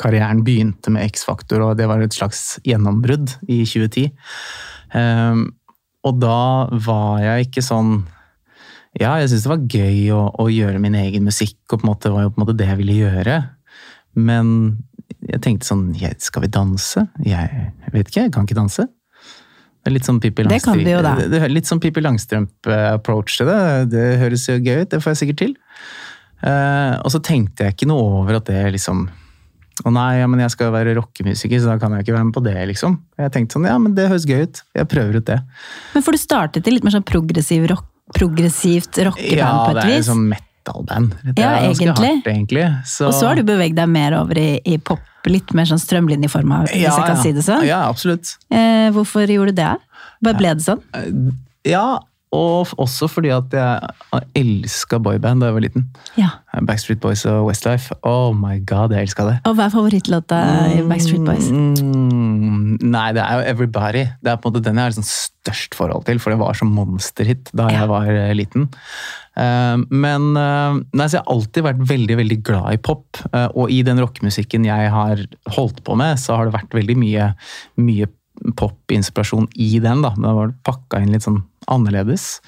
karrieren 0.00 0.42
begynte 0.44 0.88
med 0.90 1.04
X-Faktor, 1.12 1.60
og 1.60 1.76
det 1.76 1.86
var 1.86 2.00
et 2.00 2.14
slags 2.16 2.58
gjennombrudd 2.64 3.34
i 3.52 3.58
2010. 3.68 4.10
Um, 4.94 5.42
og 6.06 6.20
da 6.22 6.40
var 6.86 7.22
jeg 7.24 7.48
ikke 7.48 7.64
sånn 7.64 7.96
Ja, 8.96 9.16
jeg 9.20 9.28
syntes 9.28 9.44
det 9.44 9.52
var 9.52 9.64
gøy 9.68 10.12
å, 10.16 10.22
å 10.40 10.48
gjøre 10.48 10.80
min 10.80 10.96
egen 10.96 11.26
musikk, 11.26 11.58
og 11.68 11.80
på 11.80 11.84
en 11.84 11.90
måte 11.90 12.12
var 12.14 12.26
jo 12.26 12.32
på 12.32 12.40
en 12.40 12.46
måte 12.46 12.56
det 12.56 12.68
jeg 12.70 12.80
ville 12.80 13.00
gjøre. 13.02 13.40
Men 14.16 14.52
jeg 15.26 15.42
tenkte 15.44 15.68
sånn 15.68 15.90
Skal 16.22 16.46
vi 16.46 16.52
danse? 16.52 17.04
Jeg 17.26 17.92
vet 17.92 18.08
ikke, 18.08 18.28
jeg 18.28 18.32
kan 18.34 18.48
ikke 18.48 18.58
danse. 18.58 18.86
Litt 19.86 20.06
sånn 20.08 20.18
Pippi 20.18 20.42
Det 20.42 20.58
kan 20.64 20.74
Langstrømpe 20.74 20.88
du 20.88 20.90
jo 20.90 21.02
da. 21.04 21.12
det, 21.14 21.26
det 21.30 21.42
er 21.46 21.52
litt 21.52 21.68
sånn 21.68 21.80
Pippi 21.82 22.02
Langstrømpe-approach 22.02 23.36
til 23.38 23.50
det. 23.50 23.60
Det 23.92 24.06
høres 24.22 24.48
jo 24.48 24.56
gøy 24.58 24.82
ut, 24.82 24.90
det 24.90 24.98
får 25.02 25.12
jeg 25.12 25.20
sikkert 25.20 25.42
til. 25.44 25.52
Eh, 26.42 26.94
og 26.98 27.12
så 27.14 27.20
tenkte 27.22 27.68
jeg 27.68 27.76
ikke 27.76 27.88
noe 27.90 28.22
over 28.22 28.40
at 28.40 28.48
det 28.50 28.64
liksom 28.74 29.04
Å 29.84 29.90
nei, 29.92 30.20
ja, 30.22 30.26
men 30.30 30.40
jeg 30.40 30.54
skal 30.54 30.70
være 30.72 30.94
rockemusiker, 30.96 31.60
så 31.60 31.68
da 31.74 31.76
kan 31.82 31.92
jeg 31.92 32.06
ikke 32.06 32.14
være 32.16 32.24
med 32.30 32.34
på 32.38 32.42
det, 32.46 32.54
liksom. 32.70 32.94
Jeg 33.20 33.32
tenkte 33.34 33.58
sånn, 33.58 33.66
ja, 33.68 33.74
men 33.82 33.92
det 33.98 34.06
høres 34.08 34.24
gøy 34.24 34.46
ut. 34.46 34.62
Jeg 34.78 34.88
prøver 34.88 35.18
ut 35.20 35.26
det. 35.28 35.36
Men 35.92 36.04
for 36.06 36.16
du 36.16 36.20
startet 36.22 36.66
i 36.70 36.72
litt 36.72 36.86
mer 36.86 36.94
sånn 36.96 37.04
progressiv 37.04 37.66
rock, 37.68 37.84
progressivt 38.16 38.96
rockeband 39.04 39.36
Ja, 39.36 39.50
på 39.66 39.74
det 39.76 39.82
er 39.84 39.90
liksom 39.98 40.22
sånn 40.22 40.30
metal-band. 40.32 41.12
Det 41.26 41.42
Ja, 41.42 41.50
er 41.58 41.66
ganske 41.68 41.84
egentlig. 41.84 42.12
hardt, 42.16 42.30
egentlig. 42.32 42.64
Så, 42.88 43.10
Og 43.10 43.14
så 43.18 43.28
har 43.28 43.36
du 43.36 43.44
beveget 43.44 43.76
deg 43.76 43.88
mer 43.92 44.16
over 44.22 44.40
i, 44.40 44.48
i 44.64 44.78
pop, 44.78 45.04
litt 45.28 45.52
mer 45.58 45.68
sånn 45.68 45.82
strømlinjeforma, 45.82 46.62
hvis 46.70 46.80
ja, 46.80 46.94
jeg 46.94 47.02
kan 47.02 47.16
ja. 47.16 47.22
si 47.22 47.32
det 47.36 47.44
sånn. 47.44 47.64
Ja, 47.66 47.82
absolutt. 47.90 48.36
Eh, 48.48 48.88
hvorfor 48.96 49.28
gjorde 49.28 49.52
du 49.52 49.60
det? 49.60 49.72
Bare 50.24 50.38
ble 50.40 50.54
det 50.56 50.64
sånn? 50.64 50.80
Ja, 51.66 51.98
og 52.34 52.72
også 52.82 53.06
fordi 53.08 53.30
at 53.32 53.52
jeg 53.54 54.24
elska 54.36 54.98
boyband 55.00 55.40
da 55.40 55.46
jeg 55.50 55.54
var 55.56 55.62
liten. 55.64 55.84
Ja. 56.18 56.28
Backstreet 56.66 57.00
Boys 57.00 57.22
og 57.30 57.46
Westlife. 57.46 57.94
Oh 58.02 58.34
my 58.36 58.58
god, 58.66 58.92
jeg 58.92 59.06
elska 59.06 59.24
det. 59.28 59.36
Og 59.46 59.54
hva 59.56 59.68
er 59.68 59.74
favorittlåta 59.76 60.40
i 60.74 60.80
Backstreet 60.90 61.24
Boys? 61.24 61.46
Mm, 61.52 62.76
nei, 62.82 63.06
det 63.16 63.22
er 63.22 63.38
jo 63.38 63.46
Everybody. 63.54 64.02
Det 64.24 64.32
er 64.32 64.40
på 64.42 64.50
en 64.50 64.56
måte 64.56 64.64
den 64.66 64.76
jeg 64.80 64.84
har 64.88 64.92
liksom 64.94 65.06
størst 65.08 65.78
forhold 65.78 66.04
til, 66.08 66.18
for 66.22 66.34
det 66.34 66.40
var 66.42 66.58
som 66.58 66.74
monsterhit 66.74 67.48
da 67.56 67.68
Ja. 67.70 67.80
jeg 67.84 67.88
var 67.94 68.10
eh, 68.10 68.34
liten. 68.34 68.68
Eh, 69.38 69.76
men 69.94 70.28
eh, 70.36 70.82
nei, 70.96 71.06
så 71.06 71.18
jeg 71.18 71.22
har 71.24 71.32
alltid 71.36 71.66
vært 71.70 71.86
veldig 71.94 72.16
veldig 72.24 72.40
glad 72.42 72.74
i 72.74 72.82
pop. 72.82 73.22
eh, 73.32 73.48
og 73.54 73.70
i 73.70 73.82
den 73.86 74.02
rockemusikken 74.02 74.66
jeg 74.66 74.90
har 74.90 75.22
holdt 75.56 75.82
på 75.86 75.96
med, 75.96 76.18
så 76.18 76.36
har 76.40 76.50
det 76.50 76.58
vært 76.58 76.74
veldig 76.74 76.96
mye, 77.00 77.30
mye 77.78 78.10
pop-inspirasjon 78.56 79.46
i 79.56 79.78
den. 79.80 80.02
da, 80.02 80.10
Men 80.16 80.28
det 80.30 80.36
var 80.40 80.54
pakka 80.72 81.00
inn 81.02 81.12
litt 81.14 81.24
sånn 81.24 81.42
annerledes. 81.72 82.38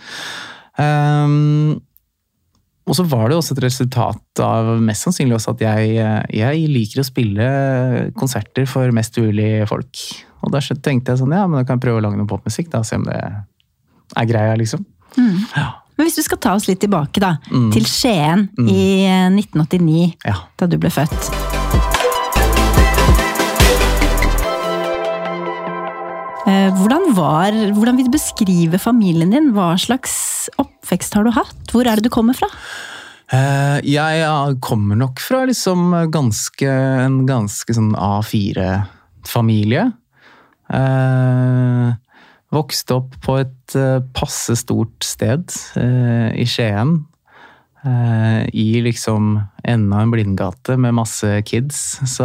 Um, 0.79 1.81
og 2.89 2.97
så 2.97 3.05
var 3.05 3.29
det 3.29 3.37
også 3.37 3.57
et 3.57 3.65
resultat 3.67 4.41
av 4.41 4.71
mest 4.81 5.05
sannsynlig 5.05 5.37
også 5.37 5.53
at 5.57 5.65
jeg, 5.67 5.99
jeg 6.39 6.69
liker 6.73 7.03
å 7.03 7.05
spille 7.07 7.49
konserter 8.17 8.65
for 8.71 8.95
mest 8.97 9.19
mulig 9.21 9.67
folk. 9.69 10.01
Og 10.41 10.55
da 10.55 10.63
tenkte 10.63 11.13
jeg 11.13 11.21
sånn, 11.21 11.35
ja, 11.37 11.45
men 11.51 11.61
da 11.61 11.67
kan 11.69 11.77
jeg 11.77 11.85
prøve 11.85 12.01
å 12.01 12.07
lage 12.07 12.17
noe 12.21 12.31
popmusikk, 12.31 12.71
da, 12.73 12.81
se 12.87 12.97
om 12.97 13.05
det 13.05 13.19
er 13.19 14.31
greia, 14.31 14.57
liksom. 14.57 14.87
Ja. 15.19 15.69
Men 15.99 16.07
hvis 16.07 16.17
du 16.17 16.23
skal 16.25 16.39
ta 16.41 16.55
oss 16.55 16.69
litt 16.71 16.81
tilbake 16.81 17.21
da, 17.21 17.35
Mm. 17.51 17.73
til 17.75 17.85
Skien 17.91 18.49
i 18.65 19.05
eh, 19.05 19.29
1989, 19.35 20.13
ja. 20.25 20.37
da 20.57 20.71
du 20.71 20.79
ble 20.79 20.95
født. 20.95 21.58
Hvordan, 26.49 27.11
var, 27.17 27.57
hvordan 27.77 27.99
vil 27.99 28.09
du 28.09 28.15
beskrive 28.15 28.79
familien 28.81 29.33
din? 29.35 29.51
Hva 29.57 29.75
slags 29.81 30.15
oppvekst 30.61 31.17
har 31.19 31.27
du 31.27 31.33
hatt? 31.37 31.73
Hvor 31.73 31.85
er 31.89 31.99
det 31.99 32.07
du 32.09 32.13
kommer 32.15 32.37
fra? 32.39 32.49
Eh, 33.33 33.79
Jeg 33.85 34.57
kommer 34.65 34.97
nok 34.97 35.21
fra 35.21 35.43
liksom 35.49 35.93
ganske, 36.15 36.69
en 37.05 37.27
ganske 37.29 37.75
sånn 37.77 37.93
A4-familie. 37.93 39.85
Eh, 40.73 41.91
vokste 42.55 42.97
opp 42.97 43.19
på 43.25 43.37
et 43.43 43.77
eh, 43.77 44.01
passe 44.17 44.57
stort 44.57 45.05
sted 45.05 45.53
eh, 45.77 46.33
i 46.41 46.47
Skien. 46.49 47.03
Eh, 47.85 48.49
I 48.49 48.69
liksom 48.89 49.35
enda 49.69 50.01
en 50.01 50.13
blindgate 50.15 50.79
med 50.81 50.97
masse 50.97 51.43
kids. 51.49 51.99
Så 52.09 52.25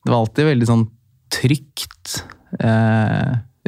det 0.00 0.08
var 0.12 0.22
alltid 0.22 0.48
veldig 0.54 0.70
sånn 0.72 0.86
trygt 1.34 2.22
eh, 2.24 2.34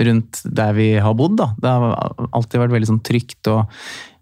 rundt 0.00 0.40
der 0.44 0.72
vi 0.72 0.86
har 1.02 1.14
bodd. 1.18 1.36
Da. 1.36 1.50
Det 1.60 1.68
har 1.68 2.14
alltid 2.32 2.62
vært 2.62 2.74
veldig 2.74 2.88
sånn 2.88 3.02
trygt 3.04 3.50
og 3.52 3.68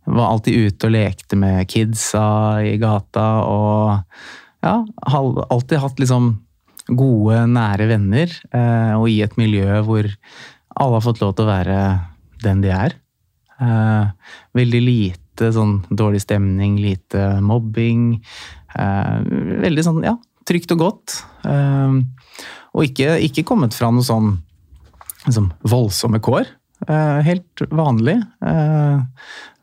var 0.09 0.33
alltid 0.33 0.69
ute 0.69 0.89
og 0.89 0.95
lekte 0.95 1.39
med 1.39 1.69
kidsa 1.71 2.27
i 2.65 2.77
gata. 2.81 3.27
Og 3.45 4.65
ja, 4.65 4.77
alltid 5.05 5.83
hatt 5.83 6.01
liksom 6.01 6.31
gode, 6.89 7.43
nære 7.53 7.89
venner. 7.91 8.33
Eh, 8.53 8.95
og 8.97 9.09
i 9.13 9.21
et 9.25 9.37
miljø 9.41 9.83
hvor 9.87 10.09
alle 10.79 10.97
har 10.99 11.05
fått 11.05 11.23
lov 11.23 11.35
til 11.37 11.47
å 11.47 11.53
være 11.53 11.79
den 12.45 12.63
de 12.65 12.73
er. 12.75 12.97
Eh, 13.59 14.35
veldig 14.57 14.83
lite 14.85 15.53
sånn 15.55 15.81
dårlig 15.91 16.23
stemning, 16.25 16.79
lite 16.83 17.39
mobbing. 17.45 18.19
Eh, 18.79 19.17
veldig 19.67 19.85
sånn, 19.87 20.03
ja, 20.07 20.17
trygt 20.49 20.73
og 20.75 20.85
godt. 20.87 21.21
Eh, 21.45 21.99
og 22.75 22.87
ikke, 22.87 23.17
ikke 23.27 23.47
kommet 23.49 23.77
fra 23.77 23.91
noe 23.93 24.07
sånn 24.07 24.37
liksom, 25.27 25.53
voldsomme 25.67 26.21
kår. 26.25 26.49
Eh, 26.87 27.21
helt 27.27 27.63
vanlig. 27.75 28.21
Eh, 28.47 28.99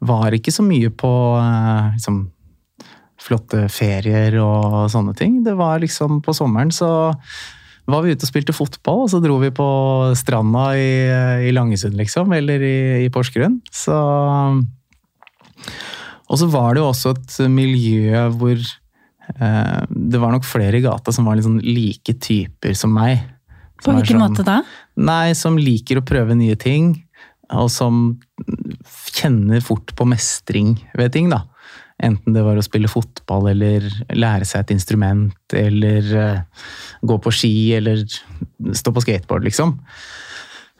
var 0.06 0.36
ikke 0.36 0.52
så 0.52 0.66
mye 0.66 0.92
på 0.92 1.12
eh, 1.40 1.94
liksom, 1.96 2.26
flotte 3.26 3.66
ferier 3.72 4.36
og 4.44 4.86
sånne 4.92 5.16
ting. 5.18 5.40
Det 5.46 5.56
var 5.58 5.80
liksom 5.84 6.20
på 6.26 6.36
sommeren 6.36 6.74
så 6.76 6.92
var 7.86 8.02
vi 8.02 8.16
ute 8.16 8.26
og 8.26 8.32
spilte 8.32 8.56
fotball, 8.56 9.04
og 9.06 9.12
så 9.14 9.20
dro 9.22 9.38
vi 9.42 9.52
på 9.54 9.68
stranda 10.18 10.72
i, 10.78 10.90
i 11.50 11.52
Langesund, 11.54 11.94
liksom. 12.00 12.34
Eller 12.34 12.64
i, 12.66 12.78
i 13.06 13.12
Porsgrunn. 13.14 13.60
Så 13.72 13.98
Og 16.26 16.40
så 16.42 16.50
var 16.50 16.74
det 16.74 16.82
jo 16.82 16.90
også 16.90 17.14
et 17.14 17.38
miljø 17.54 18.26
hvor 18.34 18.58
eh, 18.58 19.82
det 19.90 20.22
var 20.22 20.34
nok 20.34 20.48
flere 20.50 20.80
i 20.80 20.86
gata 20.86 21.14
som 21.14 21.30
var 21.30 21.42
sånn 21.46 21.62
like 21.62 22.18
typer 22.18 22.74
som 22.74 22.96
meg. 22.98 23.22
På 23.84 23.94
hvilken 23.96 24.20
sånn- 24.20 24.24
måte 24.24 24.46
da? 24.48 24.62
Nei, 24.96 25.34
som 25.34 25.58
liker 25.58 26.00
å 26.00 26.06
prøve 26.06 26.36
nye 26.38 26.56
ting, 26.56 27.04
og 27.52 27.70
som 27.70 28.20
kjenner 29.14 29.62
fort 29.62 29.94
på 29.96 30.08
mestring 30.08 30.80
ved 30.96 31.14
ting, 31.14 31.30
da. 31.30 31.44
Enten 32.04 32.34
det 32.36 32.44
var 32.44 32.58
å 32.60 32.64
spille 32.64 32.92
fotball, 32.92 33.48
eller 33.54 33.86
lære 34.12 34.46
seg 34.48 34.66
et 34.66 34.72
instrument, 34.76 35.36
eller 35.54 36.16
eh, 36.20 36.42
gå 37.06 37.20
på 37.24 37.32
ski, 37.32 37.54
eller 37.78 38.04
stå 38.76 38.92
på 38.92 39.04
skateboard, 39.06 39.46
liksom. 39.48 39.78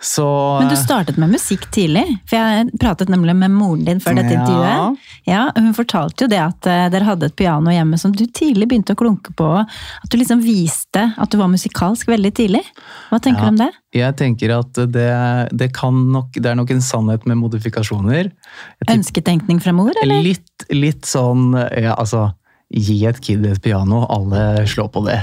Så 0.02 0.60
Men 0.60 0.68
du 0.70 0.76
startet 0.76 1.16
med 1.18 1.32
musikk 1.32 1.70
tidlig, 1.72 2.04
for 2.30 2.36
jeg 2.38 2.68
pratet 2.82 3.08
nemlig 3.10 3.34
med 3.40 3.54
moren 3.56 3.86
din 3.88 4.02
før 4.04 4.18
dette 4.20 4.34
Ja. 4.36 4.42
intervjuet. 4.44 4.98
Ja, 5.26 5.52
Hun 5.56 5.74
fortalte 5.74 6.26
jo 6.26 6.28
det 6.28 6.40
at 6.44 6.68
eh, 6.68 6.90
dere 6.90 7.08
hadde 7.08 7.26
et 7.30 7.36
piano 7.36 7.72
hjemme 7.72 7.98
som 7.98 8.12
du 8.12 8.26
tidlig 8.28 8.68
begynte 8.68 8.94
å 8.94 9.00
klunke 9.00 9.34
på. 9.34 9.48
At 9.66 10.10
du 10.12 10.18
liksom 10.20 10.44
viste 10.44 11.14
at 11.18 11.30
du 11.32 11.38
var 11.40 11.48
musikalsk 11.48 12.08
veldig 12.12 12.34
tidlig. 12.36 12.62
Hva 13.10 13.20
tenker 13.22 13.40
Ja. 13.40 13.46
du 13.46 13.48
om 13.56 13.58
det? 13.64 13.72
Jeg 13.96 14.16
tenker 14.18 14.60
at 14.60 14.74
det, 14.92 15.50
det 15.58 15.74
kan 15.74 16.12
nok 16.12 16.34
Det 16.34 16.46
er 16.52 16.56
nok 16.56 16.72
en 16.72 16.82
sannhet 16.82 17.26
med 17.26 17.38
modifikasjoner. 17.38 18.32
Ønsketenkning 18.90 19.62
fra 19.64 19.72
mor, 19.72 19.92
eller? 20.04 20.22
Litt, 20.22 20.66
litt 20.72 21.04
sånn 21.08 21.54
ja, 21.56 21.96
altså 21.96 22.34
Gi 22.76 22.98
et 23.08 23.20
kid 23.24 23.46
et 23.48 23.62
piano, 23.64 24.02
alle 24.12 24.66
slår 24.68 24.90
på 24.92 25.06
det. 25.06 25.20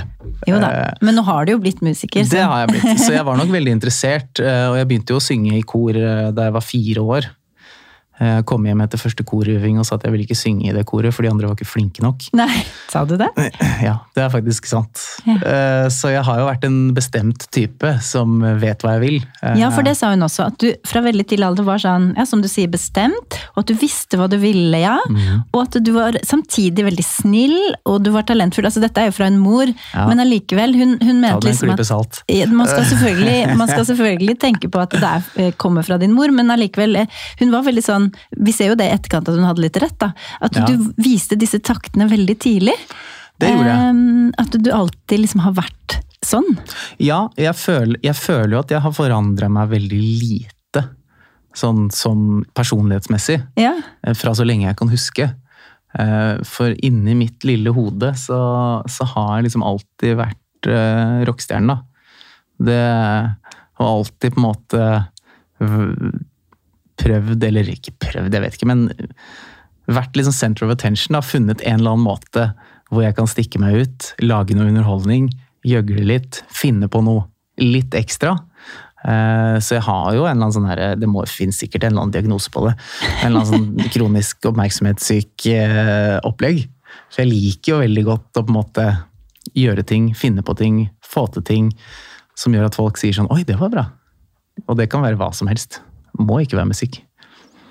Jo 0.48 0.56
da. 0.62 0.70
Eh, 0.72 0.94
Men 1.04 1.18
nå 1.18 1.24
har 1.26 1.44
du 1.44 1.52
jo 1.52 1.58
blitt 1.60 1.82
musiker. 1.84 2.24
Det 2.24 2.40
har 2.40 2.62
jeg 2.64 2.70
blitt, 2.72 3.02
så 3.04 3.12
jeg 3.12 3.24
var 3.28 3.36
nok 3.36 3.52
veldig 3.52 3.74
interessert. 3.76 4.40
eh, 4.40 4.66
Og 4.70 4.78
jeg 4.80 4.88
begynte 4.88 5.12
jo 5.12 5.20
å 5.20 5.24
synge 5.26 5.52
i 5.58 5.62
kor 5.62 5.92
eh, 5.98 6.30
da 6.32 6.48
jeg 6.48 6.54
var 6.56 6.64
fire 6.64 7.04
år. 7.18 7.28
Jeg 8.20 8.44
kom 8.46 8.64
hjem 8.68 8.80
etter 8.84 9.00
første 9.00 9.24
korøving 9.26 9.78
og 9.80 9.86
sa 9.88 9.96
at 9.96 10.04
jeg 10.06 10.12
ville 10.12 10.26
ikke 10.26 10.36
synge 10.38 10.68
i 10.68 10.72
det 10.76 10.84
koret, 10.86 11.14
for 11.16 11.24
de 11.24 11.30
andre 11.32 11.48
var 11.48 11.56
ikke 11.56 11.66
flinke 11.66 12.02
nok. 12.04 12.26
Nei, 12.38 12.62
sa 12.92 13.04
du 13.08 13.16
det? 13.18 13.30
Ja, 13.86 13.96
det 14.14 14.22
er 14.22 14.28
faktisk 14.30 14.66
sant. 14.70 15.00
Ja. 15.26 15.38
Eh, 15.40 15.86
Så 15.90 16.12
jeg 16.12 16.22
har 16.22 16.38
jo 16.38 16.44
vært 16.46 16.66
en 16.68 16.92
bestemt 16.94 17.46
type 17.54 17.94
som 18.04 18.36
vet 18.60 18.84
hva 18.84 18.92
jeg 18.98 19.02
vil. 19.02 19.16
Eh, 19.42 19.56
Ja, 19.58 19.70
for 19.74 19.82
det 19.86 19.96
sa 19.98 20.12
hun 20.12 20.22
også. 20.22 20.46
At 20.52 20.58
du 20.62 20.68
fra 20.86 21.02
veldig 21.02 21.24
tidlig 21.30 21.48
alder 21.48 21.66
var 21.66 21.80
sånn, 21.82 22.12
ja, 22.18 22.26
som 22.28 22.42
du 22.44 22.48
sier, 22.52 22.68
bestemt. 22.70 23.38
Og 23.56 23.62
at 23.64 23.72
du 23.72 23.74
visste 23.80 24.20
hva 24.20 24.28
du 24.30 24.36
ville, 24.42 24.78
ja. 24.84 24.98
Mm. 25.10 25.42
Og 25.50 25.58
at 25.64 25.80
du 25.82 25.90
var 25.96 26.14
samtidig 26.28 26.84
veldig 26.86 27.04
snill, 27.06 27.56
og 27.88 28.04
du 28.06 28.12
var 28.14 28.28
talentfull. 28.28 28.68
Altså 28.68 28.82
dette 28.84 29.02
er 29.02 29.10
jo 29.10 29.16
fra 29.18 29.26
en 29.32 29.40
mor, 29.42 29.66
Ja. 29.96 30.06
men 30.08 30.20
allikevel, 30.22 30.76
hun, 30.78 30.94
hun 31.02 31.20
mente 31.24 31.48
liksom 31.48 31.72
at 31.74 31.82
salt. 31.88 32.22
Man 32.52 32.68
skal, 32.68 32.84
selvfølgelig, 32.92 33.56
man 33.58 33.68
skal 33.72 33.84
selvfølgelig 33.88 34.38
tenke 34.46 34.70
på 34.72 34.80
at 34.84 34.94
det 34.94 35.02
er, 35.10 35.26
eh, 35.42 35.52
kommer 35.58 35.82
fra 35.86 35.98
din 35.98 36.14
mor, 36.14 36.30
men 36.30 36.50
allikevel 36.54 36.96
eh, 37.02 37.06
Hun 37.40 37.50
var 37.54 37.64
veldig 37.66 37.82
sånn 37.84 38.01
Vi 38.36 38.52
ser 38.56 38.72
jo 38.72 38.76
det 38.78 38.86
i 38.88 38.94
etterkant 38.96 39.28
at 39.28 39.36
hun 39.38 39.44
hadde 39.48 39.64
litt 39.64 39.76
rett, 39.82 39.98
da. 40.02 40.12
At 40.40 40.56
Ja. 40.56 40.64
du 40.66 40.92
viste 41.02 41.36
disse 41.38 41.58
taktene 41.60 42.08
veldig 42.10 42.36
tidlig. 42.42 42.74
Det 43.40 43.50
gjorde 43.50 43.68
jeg. 43.72 43.90
Ehm, 43.90 44.32
At 44.38 44.50
du 44.62 44.70
alltid 44.70 45.20
liksom 45.24 45.40
har 45.46 45.52
vært 45.52 45.98
sånn. 46.24 46.58
Ja, 47.02 47.28
jeg 47.36 47.54
føler, 47.58 47.96
jeg 48.02 48.14
føler 48.14 48.50
jo 48.56 48.58
at 48.60 48.70
jeg 48.70 48.80
har 48.84 48.92
forandra 48.92 49.48
meg 49.50 49.70
veldig 49.72 50.00
lite. 50.00 50.84
Sånn 51.54 51.90
som 51.92 52.44
personlighetsmessig. 52.54 53.42
Ja. 53.60 53.74
eh, 54.06 54.14
Fra 54.14 54.32
så 54.32 54.44
lenge 54.46 54.68
jeg 54.70 54.76
kan 54.76 54.88
huske. 54.88 55.34
Eh, 55.98 56.38
For 56.48 56.72
inni 56.82 57.14
mitt 57.14 57.42
lille 57.44 57.72
hode 57.74 58.14
så, 58.16 58.82
så 58.88 59.04
har 59.14 59.36
jeg 59.42 59.50
liksom 59.50 59.62
alltid 59.66 60.16
vært 60.16 60.68
uh, 60.70 61.24
rockestjerne, 61.26 61.66
da. 61.74 61.82
Det 62.62 62.78
har 63.74 63.88
alltid 63.88 64.32
på 64.32 64.38
en 64.38 64.46
måte 64.46 65.08
prøvd, 67.02 67.44
eller 67.48 67.68
ikke 67.72 67.94
prøvd, 68.02 68.32
jeg 68.34 68.44
vet 68.44 68.58
ikke, 68.58 68.70
men 68.70 68.86
vært 69.90 70.16
liksom 70.16 70.34
center 70.36 70.66
of 70.66 70.72
attention. 70.74 71.16
Har 71.18 71.26
Funnet 71.26 71.62
en 71.66 71.80
eller 71.80 71.96
annen 71.96 72.06
måte 72.06 72.52
hvor 72.92 73.04
jeg 73.06 73.16
kan 73.16 73.28
stikke 73.30 73.60
meg 73.62 73.82
ut, 73.82 74.08
lage 74.20 74.54
noe 74.56 74.68
underholdning, 74.68 75.30
gjøgle 75.66 76.04
litt, 76.04 76.42
finne 76.52 76.88
på 76.92 77.00
noe 77.04 77.24
litt 77.62 77.94
ekstra. 77.96 78.34
Eh, 79.02 79.56
Så 79.64 79.78
jeg 79.78 79.84
har 79.86 80.12
jo 80.14 80.26
en 80.26 80.30
eller 80.36 80.48
annen 80.48 80.54
sånn 80.54 80.68
her, 80.68 80.82
det 81.00 81.08
må 81.08 81.24
finnes 81.30 81.58
sikkert 81.58 81.86
en 81.86 81.94
eller 81.94 82.04
annen 82.04 82.14
diagnose 82.14 82.52
på 82.52 82.66
det. 82.66 82.74
En 83.22 83.30
eller 83.30 83.42
annen 83.42 83.52
sånn 83.52 83.90
kronisk 83.94 84.50
oppmerksomhetssyk 84.50 85.46
eh, 85.54 86.18
opplegg. 86.28 86.66
Så 87.12 87.22
jeg 87.24 87.32
liker 87.32 87.74
jo 87.74 87.80
veldig 87.82 88.04
godt 88.10 88.40
å 88.40 88.44
på 88.44 88.52
en 88.52 88.58
måte 88.60 88.86
gjøre 89.58 89.84
ting, 89.88 90.12
finne 90.14 90.44
på 90.44 90.54
ting, 90.58 90.84
få 91.04 91.26
til 91.34 91.44
ting 91.48 91.70
som 92.38 92.54
gjør 92.54 92.68
at 92.68 92.76
folk 92.78 93.00
sier 93.00 93.16
sånn 93.16 93.30
Oi, 93.32 93.42
det 93.48 93.58
var 93.60 93.72
bra. 93.72 93.86
Og 94.68 94.76
det 94.78 94.90
kan 94.92 95.02
være 95.04 95.18
hva 95.20 95.32
som 95.34 95.48
helst. 95.50 95.80
Må 96.20 96.42
ikke 96.42 96.58
være 96.58 96.70
musikk. 96.72 97.00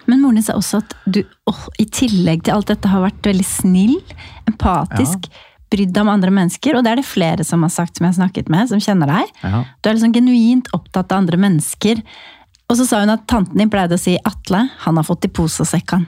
Men 0.10 0.24
moren 0.24 0.40
din 0.40 0.46
sa 0.46 0.58
også 0.58 0.82
at 0.82 0.96
du 1.06 1.22
oh, 1.50 1.64
i 1.80 1.86
tillegg 1.86 2.44
til 2.46 2.56
alt 2.56 2.72
dette 2.72 2.90
har 2.90 3.04
vært 3.04 3.28
veldig 3.28 3.46
snill, 3.46 3.96
empatisk, 4.50 5.30
brydd 5.72 5.94
deg 5.94 6.04
om 6.04 6.12
andre 6.12 6.34
mennesker. 6.36 6.76
Og 6.76 6.84
det 6.84 6.92
er 6.92 7.02
det 7.02 7.08
flere 7.08 7.46
som 7.48 7.64
har 7.64 7.72
sagt, 7.74 7.98
som 7.98 8.08
jeg 8.08 8.16
har 8.16 8.20
snakket 8.20 8.52
med, 8.52 8.68
som 8.72 8.82
kjenner 8.84 9.12
deg. 9.12 9.32
Ja. 9.46 9.64
Du 9.80 9.90
er 9.90 9.96
liksom 9.96 10.16
genuint 10.16 10.72
opptatt 10.76 11.14
av 11.14 11.22
andre 11.22 11.40
mennesker. 11.40 12.02
Og 12.72 12.80
så 12.80 12.88
sa 12.88 13.02
hun 13.04 13.14
at 13.14 13.24
tanten 13.30 13.60
din 13.60 13.72
pleide 13.72 13.98
å 13.98 14.02
si 14.02 14.18
Atle, 14.28 14.66
han 14.84 15.00
har 15.00 15.08
fått 15.08 15.28
i 15.28 15.32
pose 15.32 15.64
og 15.64 15.70
sekk, 15.70 15.98
han. 15.98 16.08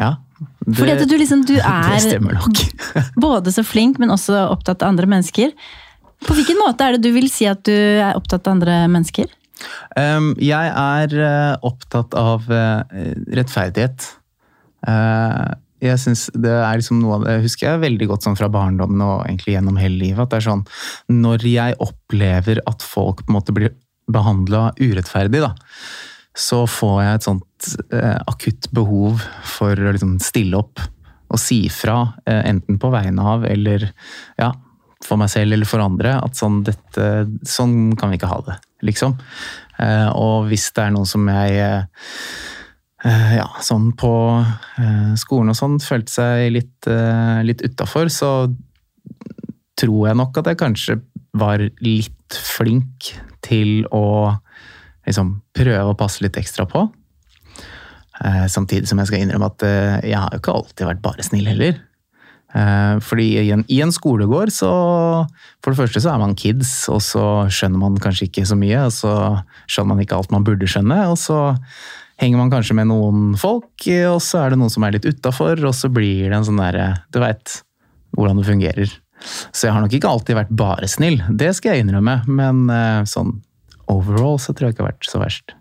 ja 0.00 0.16
det, 0.38 0.74
Fordi 0.76 0.92
at 0.92 1.08
du 1.08 1.16
liksom, 1.16 1.42
du 1.48 1.56
er 1.60 3.10
både 3.26 3.52
så 3.52 3.64
flink, 3.64 4.00
men 4.02 4.12
også 4.12 4.46
opptatt 4.50 4.82
av 4.82 4.92
andre 4.92 5.08
mennesker. 5.08 5.52
På 6.26 6.36
hvilken 6.36 6.58
måte 6.60 6.84
er 6.84 6.96
det 6.96 7.04
du 7.04 7.12
vil 7.14 7.28
si 7.32 7.48
at 7.48 7.62
du 7.68 7.72
er 7.76 8.16
opptatt 8.16 8.48
av 8.48 8.56
andre 8.56 8.82
mennesker? 8.92 9.28
Um, 9.96 10.32
jeg 10.42 10.72
er 10.72 11.14
eh, 11.16 11.54
opptatt 11.64 12.16
av 12.18 12.50
eh, 12.52 13.14
rettferdighet. 13.38 14.08
Eh, 14.86 15.54
jeg 15.84 16.00
synes 16.00 16.26
det 16.32 16.52
er 16.52 16.78
liksom 16.78 17.02
noe 17.02 17.18
av 17.18 17.26
det 17.26 17.36
husker 17.44 17.68
jeg 17.68 17.82
veldig 17.82 18.08
godt 18.08 18.26
sånn 18.26 18.38
fra 18.38 18.48
barndommen 18.52 19.02
og 19.04 19.26
egentlig 19.26 19.56
gjennom 19.56 19.80
hele 19.80 19.98
livet. 20.00 20.22
at 20.24 20.32
det 20.32 20.38
er 20.40 20.48
sånn, 20.48 20.64
Når 21.12 21.44
jeg 21.44 21.76
opplever 21.84 22.60
at 22.66 22.84
folk 22.84 23.24
på 23.24 23.30
en 23.30 23.38
måte 23.38 23.56
blir 23.56 23.74
behandla 24.06 24.70
urettferdig, 24.78 25.42
da, 25.42 25.52
så 26.36 26.62
får 26.68 27.00
jeg 27.02 27.16
et 27.18 27.26
sånt 27.26 27.70
eh, 27.96 28.18
akutt 28.30 28.68
behov 28.76 29.24
for 29.56 29.74
å 29.74 29.94
liksom 29.96 30.18
stille 30.22 30.60
opp 30.60 30.80
og 31.26 31.40
si 31.42 31.64
fra, 31.72 32.14
eh, 32.28 32.44
enten 32.52 32.78
på 32.78 32.90
vegne 32.92 33.24
av 33.34 33.44
eller 33.48 33.88
ja, 34.38 34.52
for 35.04 35.18
meg 35.20 35.32
selv 35.32 35.56
eller 35.56 35.68
for 35.68 35.82
andre, 35.82 36.14
at 36.22 36.38
sånn, 36.38 36.62
dette, 36.66 37.26
sånn 37.48 37.96
kan 37.98 38.12
vi 38.12 38.20
ikke 38.20 38.30
ha 38.30 38.38
det, 38.46 38.56
liksom. 38.86 39.16
Eh, 39.82 40.08
og 40.16 40.48
hvis 40.50 40.70
det 40.76 40.86
er 40.86 40.94
noen 40.94 41.08
som 41.08 41.26
jeg 41.28 41.58
eh, 41.60 43.34
ja, 43.36 43.48
sånn 43.64 43.90
på 43.98 44.12
eh, 44.40 45.12
skolen 45.20 45.52
og 45.52 45.58
sånn 45.58 45.78
følte 45.84 46.14
seg 46.14 46.46
litt, 46.54 46.88
litt 47.46 47.64
utafor, 47.66 48.10
så 48.12 48.32
tror 49.76 50.08
jeg 50.08 50.18
nok 50.18 50.40
at 50.40 50.52
jeg 50.52 50.60
kanskje 50.62 51.00
var 51.36 51.60
litt 51.84 52.38
flink 52.40 53.12
til 53.44 53.84
å 53.92 54.32
liksom 55.06 55.36
prøve 55.54 55.92
å 55.92 55.98
passe 55.98 56.24
litt 56.24 56.38
ekstra 56.40 56.64
på. 56.66 56.86
Samtidig 58.48 58.88
som 58.88 58.98
jeg 58.98 59.10
skal 59.10 59.20
innrømme 59.22 59.50
at 59.52 59.64
jeg 60.08 60.16
har 60.16 60.32
jo 60.32 60.40
ikke 60.40 60.54
alltid 60.56 60.88
vært 60.88 61.02
bare 61.04 61.26
snill 61.26 61.50
heller. 61.50 61.76
Eh, 62.56 62.98
fordi 63.04 63.26
i 63.42 63.50
en, 63.52 63.64
i 63.68 63.82
en 63.84 63.92
skolegård 63.92 64.52
så 64.54 64.70
For 65.60 65.72
det 65.72 65.80
første 65.80 66.00
så 66.00 66.14
er 66.14 66.22
man 66.22 66.36
kids, 66.38 66.70
og 66.92 67.02
så 67.04 67.24
skjønner 67.52 67.82
man 67.82 67.98
kanskje 68.00 68.30
ikke 68.30 68.46
så 68.48 68.56
mye. 68.58 68.86
Og 68.86 68.94
så 68.94 69.12
skjønner 69.66 69.92
man 69.92 70.02
ikke 70.04 70.18
alt 70.18 70.32
man 70.34 70.46
burde 70.46 70.68
skjønne, 70.70 71.00
og 71.10 71.18
så 71.20 71.40
henger 72.22 72.40
man 72.40 72.52
kanskje 72.52 72.76
med 72.78 72.88
noen 72.88 73.34
folk, 73.36 73.88
og 74.08 74.20
så 74.24 74.44
er 74.44 74.54
det 74.54 74.60
noen 74.60 74.72
som 74.72 74.86
er 74.86 74.94
litt 74.96 75.08
utafor, 75.08 75.60
og 75.68 75.74
så 75.76 75.90
blir 75.92 76.30
det 76.30 76.38
en 76.38 76.46
sånn 76.46 76.62
derre 76.62 76.94
Du 77.12 77.20
veit 77.20 77.58
hvordan 78.16 78.40
det 78.40 78.46
fungerer. 78.48 78.94
Så 79.50 79.66
jeg 79.66 79.74
har 79.74 79.82
nok 79.84 79.92
ikke 79.96 80.08
alltid 80.08 80.38
vært 80.38 80.54
bare 80.56 80.88
snill, 80.88 81.18
det 81.28 81.50
skal 81.58 81.74
jeg 81.74 81.84
innrømme. 81.84 82.22
Men 82.30 82.64
eh, 82.72 83.02
sånn 83.10 83.34
overall 83.92 84.40
så 84.40 84.54
tror 84.54 84.70
jeg 84.70 84.76
ikke 84.76 84.86
har 84.86 84.94
vært 84.94 85.10
så 85.10 85.20
verst. 85.20 85.56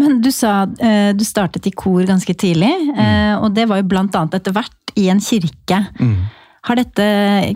Men 0.00 0.20
du 0.22 0.30
sa 0.32 0.62
eh, 0.80 1.10
du 1.16 1.24
startet 1.26 1.66
i 1.68 1.74
kor 1.74 2.06
ganske 2.08 2.32
tidlig, 2.38 2.72
mm. 2.94 3.42
og 3.42 3.50
det 3.56 3.66
var 3.68 3.82
jo 3.82 3.90
blant 3.90 4.16
annet 4.16 4.38
etter 4.38 4.54
hvert 4.56 4.85
i 4.96 5.08
en 5.12 5.20
kirke. 5.22 5.82
Har 6.66 6.78
dette 6.80 7.04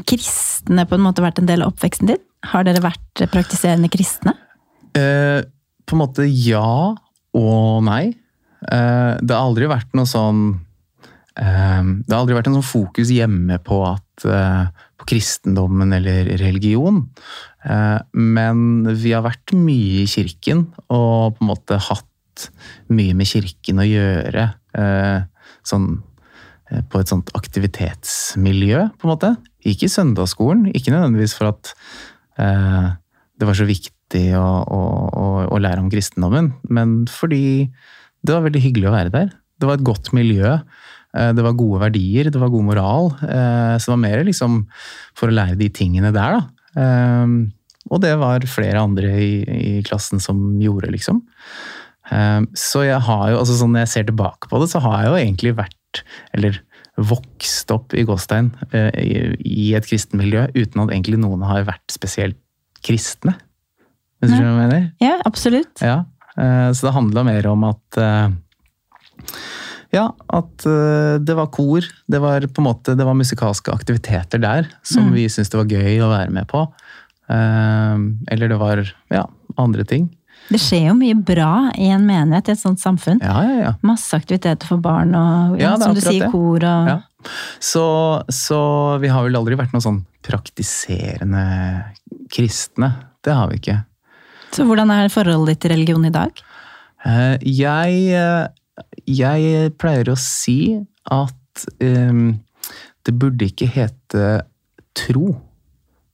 kristne 0.06 0.84
på 0.86 0.94
en 0.98 1.02
måte 1.04 1.22
vært 1.24 1.40
en 1.42 1.48
del 1.48 1.64
av 1.64 1.72
oppveksten 1.72 2.10
din? 2.12 2.20
Har 2.52 2.64
dere 2.64 2.82
vært 2.84 3.24
praktiserende 3.32 3.90
kristne? 3.92 4.36
Eh, 4.96 5.40
på 5.86 5.96
en 5.96 6.02
måte 6.02 6.26
ja 6.28 6.94
og 7.36 7.84
nei. 7.86 8.04
Eh, 8.66 9.12
det 9.20 9.34
har 9.34 9.46
aldri 9.46 9.68
vært 9.70 9.94
noe 9.96 10.08
sånn 10.08 10.40
eh, 11.38 11.82
Det 11.82 12.12
har 12.12 12.20
aldri 12.20 12.36
vært 12.36 12.50
en 12.50 12.58
sånn 12.58 12.66
fokus 12.70 13.12
hjemme 13.14 13.56
på 13.64 13.80
at 13.88 14.26
eh, 14.28 14.66
på 15.00 15.08
kristendommen 15.14 15.94
eller 15.96 16.28
religion. 16.42 17.02
Eh, 17.64 17.98
men 18.14 18.84
vi 19.00 19.14
har 19.16 19.24
vært 19.24 19.54
mye 19.56 20.04
i 20.04 20.10
kirken 20.10 20.66
og 20.92 21.38
på 21.38 21.44
en 21.44 21.50
måte 21.54 21.80
hatt 21.88 22.48
mye 22.92 23.16
med 23.16 23.28
kirken 23.28 23.80
å 23.80 23.88
gjøre. 23.88 24.50
eh, 24.76 25.20
sånn 25.66 25.90
på 26.90 27.00
et 27.00 27.10
sånt 27.10 27.30
aktivitetsmiljø, 27.34 28.84
på 28.98 29.06
en 29.08 29.12
måte. 29.12 29.30
Ikke 29.66 29.88
i 29.88 29.92
søndagsskolen, 29.92 30.68
ikke 30.74 30.92
nødvendigvis 30.94 31.34
for 31.38 31.50
at 31.52 31.72
eh, 32.40 32.90
det 33.40 33.48
var 33.48 33.56
så 33.58 33.66
viktig 33.68 34.24
å, 34.38 34.44
å, 34.64 34.80
å, 35.10 35.26
å 35.54 35.60
lære 35.62 35.82
om 35.82 35.90
kristendommen, 35.92 36.52
men 36.68 37.04
fordi 37.10 37.70
det 38.22 38.34
var 38.36 38.44
veldig 38.46 38.62
hyggelig 38.64 38.88
å 38.90 38.94
være 38.94 39.12
der. 39.14 39.28
Det 39.60 39.68
var 39.68 39.78
et 39.78 39.84
godt 39.86 40.10
miljø. 40.16 40.58
eh, 41.16 41.32
Det 41.36 41.44
var 41.44 41.56
gode 41.58 41.80
verdier, 41.86 42.30
det 42.32 42.40
var 42.40 42.50
god 42.52 42.66
moral. 42.68 43.10
eh, 43.24 43.76
Så 43.80 43.90
det 43.90 43.94
var 43.96 44.02
mer 44.06 44.24
liksom 44.28 44.62
for 45.16 45.28
å 45.30 45.36
lære 45.36 45.56
de 45.60 45.68
tingene 45.72 46.12
der, 46.12 46.38
da. 46.38 46.80
Eh, 46.80 47.26
Og 47.90 48.00
det 48.04 48.12
var 48.20 48.44
flere 48.46 48.82
andre 48.84 49.08
i, 49.24 49.32
i 49.50 49.82
klassen 49.82 50.20
som 50.20 50.36
gjorde, 50.60 50.90
liksom. 50.92 51.22
Eh, 52.12 52.40
så 52.54 52.84
jeg 52.84 53.00
har 53.06 53.30
jo, 53.32 53.38
altså 53.40 53.56
sånn 53.56 53.72
når 53.72 53.86
jeg 53.86 53.92
ser 53.94 54.08
tilbake 54.10 54.50
på 54.50 54.60
det, 54.60 54.68
så 54.72 54.82
har 54.84 54.98
jeg 55.02 55.08
jo 55.10 55.20
egentlig 55.22 55.54
vært, 55.62 55.76
eller 56.36 56.60
vokst 57.00 57.70
opp 57.72 57.94
i 57.96 58.02
Gåstein 58.04 58.50
eh, 58.76 58.90
i, 59.40 59.70
et 59.78 59.86
kristenmiljø 59.88 60.48
uten 60.56 60.82
at 60.82 60.90
egentlig 60.92 61.20
noen 61.22 61.42
har 61.48 61.64
vært 61.68 61.92
spesielt 61.94 62.36
kristne. 62.84 63.36
Hvis 64.20 64.32
du 64.32 64.36
skjønner 64.36 64.52
hva 64.52 64.64
jeg 64.66 64.68
mener? 64.68 64.86
Ja, 65.00 65.14
absolutt. 65.28 65.80
Ja, 65.84 65.98
eh, 66.36 66.68
så 66.76 66.88
det 66.88 66.94
handla 66.96 67.24
mer 67.24 67.48
om 67.48 67.64
at 67.70 68.00
eh, 68.00 68.28
ja, 69.96 70.04
at 70.30 70.62
det 71.26 71.34
var 71.34 71.48
kor. 71.50 71.82
Det 72.06 72.20
var 72.22 72.44
på 72.46 72.62
en 72.62 72.68
måte, 72.68 72.94
det 72.94 73.06
var 73.08 73.16
musikalske 73.18 73.72
aktiviteter 73.74 74.38
der 74.38 74.68
som 74.86 75.08
Mm. 75.08 75.14
vi 75.16 75.24
syntes 75.26 75.50
det 75.50 75.58
var 75.58 75.72
gøy 75.72 75.96
å 76.04 76.10
være 76.12 76.30
med 76.30 76.46
på. 76.46 76.60
Eller 77.26 78.52
det 78.52 78.58
var 78.60 78.84
ja, 79.10 79.24
andre 79.58 79.82
ting. 79.84 80.06
Det 80.50 80.58
skjer 80.58 80.88
jo 80.88 80.96
mye 80.98 81.14
bra 81.14 81.70
i 81.78 81.88
en 81.94 82.06
menighet 82.08 82.50
i 82.50 82.54
et 82.56 82.60
sånt 82.60 82.80
samfunn. 82.82 83.20
Ja, 83.22 83.36
ja, 83.46 83.56
ja. 83.62 83.72
Masse 83.86 84.18
aktiviteter 84.18 84.66
for 84.66 84.82
barn 84.82 85.14
og 85.14 85.60
ja, 85.60 85.76
som 85.78 85.94
du 85.94 86.00
sier, 86.02 86.26
det. 86.26 86.32
kor 86.34 86.58
og 86.66 86.90
Ja. 86.90 86.98
Så, 87.60 87.84
så 88.32 88.58
vi 89.02 89.10
har 89.12 89.26
vel 89.26 89.36
aldri 89.36 89.58
vært 89.60 89.74
noen 89.74 89.84
sånn 89.84 89.98
praktiserende 90.24 91.42
kristne. 92.32 92.88
Det 93.22 93.34
har 93.36 93.50
vi 93.50 93.58
ikke. 93.60 93.76
Så 94.56 94.64
hvordan 94.66 94.90
er 94.94 95.12
forholdet 95.12 95.52
ditt 95.54 95.62
til 95.66 95.74
religion 95.74 96.06
i 96.08 96.12
dag? 96.14 96.40
Eh, 97.04 97.36
Jeg, 97.44 98.00
eh, 98.16 98.48
jeg 99.06 99.74
pleier 99.78 100.10
å 100.10 100.16
si 100.18 100.80
at 101.12 101.66
um, 101.84 102.40
det 103.04 103.14
burde 103.20 103.46
ikke 103.52 103.68
hete 103.68 104.26
tro. 104.96 105.34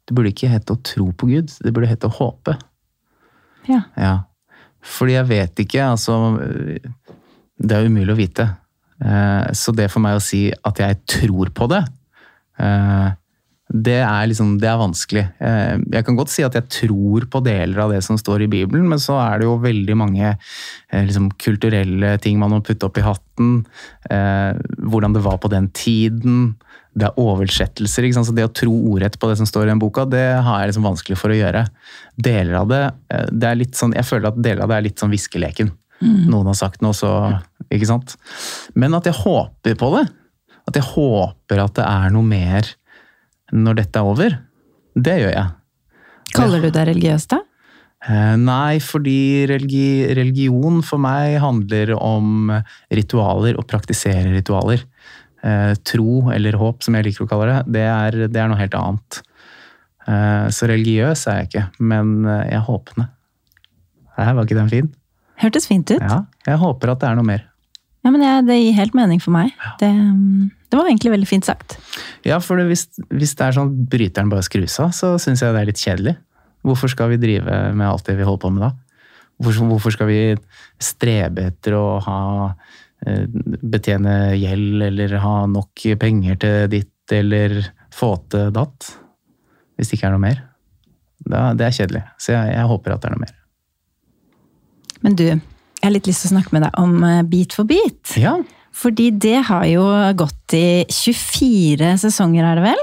Det 0.07 0.15
burde 0.15 0.35
ikke 0.35 0.51
hete 0.51 0.75
å 0.75 0.83
tro 0.83 1.09
på 1.15 1.31
Gud, 1.31 1.55
det 1.63 1.73
burde 1.75 1.91
hete 1.91 2.11
å 2.11 2.17
håpe. 2.19 2.59
Ja. 3.71 3.85
Ja. 3.99 4.17
Fordi 4.87 5.17
jeg 5.17 5.29
vet 5.29 5.67
ikke, 5.67 5.83
altså 5.91 6.17
Det 7.57 7.73
er 7.77 7.89
umulig 7.89 8.15
å 8.15 8.19
vite. 8.19 8.49
Eh, 9.03 9.53
Så 9.53 9.75
det 9.77 9.91
for 9.93 10.05
meg 10.05 10.19
å 10.19 10.25
si 10.25 10.49
at 10.53 10.83
jeg 10.83 11.01
tror 11.07 11.53
på 11.57 11.69
det, 11.73 11.85
eh, 12.61 13.09
det 13.67 13.97
er 13.99 14.29
liksom, 14.31 14.61
det 14.63 14.69
er 14.71 14.79
vanskelig. 14.79 15.25
Eh, 15.43 15.79
Jeg 15.91 16.05
kan 16.07 16.17
godt 16.17 16.31
si 16.31 16.45
at 16.47 16.55
jeg 16.55 16.69
tror 16.71 17.27
på 17.27 17.43
deler 17.43 17.81
av 17.83 17.91
det 17.91 18.03
som 18.05 18.17
står 18.17 18.45
i 18.45 18.51
Bibelen, 18.53 18.87
men 18.89 18.99
så 19.03 19.19
er 19.19 19.41
det 19.41 19.49
jo 19.49 19.59
veldig 19.59 19.97
mange 19.97 20.37
liksom, 20.93 21.33
kulturelle 21.37 22.19
ting 22.23 22.39
man 22.39 22.51
må 22.51 22.63
putte 22.63 22.87
opp 22.87 22.97
i 22.99 23.03
hatten. 23.03 23.67
Hvordan 24.07 25.13
det 25.13 25.25
var 25.25 25.39
på 25.43 25.51
den 25.51 25.69
tiden. 25.75 26.55
Det 26.97 27.09
er 27.11 27.19
oversettelser. 27.21 28.07
ikke 28.07 28.17
sant? 28.17 28.29
Så 28.31 28.35
det 28.37 28.47
å 28.47 28.53
tro 28.57 28.73
ordrett 28.93 29.19
på 29.21 29.29
det 29.29 29.37
som 29.41 29.49
står 29.49 29.67
i 29.67 29.73
den 29.75 29.83
boka, 29.83 30.07
det 30.09 30.25
har 30.47 30.63
jeg 30.63 30.71
liksom 30.73 30.87
vanskelig 30.89 31.19
for 31.21 31.33
å 31.35 31.37
gjøre. 31.37 31.67
Deler 32.17 32.55
av 32.63 32.71
det, 32.73 32.85
eh, 33.13 33.27
det 33.33 33.51
er 33.51 33.59
litt 33.61 33.77
sånn, 33.77 33.93
Jeg 33.95 34.09
føler 34.09 34.29
at 34.29 34.41
deler 34.41 34.63
av 34.65 34.73
det 34.73 34.77
er 34.79 34.87
litt 34.89 35.03
sånn 35.03 35.13
hviskeleken. 35.13 35.73
Noen 36.03 36.47
har 36.47 36.55
sagt 36.59 36.83
noe, 36.85 36.93
så 36.93 37.41
Ikke 37.73 37.87
sant? 37.89 38.17
Men 38.75 38.95
at 38.95 39.05
jeg 39.09 39.17
håper 39.17 39.75
på 39.75 39.89
det. 39.97 40.05
At 40.69 40.77
jeg 40.79 40.85
håper 40.85 41.63
at 41.65 41.75
det 41.75 41.85
er 41.85 42.11
noe 42.15 42.23
mer 42.23 42.69
når 43.53 43.75
dette 43.81 43.99
er 43.99 44.07
over. 44.07 44.39
Det 44.95 45.17
gjør 45.19 45.33
jeg. 45.35 45.51
Kaller 46.37 46.63
du 46.63 46.71
deg 46.71 46.87
religiøs, 46.91 47.27
da? 47.33 47.41
Eh, 48.07 48.37
Nei, 48.39 48.79
fordi 48.79 49.47
religi 49.51 50.15
religion 50.15 50.83
for 50.87 51.03
meg 51.03 51.41
handler 51.43 51.95
om 51.97 52.53
ritualer 52.93 53.59
og 53.59 53.67
praktisere 53.67 54.31
ritualer. 54.31 54.85
Eh, 55.47 55.73
Tro, 55.87 56.27
eller 56.35 56.59
håp 56.59 56.83
som 56.83 56.97
jeg 56.99 57.07
liker 57.07 57.27
å 57.27 57.31
kalle 57.31 57.49
det, 57.53 57.59
det 57.79 57.87
er, 57.87 58.21
det 58.33 58.41
er 58.43 58.49
noe 58.51 58.59
helt 58.61 58.75
annet. 58.79 59.21
Eh, 60.07 60.47
Så 60.55 60.69
religiøs 60.71 61.27
er 61.31 61.43
jeg 61.43 61.51
ikke, 61.51 61.65
men 61.93 62.17
eh, 62.25 62.45
jeg 62.51 62.61
er 62.61 62.67
håpende. 62.67 63.09
Her 64.17 64.33
var 64.35 64.47
ikke 64.49 64.59
den 64.59 64.73
fin? 64.73 64.89
Hørtes 65.43 65.69
fint 65.69 65.91
ut. 65.93 66.01
Ja, 66.01 66.23
jeg 66.49 66.59
håper 66.63 66.95
at 66.95 67.03
det 67.03 67.11
er 67.11 67.19
noe 67.19 67.29
mer. 67.29 67.45
Ja, 68.07 68.13
men 68.15 68.23
jeg, 68.23 68.45
Det 68.47 68.57
gir 68.61 68.77
helt 68.79 68.95
mening 68.97 69.21
for 69.21 69.35
meg. 69.35 69.51
Det, 69.81 69.89
mm, 69.91 70.47
det 70.71 70.79
var 70.79 70.89
egentlig 70.89 71.13
veldig 71.13 71.29
fint 71.29 71.45
sagt. 71.49 71.77
Ja, 72.25 72.39
for 72.41 72.57
det, 72.57 72.69
hvis, 72.71 72.87
hvis 73.11 73.35
det 73.37 73.45
er 73.49 73.57
sånn 73.57 73.73
at 73.73 73.91
bryteren 73.93 74.31
bare 74.33 74.47
skrus 74.47 74.79
av, 74.83 74.95
så 74.97 75.17
syns 75.21 75.43
jeg 75.43 75.53
det 75.53 75.63
er 75.63 75.69
litt 75.69 75.83
kjedelig. 75.83 76.15
Hvorfor 76.67 76.91
skal 76.91 77.13
vi 77.13 77.19
drive 77.23 77.59
med 77.77 77.87
alt 77.87 78.07
det 78.09 78.17
vi 78.19 78.27
holder 78.27 78.43
på 78.47 78.53
med 78.55 78.65
da? 78.65 78.71
Hvorfor, 79.43 79.69
hvorfor 79.75 79.93
skal 79.95 80.09
vi 80.09 80.21
strebe 80.81 81.51
etter 81.51 81.77
å 81.77 81.85
ha 82.07 82.21
betjene 83.05 84.35
gjeld, 84.39 84.83
eller 84.89 85.17
ha 85.23 85.35
nok 85.51 85.85
penger 86.01 86.39
til 86.43 86.71
ditt, 86.73 86.95
eller 87.15 87.59
få 87.95 88.15
til 88.33 88.53
datt? 88.55 88.93
Hvis 89.77 89.91
det 89.91 89.99
ikke 89.99 90.09
er 90.11 90.17
noe 90.17 90.25
mer. 90.25 90.41
Da, 91.27 91.51
det 91.57 91.67
er 91.67 91.77
kjedelig. 91.77 92.05
Så 92.23 92.33
jeg, 92.33 92.55
jeg 92.55 92.71
håper 92.71 92.95
at 92.95 93.03
det 93.03 93.11
er 93.11 93.17
noe 93.17 93.25
mer. 93.27 93.37
Men 95.05 95.19
du, 95.19 95.27
jeg 95.29 95.85
har 95.85 95.95
litt 95.95 96.09
lyst 96.09 96.25
til 96.25 96.33
å 96.33 96.37
snakke 96.37 96.57
med 96.57 96.65
deg 96.67 96.81
om 96.81 96.97
Bit 97.03 97.31
Beat 97.31 97.57
for 97.59 97.69
beat. 97.69 98.17
Ja, 98.21 98.39
Fordi 98.77 99.11
det 99.11 99.39
har 99.49 99.65
jo 99.71 99.85
gått 100.19 100.57
i 100.57 100.85
24 100.91 101.95
sesonger, 102.03 102.45
er 102.45 102.59
det 102.61 102.67
vel? 102.67 102.83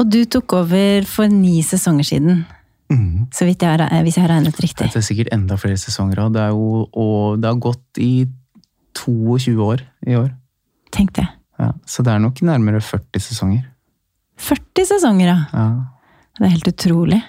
Og 0.00 0.08
du 0.08 0.22
tok 0.24 0.54
over 0.56 1.04
for 1.08 1.28
ni 1.28 1.60
sesonger 1.64 2.06
siden. 2.08 2.44
Mm. 2.90 3.28
Så 3.34 3.46
vidt 3.46 3.62
jeg 3.62 3.82
eh, 3.84 4.00
hvis 4.02 4.16
jeg 4.18 4.24
har 4.24 4.32
regnet 4.32 4.56
riktig. 4.58 4.88
det 4.90 4.98
er 4.98 5.06
sikkert 5.06 5.32
enda 5.34 5.58
flere 5.60 5.78
sesonger 5.78 6.24
òg. 6.24 6.38
Og 6.98 7.40
det 7.40 7.50
har 7.50 7.60
gått 7.62 8.00
i 8.02 8.24
22 8.96 9.56
år 9.64 9.84
i 10.06 10.16
år. 10.18 10.30
Tenk 10.94 11.14
det. 11.18 11.26
Ja, 11.60 11.72
så 11.86 12.02
det 12.02 12.12
er 12.14 12.22
nok 12.22 12.40
nærmere 12.46 12.80
40 12.80 13.20
sesonger. 13.20 13.66
40 14.40 14.88
sesonger, 14.88 15.28
ja. 15.28 15.40
Ja. 15.52 15.66
Det 16.38 16.46
er 16.46 16.54
helt 16.54 16.70
utrolig. 16.72 17.20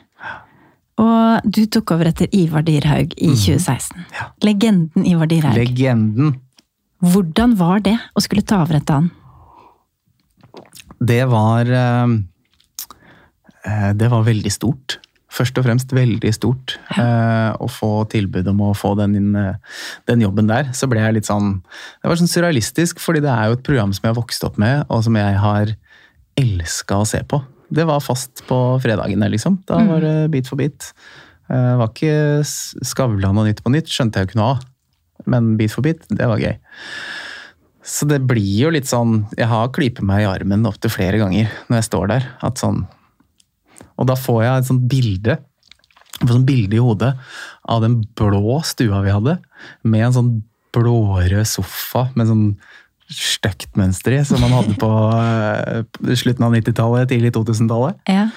Og 1.02 1.47
du 1.47 1.63
tok 1.71 1.95
over 1.95 2.12
etter 2.12 2.30
Ivar 2.36 2.63
Dyrhaug 2.67 3.15
i 3.17 3.32
2016. 3.34 4.06
Ja. 4.15 4.30
Legenden 4.45 5.08
Ivar 5.10 5.30
Dyrhaug. 5.32 5.58
Legenden. 5.58 6.36
Hvordan 7.02 7.56
var 7.58 7.82
det 7.84 7.97
å 8.13 8.21
skulle 8.24 8.45
ta 8.45 8.62
over 8.62 8.78
etter 8.78 9.00
han? 9.00 9.10
Det 11.02 11.24
var 11.32 11.65
eh, 11.65 12.13
eh, 13.65 13.89
Det 13.97 14.12
var 14.13 14.28
veldig 14.28 14.52
stort. 14.54 15.01
Først 15.32 15.56
og 15.58 15.63
fremst 15.63 15.94
veldig 15.96 16.32
stort. 16.36 16.74
Eh, 17.00 17.52
å 17.56 17.67
få 17.72 17.91
tilbud 18.12 18.50
om 18.52 18.60
å 18.67 18.74
få 18.76 18.98
den, 19.00 19.36
eh, 19.36 19.56
den 20.10 20.20
jobben 20.26 20.50
der. 20.50 20.74
Så 20.76 20.89
ble 20.91 21.00
jeg 21.00 21.13
litt 21.15 21.30
sånn 21.30 21.62
Det 22.04 22.10
var 22.10 22.20
sånn 22.20 22.28
surrealistisk, 22.32 23.00
fordi 23.00 23.22
det 23.24 23.32
er 23.32 23.48
jo 23.48 23.54
et 23.56 23.63
program 23.63 23.94
som 23.94 24.04
jeg 24.04 24.13
har 24.13 24.22
vokst 24.22 24.44
opp 24.44 24.58
med, 24.60 24.86
og 24.89 25.04
som 25.06 25.15
jeg 25.15 25.38
har 25.39 25.74
elska 26.38 27.00
å 27.00 27.08
se 27.08 27.24
på. 27.24 27.41
Det 27.72 27.86
var 27.88 28.04
fast 28.04 28.44
på 28.48 28.58
fredagene, 28.84 29.30
liksom. 29.32 29.62
Da 29.65 29.80
var 29.88 30.02
det 30.04 30.32
Bit 30.32 30.48
for 30.52 30.58
bit. 30.58 30.91
Eh, 31.50 31.56
Det 31.56 31.78
var 31.80 31.88
ikke 31.88 32.44
Skavlan 32.84 33.38
og 33.38 33.48
Nytt 33.48 33.63
på 33.63 33.72
nytt, 33.72 33.88
skjønte 33.88 34.20
jeg 34.20 34.28
jo 34.28 34.32
ikke 34.32 34.41
noe 34.41 34.52
av. 34.58 34.65
Men 35.28 35.56
Bit 35.56 35.72
for 35.72 35.82
bit, 35.82 36.02
det 36.10 36.28
var 36.28 36.39
gøy. 36.41 36.58
Så 37.84 38.08
det 38.08 38.22
blir 38.28 38.67
jo 38.67 38.70
litt 38.70 38.86
sånn 38.86 39.28
Jeg 39.38 39.48
har 39.48 39.70
klypet 39.74 40.04
meg 40.06 40.22
i 40.22 40.30
armen 40.30 40.67
opptil 40.70 40.91
flere 40.94 41.17
ganger 41.17 41.50
når 41.70 41.80
jeg 41.80 41.88
står 41.89 42.08
der. 42.12 42.28
At 42.44 42.62
sånn, 42.62 42.84
og 44.02 44.10
da 44.10 44.18
får 44.18 44.44
jeg 44.44 44.62
et 44.62 44.70
sånt 44.72 44.86
bilde 44.92 45.38
et 46.22 46.30
sånn 46.30 46.46
bilde 46.46 46.78
i 46.78 46.82
hodet 46.82 47.16
av 47.72 47.82
den 47.84 48.02
blå 48.18 48.60
stua 48.68 49.02
vi 49.06 49.14
hadde, 49.14 49.38
med 49.82 50.08
en 50.08 50.16
sånn 50.18 50.32
blårød 50.76 51.48
sofa 51.50 52.08
med 52.16 52.30
sånn 52.30 52.46
stygt 53.12 53.76
mønster 53.80 54.16
i, 54.16 54.22
som 54.28 54.40
man 54.40 54.54
hadde 54.56 54.78
på 54.80 54.90
eh, 55.18 56.14
slutten 56.16 56.46
av 56.48 56.54
90-tallet, 56.56 57.10
tidlig 57.12 57.34
2000-tallet. 57.36 57.98
Ja. 58.08 58.30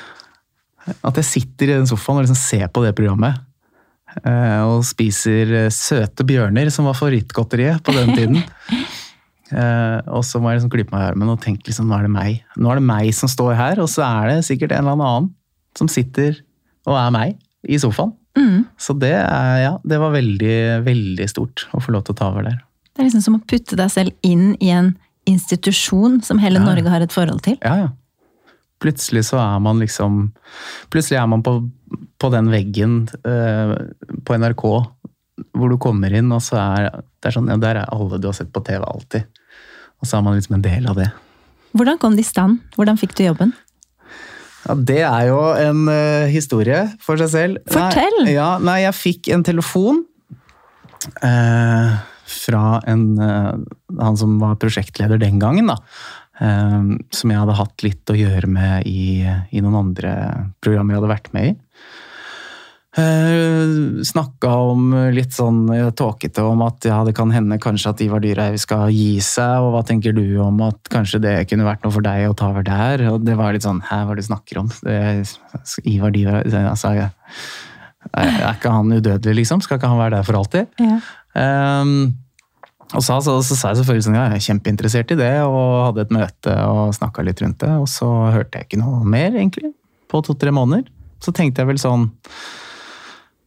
At 1.06 1.20
jeg 1.20 1.28
sitter 1.28 1.70
i 1.70 1.76
den 1.76 1.86
sofaen 1.88 2.18
og 2.18 2.26
liksom 2.26 2.40
ser 2.40 2.66
på 2.74 2.82
det 2.82 2.90
programmet. 2.98 3.38
eh, 4.24 4.60
Og 4.66 4.82
spiser 4.88 5.54
eh, 5.60 5.70
søte 5.70 6.26
bjørner, 6.26 6.72
som 6.74 6.90
var 6.90 6.98
favorittgodteriet 6.98 7.84
på 7.86 7.94
den 7.94 8.16
tiden. 8.16 8.42
Uh, 9.54 10.00
og 10.16 10.24
så 10.26 10.40
må 10.42 10.50
jeg 10.50 10.58
liksom 10.58 10.72
klype 10.72 10.90
meg 10.90 11.04
i 11.04 11.08
armen 11.12 11.30
og 11.30 11.38
tenke 11.44 11.68
liksom, 11.68 11.86
nå 11.86 11.94
er 12.00 12.08
det 12.08 12.14
meg. 12.16 12.42
Nå 12.58 12.72
er 12.72 12.80
det 12.80 12.88
meg 12.90 13.14
som 13.14 13.30
står 13.30 13.54
her, 13.60 13.84
og 13.84 13.92
så 13.92 14.02
er 14.08 14.32
det 14.32 14.48
sikkert 14.48 14.74
en 14.74 14.88
eller 14.88 14.98
annen 14.98 15.32
som 15.78 15.90
sitter 15.90 16.38
og 16.88 16.98
er 16.98 17.10
meg 17.14 17.40
i 17.64 17.78
sofaen. 17.80 18.14
Mm. 18.34 18.64
Så 18.80 18.96
det, 18.98 19.14
er, 19.14 19.56
ja, 19.62 19.74
det 19.86 19.98
var 20.02 20.14
veldig, 20.14 20.56
veldig 20.86 21.26
stort 21.30 21.68
å 21.74 21.80
få 21.82 21.94
lov 21.94 22.06
til 22.06 22.16
å 22.16 22.18
ta 22.18 22.30
over 22.32 22.48
der. 22.48 22.62
Det 22.94 23.02
er 23.02 23.08
liksom 23.08 23.22
som 23.24 23.36
å 23.38 23.44
putte 23.46 23.78
deg 23.78 23.90
selv 23.90 24.26
inn 24.26 24.54
i 24.62 24.72
en 24.74 24.94
institusjon 25.30 26.20
som 26.22 26.40
hele 26.42 26.60
Ja. 26.60 26.66
Norge 26.66 26.90
har 26.90 27.04
et 27.04 27.14
forhold 27.14 27.44
til. 27.46 27.56
Ja, 27.62 27.86
ja. 27.86 27.92
Plutselig 28.82 29.24
så 29.30 29.38
er 29.38 29.60
man 29.62 29.78
liksom 29.80 30.34
Plutselig 30.92 31.16
er 31.16 31.28
man 31.30 31.44
på, 31.46 31.54
på 32.20 32.30
den 32.34 32.50
veggen 32.52 33.06
eh, 33.24 33.74
på 34.26 34.36
NRK 34.36 34.64
hvor 35.54 35.70
du 35.70 35.78
kommer 35.82 36.12
inn, 36.14 36.30
og 36.30 36.42
så 36.44 36.58
er 36.60 36.88
det 36.94 37.30
er 37.30 37.34
sånn, 37.34 37.48
ja, 37.50 37.56
der 37.58 37.80
er 37.80 37.90
alle 37.90 38.20
du 38.22 38.28
har 38.28 38.36
sett 38.36 38.52
på 38.54 38.62
TV 38.62 38.84
alltid. 38.86 39.24
Og 39.98 40.06
så 40.06 40.18
er 40.18 40.26
man 40.26 40.36
liksom 40.36 40.58
en 40.58 40.62
del 40.62 40.86
av 40.90 40.98
det. 41.00 41.08
Hvordan 41.74 41.98
kom 41.98 42.14
det 42.14 42.22
i 42.22 42.28
stand? 42.28 42.60
Hvordan 42.76 43.00
fikk 43.00 43.16
du 43.18 43.24
jobben? 43.24 43.54
Ja, 44.64 44.74
Det 44.74 45.02
er 45.04 45.28
jo 45.28 45.38
en 45.60 45.84
uh, 45.90 46.30
historie 46.32 46.80
for 47.04 47.20
seg 47.20 47.30
selv. 47.34 47.62
Fortell! 47.70 48.18
Nei, 48.24 48.34
ja, 48.36 48.54
nei, 48.62 48.80
jeg 48.86 48.96
fikk 48.98 49.30
en 49.34 49.44
telefon 49.46 50.02
uh, 51.20 51.96
fra 52.34 52.64
en, 52.90 53.06
uh, 53.20 53.54
han 54.00 54.20
som 54.20 54.38
var 54.42 54.58
prosjektleder 54.62 55.20
den 55.22 55.40
gangen, 55.42 55.72
da. 55.72 55.80
Som 57.14 57.30
jeg 57.30 57.38
hadde 57.38 57.54
hatt 57.54 57.82
litt 57.84 58.10
å 58.10 58.16
gjøre 58.18 58.48
med 58.50 58.88
i, 58.90 59.22
i 59.22 59.60
noen 59.62 59.76
andre 59.78 60.14
program 60.64 60.88
jeg 60.90 60.98
hadde 60.98 61.10
vært 61.12 61.28
med 61.30 61.46
i. 61.46 61.52
Uh, 62.94 64.02
Snakka 64.06 64.52
om 64.70 64.92
litt 65.14 65.34
sånn 65.34 65.66
tåkete 65.98 66.44
om 66.46 66.62
at 66.62 66.86
ja, 66.86 67.00
det 67.06 67.14
kan 67.18 67.32
hende 67.34 67.58
kanskje 67.62 67.90
at 67.90 68.02
Ivar 68.04 68.22
Dyrhaug 68.22 68.58
skal 68.62 68.92
gi 68.94 69.18
seg, 69.24 69.64
og 69.64 69.74
hva 69.74 69.82
tenker 69.86 70.14
du 70.14 70.38
om 70.44 70.60
at 70.66 70.92
kanskje 70.92 71.22
det 71.24 71.34
kunne 71.50 71.66
vært 71.66 71.82
noe 71.82 71.94
for 71.94 72.06
deg 72.06 72.28
å 72.28 72.36
ta 72.38 72.52
over 72.52 72.66
der? 72.66 73.06
Og 73.10 73.24
det 73.26 73.34
var 73.40 73.56
litt 73.56 73.66
sånn 73.66 73.82
Hæ, 73.84 74.04
hva 74.04 74.14
er 74.14 74.20
det 74.20 74.26
du 74.26 74.30
snakker 74.30 74.62
om? 74.62 74.72
Det, 74.84 74.98
Ivar 75.90 76.14
Dyrhaug 76.14 76.58
altså, 76.62 76.94
er, 76.94 77.14
er 78.14 78.50
ikke 78.52 78.74
han 78.76 78.92
udødelig, 78.94 79.40
liksom? 79.42 79.64
Skal 79.64 79.80
ikke 79.80 79.90
han 79.90 80.02
være 80.04 80.18
der 80.18 80.28
for 80.28 80.38
alltid? 80.38 80.70
Ja. 80.84 81.00
Um, 81.34 82.14
og 82.94 83.02
så, 83.02 83.16
så, 83.24 83.38
så, 83.42 83.56
sa 83.56 83.70
jeg 83.72 83.80
selvfølgelig 83.80 84.06
sånn, 84.06 84.16
ja, 84.18 84.26
jeg 84.28 84.38
er 84.38 84.44
kjempeinteressert 84.44 85.14
i 85.14 85.18
det, 85.18 85.32
og 85.48 85.70
hadde 85.88 86.04
et 86.04 86.12
møte 86.14 86.52
og 86.70 86.92
snakka 86.94 87.24
litt 87.26 87.40
rundt 87.42 87.58
det. 87.64 87.72
Og 87.80 87.88
så 87.90 88.08
hørte 88.34 88.60
jeg 88.60 88.68
ikke 88.68 88.82
noe 88.82 89.00
mer, 89.08 89.32
egentlig, 89.32 89.72
på 90.10 90.20
to-tre 90.26 90.52
måneder. 90.54 90.86
Så 91.24 91.34
tenkte 91.34 91.64
jeg 91.64 91.72
vel 91.72 91.80
sånn 91.80 92.10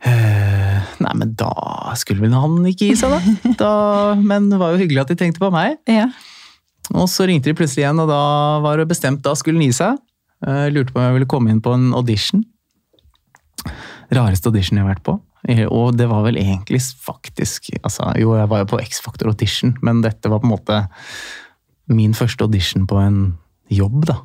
Eh, 0.05 0.89
nei, 1.01 1.13
men 1.17 1.33
da 1.39 1.51
skulle 1.97 2.21
vel 2.25 2.35
han 2.37 2.59
ikke 2.69 2.91
gi 2.91 2.97
seg, 2.99 3.13
da. 3.15 3.53
da. 3.61 3.71
Men 4.19 4.51
det 4.51 4.59
var 4.61 4.73
jo 4.73 4.81
hyggelig 4.83 5.05
at 5.05 5.13
de 5.13 5.19
tenkte 5.19 5.41
på 5.41 5.51
meg. 5.53 5.79
Ja. 5.89 6.09
Og 6.95 7.09
så 7.11 7.27
ringte 7.27 7.49
de 7.49 7.57
plutselig 7.57 7.83
igjen, 7.83 7.99
og 8.03 8.11
da 8.11 8.21
var 8.63 8.79
det 8.79 8.87
bestemt. 8.91 9.23
Da 9.25 9.33
skulle 9.35 9.59
han 9.59 9.67
gi 9.67 9.75
seg. 9.79 9.97
Eh, 10.45 10.67
lurte 10.73 10.93
på 10.93 11.01
om 11.01 11.07
jeg 11.07 11.17
ville 11.17 11.29
komme 11.29 11.51
inn 11.51 11.63
på 11.63 11.73
en 11.75 11.89
audition. 11.97 12.45
Rareste 14.13 14.51
audition 14.51 14.77
jeg 14.77 14.85
har 14.85 14.93
vært 14.93 15.05
på. 15.07 15.17
Eh, 15.49 15.65
og 15.65 15.97
det 15.97 16.07
var 16.11 16.23
vel 16.25 16.39
egentlig 16.39 16.81
faktisk 16.81 17.69
altså, 17.81 18.09
Jo, 18.19 18.33
jeg 18.37 18.49
var 18.51 18.63
jo 18.63 18.71
på 18.73 18.81
X-Factor 18.83 19.29
audition, 19.31 19.75
men 19.85 20.01
dette 20.05 20.31
var 20.31 20.41
på 20.43 20.49
en 20.49 20.55
måte 20.55 20.79
min 21.87 22.15
første 22.17 22.43
audition 22.43 22.87
på 22.87 22.97
en 22.99 23.19
jobb, 23.71 24.01
da. 24.09 24.17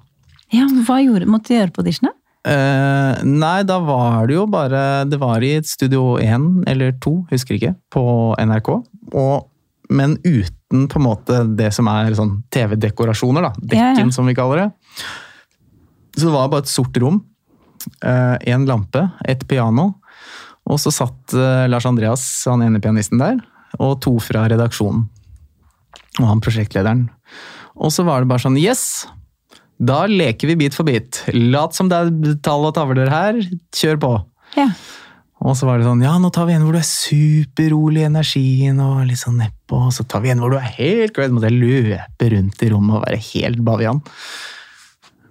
ja, 0.54 0.66
men 0.66 0.82
Hva 0.86 0.98
gjorde, 1.02 1.28
måtte 1.30 1.52
du 1.52 1.58
gjøre 1.58 1.74
på 1.74 1.82
auditionet? 1.84 2.16
Eh, 2.42 3.22
nei, 3.22 3.62
da 3.62 3.76
var 3.78 4.26
det 4.26 4.34
jo 4.34 4.48
bare 4.50 5.04
Det 5.06 5.14
var 5.22 5.44
i 5.46 5.52
Studio 5.62 6.16
1 6.18 6.64
eller 6.66 6.96
2, 6.98 7.12
husker 7.30 7.54
ikke, 7.58 7.74
på 7.94 8.02
NRK. 8.42 8.70
Og, 9.14 9.48
men 9.94 10.16
uten 10.24 10.88
på 10.90 10.98
en 10.98 11.06
måte 11.06 11.42
det 11.58 11.70
som 11.76 11.90
er 11.92 12.16
sånn 12.18 12.40
TV-dekorasjoner, 12.50 13.46
da. 13.46 13.52
Dekken, 13.60 13.78
Ja, 13.78 14.06
ja. 14.06 14.10
som 14.14 14.26
vi 14.26 14.34
kaller 14.34 14.64
det. 14.64 14.68
Så 16.16 16.26
det 16.26 16.34
var 16.34 16.50
bare 16.52 16.66
et 16.66 16.72
sort 16.72 16.96
rom. 17.00 17.22
Én 18.02 18.66
lampe, 18.68 19.06
et 19.28 19.46
piano. 19.48 19.92
Og 20.70 20.78
så 20.78 20.92
satt 20.94 21.34
eh, 21.34 21.64
Lars 21.70 21.86
Andreas, 21.88 22.22
han 22.46 22.62
ene 22.62 22.80
pianisten 22.82 23.18
der, 23.22 23.40
og 23.78 24.00
to 24.04 24.16
fra 24.22 24.44
redaksjonen. 24.50 25.06
Og 26.20 26.26
han 26.28 26.42
prosjektlederen. 26.44 27.06
Og 27.82 27.90
så 27.94 28.04
var 28.06 28.22
det 28.22 28.30
bare 28.30 28.44
sånn 28.44 28.58
Yes! 28.60 29.06
Da 29.82 30.04
leker 30.06 30.46
vi 30.52 30.58
bit 30.60 30.76
for 30.78 30.86
bit. 30.86 31.22
Lat 31.34 31.74
som 31.74 31.88
det 31.90 31.98
er 31.98 32.36
tall 32.46 32.68
og 32.68 32.74
tavler 32.76 33.10
her. 33.10 33.38
Kjør 33.74 33.98
på. 34.02 34.12
Ja. 34.58 34.68
Og 35.42 35.56
så 35.58 35.66
var 35.66 35.80
det 35.80 35.88
sånn 35.88 36.04
Ja, 36.04 36.12
nå 36.22 36.28
tar 36.30 36.46
vi 36.46 36.54
en 36.54 36.62
hvor 36.62 36.76
du 36.76 36.78
er 36.78 36.86
superrolig 36.86 38.04
i 38.04 38.06
energien 38.06 38.78
og 38.84 39.00
litt 39.08 39.18
sånn 39.18 39.40
nedpå. 39.42 39.80
Og 39.88 39.94
så 39.96 40.06
tar 40.06 40.22
vi 40.22 40.30
en 40.30 40.42
hvor 40.42 40.54
du 40.54 40.58
er 40.60 40.68
helt 40.78 41.14
crazy. 41.16 41.34
Måtte 41.34 41.50
jeg 41.50 41.58
løpe 41.64 42.28
rundt 42.36 42.62
i 42.62 42.70
rommet 42.70 43.00
og 43.00 43.06
være 43.08 43.18
helt 43.32 43.62
bavian. 43.66 44.02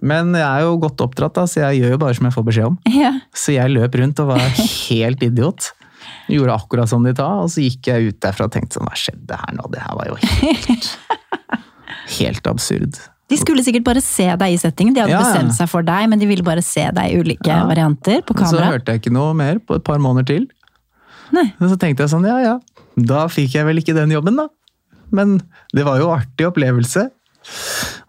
Men 0.02 0.34
jeg 0.34 0.42
er 0.44 0.66
jo 0.66 0.76
godt 0.82 1.00
oppdratt, 1.04 1.36
da, 1.38 1.46
så 1.46 1.62
jeg 1.62 1.78
gjør 1.84 1.94
jo 1.94 2.00
bare 2.02 2.18
som 2.18 2.26
jeg 2.28 2.34
får 2.34 2.46
beskjed 2.50 2.68
om. 2.72 2.76
ja. 2.90 3.12
Så 3.38 3.54
jeg 3.54 3.70
løp 3.72 3.94
rundt 4.00 4.20
og 4.20 4.32
var 4.34 4.42
helt 4.58 5.22
idiot. 5.22 5.70
Gjorde 6.28 6.56
akkurat 6.58 6.90
som 6.90 7.06
de 7.06 7.12
ta, 7.16 7.28
og 7.44 7.48
så 7.54 7.62
gikk 7.62 7.88
jeg 7.88 8.10
ut 8.10 8.18
derfra 8.22 8.48
og 8.48 8.52
tenkte 8.54 8.76
sånn 8.76 8.88
Hva 8.90 8.98
skjedde 8.98 9.38
her 9.38 9.54
nå? 9.56 9.68
Det 9.72 9.80
her 9.84 9.96
var 9.96 10.10
jo 10.10 10.18
helt 10.18 10.88
Helt 12.18 12.50
absurd. 12.50 12.98
De 13.32 13.38
skulle 13.40 13.64
sikkert 13.64 13.86
bare 13.88 14.02
se 14.04 14.26
deg 14.36 14.54
i 14.54 14.58
settingen. 14.60 14.94
De 14.96 15.00
hadde 15.04 15.14
Ja, 15.16 15.22
bestemt 15.24 15.56
seg 15.56 15.70
for 15.72 15.82
deg, 15.86 16.08
men 16.12 16.20
de 16.20 16.28
ville 16.28 16.44
bare 16.44 16.62
se 16.64 16.84
deg 16.92 17.12
i 17.14 17.20
ulike 17.22 17.48
Ja. 17.48 17.62
varianter 17.68 18.20
på 18.28 18.36
kamera. 18.36 18.50
Så 18.52 18.72
hørte 18.74 18.92
jeg 18.92 19.00
ikke 19.02 19.12
noe 19.16 19.32
mer 19.34 19.58
på 19.64 19.76
et 19.80 19.84
par 19.86 19.98
måneder 20.02 20.26
til. 20.34 20.46
Nei. 21.32 21.46
Så 21.58 21.78
tenkte 21.80 22.04
jeg 22.04 22.12
sånn, 22.12 22.26
ja 22.28 22.36
ja, 22.44 22.58
da 23.00 23.24
fikk 23.32 23.54
jeg 23.56 23.64
vel 23.64 23.80
ikke 23.80 23.94
den 23.96 24.12
jobben, 24.12 24.36
da. 24.36 24.48
Men 25.12 25.38
det 25.74 25.84
var 25.88 25.98
jo 26.00 26.10
artig 26.12 26.46
opplevelse. 26.48 27.06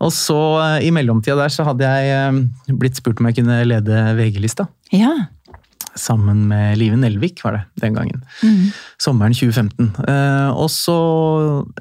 Og 0.03 0.11
så 0.13 0.37
eh, 0.61 0.87
i 0.87 0.91
mellomtida 0.93 1.35
der 1.39 1.49
så 1.49 1.63
hadde 1.65 1.87
jeg 1.87 2.11
eh, 2.13 2.75
blitt 2.77 2.99
spurt 2.99 3.19
om 3.23 3.29
jeg 3.31 3.39
kunne 3.39 3.61
lede 3.65 4.01
VG-lista. 4.19 4.67
Ja. 4.93 5.13
Sammen 5.95 6.47
med 6.49 6.77
Live 6.79 6.97
Nelvik, 6.97 7.43
var 7.45 7.57
det 7.57 7.61
den 7.83 7.93
gangen. 7.93 8.23
Mm. 8.41 8.71
Sommeren 9.01 9.35
2015. 9.37 9.91
Eh, 10.09 10.49
og 10.57 10.69
så 10.73 10.95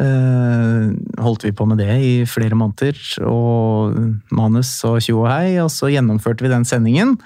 eh, 0.05 0.91
holdt 1.23 1.47
vi 1.47 1.53
på 1.57 1.67
med 1.71 1.81
det 1.81 1.95
i 2.05 2.13
flere 2.29 2.59
måneder, 2.59 2.99
og 3.25 3.97
manus 4.35 4.75
og 4.89 5.01
tjo 5.05 5.23
og 5.23 5.31
hei, 5.33 5.57
og 5.63 5.71
så 5.73 5.89
gjennomførte 5.93 6.45
vi 6.45 6.53
den 6.53 6.67
sendingen. 6.69 7.17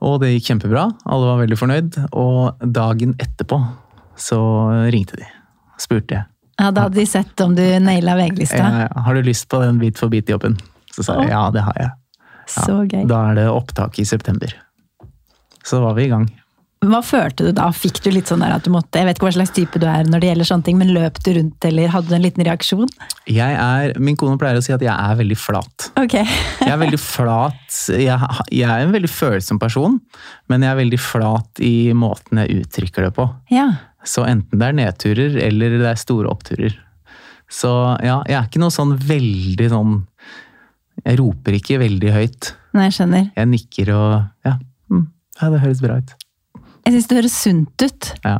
Og 0.00 0.22
det 0.22 0.32
gikk 0.32 0.48
kjempebra, 0.54 0.86
alle 1.04 1.28
var 1.28 1.42
veldig 1.42 1.58
fornøyd. 1.60 2.00
Og 2.16 2.64
dagen 2.72 3.12
etterpå 3.20 3.60
så 4.20 4.40
ringte 4.92 5.20
de. 5.20 5.28
Spurte 5.80 6.16
jeg. 6.16 6.24
ja, 6.60 6.70
Da 6.72 6.86
hadde 6.86 6.96
de 7.00 7.06
sett 7.08 7.40
om 7.44 7.54
du 7.56 7.62
naila 7.84 8.16
VG-lista. 8.16 8.64
Ja, 8.64 8.88
har 9.04 9.16
du 9.16 9.22
lyst 9.28 9.48
på 9.52 9.60
den 9.60 9.78
Bit 9.80 10.00
for 10.00 10.12
bit-jobben? 10.12 10.56
Så 10.96 11.04
sa 11.06 11.20
jeg 11.20 11.30
ja, 11.32 11.44
det 11.52 11.62
har 11.68 11.76
jeg. 11.76 11.92
Ja, 12.56 12.64
Så 12.64 12.80
gøy. 12.88 13.04
Da 13.08 13.20
er 13.30 13.38
det 13.38 13.46
opptak 13.52 14.00
i 14.00 14.04
september. 14.08 14.56
Så 15.70 15.78
var 15.82 15.94
vi 15.98 16.08
i 16.08 16.12
gang. 16.12 16.28
Hva 16.80 17.02
følte 17.04 17.44
du 17.44 17.52
da? 17.52 17.66
Fikk 17.76 17.98
du 18.00 18.08
litt 18.08 18.30
sånn 18.30 18.40
der 18.40 18.54
at 18.54 18.64
du 18.64 18.70
måtte 18.72 18.96
Jeg 18.96 19.04
vet 19.04 19.18
ikke 19.18 19.26
hva 19.26 19.32
slags 19.34 19.52
type 19.52 19.80
du 19.82 19.84
er 19.84 20.06
når 20.08 20.22
det 20.22 20.28
gjelder 20.30 20.48
sånne 20.48 20.64
ting, 20.64 20.78
men 20.80 20.92
løp 20.96 21.18
du 21.20 21.28
rundt, 21.36 21.66
eller 21.68 21.92
hadde 21.92 22.08
du 22.08 22.14
en 22.16 22.24
liten 22.24 22.44
reaksjon? 22.46 22.88
Jeg 23.28 23.58
er, 23.60 23.92
Min 24.00 24.16
kone 24.16 24.40
pleier 24.40 24.56
å 24.56 24.64
si 24.64 24.72
at 24.72 24.80
jeg 24.84 24.94
er 24.94 25.18
veldig 25.18 25.36
flat. 25.36 25.90
Ok. 26.00 26.16
Jeg 26.64 26.72
er 26.72 26.80
veldig 26.80 27.00
flat. 27.02 27.76
Jeg, 27.92 28.30
jeg 28.52 28.64
er 28.68 28.84
en 28.86 28.94
veldig 28.94 29.10
følsom 29.12 29.60
person, 29.60 29.98
men 30.48 30.64
jeg 30.64 30.70
er 30.70 30.78
veldig 30.78 30.98
flat 31.00 31.60
i 31.64 31.90
måten 31.96 32.40
jeg 32.42 32.62
uttrykker 32.62 33.06
det 33.06 33.10
på. 33.16 33.26
Ja. 33.52 33.66
Så 34.06 34.24
enten 34.28 34.60
det 34.60 34.68
er 34.68 34.76
nedturer 34.76 35.36
eller 35.48 35.76
det 35.80 35.88
er 35.90 36.00
store 36.00 36.30
oppturer. 36.32 36.76
Så 37.50 37.70
ja, 38.06 38.20
jeg 38.28 38.38
er 38.38 38.48
ikke 38.48 38.62
noe 38.62 38.72
sånn 38.72 38.94
veldig 38.94 39.68
sånn 39.72 39.94
Jeg 41.02 41.18
roper 41.18 41.56
ikke 41.58 41.80
veldig 41.82 42.12
høyt. 42.14 42.52
Nei, 42.76 42.88
jeg 42.88 42.98
skjønner. 43.00 43.30
Jeg 43.36 43.50
nikker 43.50 43.94
og 43.96 44.12
Ja, 44.46 44.56
ja 45.40 45.50
det 45.52 45.60
høres 45.62 45.82
bra 45.84 46.00
ut. 46.00 46.16
Jeg 46.84 46.96
syns 46.96 47.10
det 47.10 47.18
høres 47.20 47.36
sunt 47.36 47.84
ut. 47.84 48.10
Ja. 48.24 48.36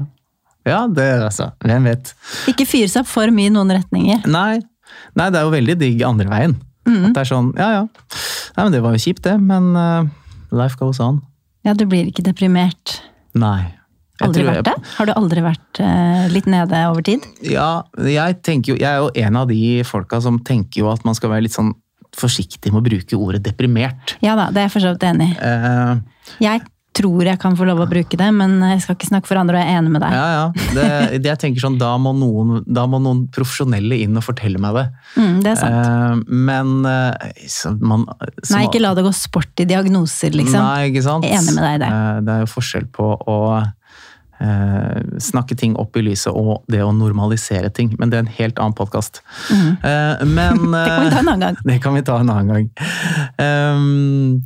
ja, 0.69 0.81
det 0.89 1.07
altså 1.21 1.51
Hvem 1.65 1.89
vet. 1.91 2.13
Ikke 2.51 2.67
fyre 2.69 2.89
seg 2.91 3.05
opp 3.05 3.11
for 3.11 3.33
mye 3.35 3.51
i 3.51 3.55
noen 3.55 3.73
retninger. 3.77 4.25
Nei, 4.31 4.61
nei, 5.19 5.29
det 5.29 5.41
er 5.41 5.47
jo 5.47 5.55
veldig 5.55 5.77
digg 5.81 6.05
andre 6.07 6.31
veien. 6.31 6.57
Mm. 6.89 7.11
At 7.11 7.19
det 7.19 7.25
er 7.25 7.31
sånn, 7.31 7.51
ja 7.61 7.69
ja. 7.79 7.83
Nei, 8.57 8.63
men 8.63 8.73
det 8.75 8.81
var 8.85 8.97
jo 8.97 9.03
kjipt, 9.05 9.27
det. 9.27 9.37
Men 9.43 9.75
uh, 9.77 10.09
life 10.57 10.81
goes 10.81 11.03
on. 11.05 11.21
Ja, 11.67 11.77
du 11.77 11.85
blir 11.89 12.09
ikke 12.09 12.25
deprimert. 12.25 13.01
Nei. 13.39 13.77
Aldri 14.21 14.45
vært 14.45 14.67
det? 14.67 14.75
Har 14.99 15.09
du 15.09 15.13
aldri 15.15 15.43
vært 15.45 15.81
uh, 15.81 16.27
litt 16.33 16.49
nede 16.51 16.81
over 16.91 17.05
tid? 17.05 17.25
Ja, 17.47 17.87
jeg 18.05 18.59
jo 18.69 18.77
Jeg 18.77 18.89
er 18.89 18.99
jo 19.01 19.13
en 19.17 19.39
av 19.41 19.49
de 19.49 19.81
folka 19.89 20.21
som 20.21 20.41
tenker 20.45 20.83
jo 20.83 20.91
at 20.93 21.07
man 21.09 21.17
skal 21.17 21.33
være 21.33 21.47
litt 21.47 21.57
sånn 21.57 21.73
forsiktig 22.17 22.73
med 22.73 22.83
å 22.83 22.85
bruke 22.89 23.17
ordet 23.17 23.45
deprimert. 23.47 24.17
Ja 24.25 24.35
da, 24.37 24.49
det 24.51 24.61
er 24.61 24.67
jeg 24.67 24.75
for 24.75 24.85
så 24.85 24.93
vidt 24.93 25.07
enig 25.09 25.31
i. 25.31 25.37
Uh, 25.41 26.37
Jeg 26.43 26.65
tror 26.93 27.23
jeg 27.25 27.39
kan 27.39 27.55
få 27.57 27.65
lov 27.69 27.79
å 27.85 27.87
bruke 27.89 28.17
det, 28.19 28.27
men 28.35 28.57
jeg 28.67 28.81
skal 28.83 28.97
ikke 28.97 29.07
snakke 29.09 29.29
for 29.31 29.39
andre, 29.39 29.57
og 29.57 29.63
jeg 29.63 29.73
er 29.75 29.79
enig 29.79 29.93
med 29.95 30.03
deg. 30.03 30.13
ja, 30.13 30.29
ja. 30.35 30.47
Det, 30.75 31.21
det 31.23 31.31
jeg 31.31 31.39
tenker 31.45 31.61
sånn, 31.63 31.79
da 31.79 31.93
må, 32.03 32.11
noen, 32.19 32.65
da 32.67 32.85
må 32.91 32.99
noen 33.01 33.25
profesjonelle 33.33 34.01
inn 34.05 34.17
og 34.19 34.25
fortelle 34.27 34.59
meg 34.59 34.75
det. 34.75 34.87
Mm, 35.17 35.37
det 35.45 35.53
er 35.55 35.61
sant. 35.61 35.77
Eh, 35.79 36.37
men 36.51 36.73
så 37.49 37.73
man, 37.79 38.07
Nei, 38.51 38.65
ikke 38.67 38.83
la 38.83 38.95
det 38.99 39.05
gå 39.07 39.13
sport 39.15 39.63
i 39.63 39.69
diagnoser, 39.71 40.35
liksom. 40.35 40.59
Nei, 40.61 40.91
ikke 40.91 41.05
sant? 41.07 41.25
Jeg 41.25 41.39
er 41.39 41.45
enig 41.45 41.55
med 41.61 41.65
deg 41.69 41.77
i 41.79 41.83
det. 41.85 41.93
Eh, 41.95 42.21
Det 42.27 42.35
er 42.35 42.41
jo 42.47 42.51
forskjell 42.59 42.89
på 42.99 43.09
å 43.31 43.39
eh, 44.41 45.01
snakke 45.21 45.57
ting 45.59 45.75
opp 45.81 45.97
i 46.01 46.05
lyset 46.05 46.33
og 46.35 46.63
det 46.71 46.83
å 46.85 46.91
normalisere 46.97 47.71
ting. 47.77 47.95
Men 48.01 48.11
det 48.13 48.19
er 48.19 48.27
en 48.27 48.35
helt 48.39 48.59
annen 48.59 48.75
podkast. 48.79 49.23
men 49.51 50.59
Mhm. 50.59 50.73
Det 50.75 50.89
kan 50.91 51.05
vi 51.05 51.11
ta 51.11 51.19
en 51.21 51.29
annen 51.29 51.41
gang. 51.47 51.57
Det 51.71 51.81
kan 51.83 51.95
vi 51.95 52.03
ta 52.03 52.19
en 52.21 52.31
annen 52.31 52.49
gang. 52.55 52.71
Um, 53.39 54.43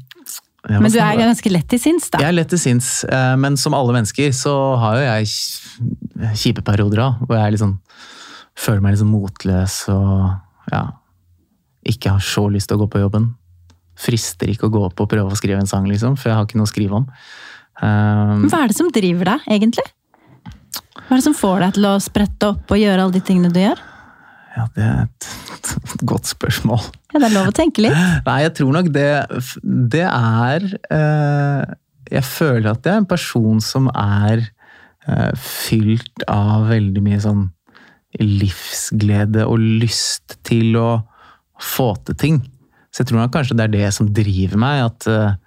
Men 0.70 0.88
du 0.90 0.96
er 0.98 1.18
ganske 1.20 1.50
lett 1.52 1.68
til 1.68 1.80
sinns, 1.82 2.06
da. 2.10 2.18
Jeg 2.22 2.30
er 2.32 2.36
lett 2.38 2.48
til 2.48 2.58
sinns, 2.62 2.88
eh, 3.04 3.34
men 3.36 3.56
som 3.60 3.74
alle 3.76 3.92
mennesker 3.92 4.30
så 4.32 4.52
har 4.80 4.96
jo 4.96 5.02
jeg 5.04 5.26
kj- 5.28 6.34
kjipe 6.40 6.64
perioder 6.64 7.02
òg, 7.04 7.24
hvor 7.26 7.36
jeg 7.36 7.52
liksom 7.56 7.74
føler 8.56 8.80
meg 8.80 8.94
liksom 8.94 9.10
motløs 9.12 9.76
og 9.92 10.72
ja, 10.72 10.84
ikke 11.84 12.14
har 12.14 12.22
så 12.24 12.46
lyst 12.48 12.70
til 12.70 12.78
å 12.78 12.84
gå 12.84 12.88
på 12.94 13.02
jobben. 13.02 13.32
Frister 14.00 14.48
ikke 14.50 14.70
å 14.70 14.72
gå 14.72 14.84
opp 14.88 15.00
og 15.04 15.10
prøve 15.12 15.30
å 15.34 15.36
skrive 15.38 15.60
en 15.60 15.68
sang, 15.68 15.84
liksom, 15.90 16.16
for 16.16 16.30
jeg 16.30 16.38
har 16.38 16.46
ikke 16.48 16.56
noe 16.62 16.68
å 16.70 16.72
skrive 16.72 16.96
om. 17.02 17.08
Um, 17.82 18.46
Hva 18.48 18.62
er 18.64 18.70
det 18.72 18.76
som 18.78 18.88
driver 18.94 19.34
deg, 19.34 19.44
egentlig? 19.58 19.84
Hva 21.04 21.10
er 21.12 21.18
det 21.20 21.26
som 21.26 21.34
får 21.36 21.60
deg 21.66 21.74
til 21.76 21.86
å 21.90 21.96
sprette 22.00 22.48
opp 22.54 22.72
og 22.72 22.80
gjøre 22.80 23.04
alle 23.04 23.12
de 23.18 23.20
tingene 23.26 23.52
du 23.52 23.60
gjør? 23.60 23.82
Ja, 24.54 24.66
det 24.76 24.84
er 24.86 25.00
et, 25.04 25.28
et 25.54 26.04
godt 26.10 26.30
spørsmål. 26.30 26.82
Ja, 27.12 27.20
Det 27.20 27.28
er 27.28 27.34
lov 27.34 27.50
å 27.50 27.56
tenke 27.56 27.84
litt. 27.84 27.98
Nei, 28.26 28.38
jeg 28.44 28.54
tror 28.58 28.74
nok 28.74 28.90
det 28.94 29.08
Det 29.62 30.04
er 30.06 30.64
eh, 30.90 31.74
Jeg 32.10 32.26
føler 32.26 32.70
at 32.72 32.86
jeg 32.86 32.94
er 32.94 33.02
en 33.02 33.10
person 33.10 33.60
som 33.64 33.90
er 33.90 34.44
eh, 34.44 35.32
fylt 35.38 36.26
av 36.30 36.68
veldig 36.70 37.04
mye 37.04 37.20
sånn 37.22 37.44
livsglede 38.20 39.42
og 39.50 39.58
lyst 39.82 40.36
til 40.46 40.76
å 40.78 40.88
få 41.58 41.94
til 42.06 42.18
ting. 42.18 42.42
Så 42.94 43.02
jeg 43.02 43.10
tror 43.10 43.24
nok 43.24 43.32
kanskje 43.34 43.56
det 43.58 43.64
er 43.66 43.72
det 43.72 43.88
som 43.96 44.10
driver 44.14 44.60
meg. 44.62 44.84
At 44.86 45.08
eh, 45.10 45.38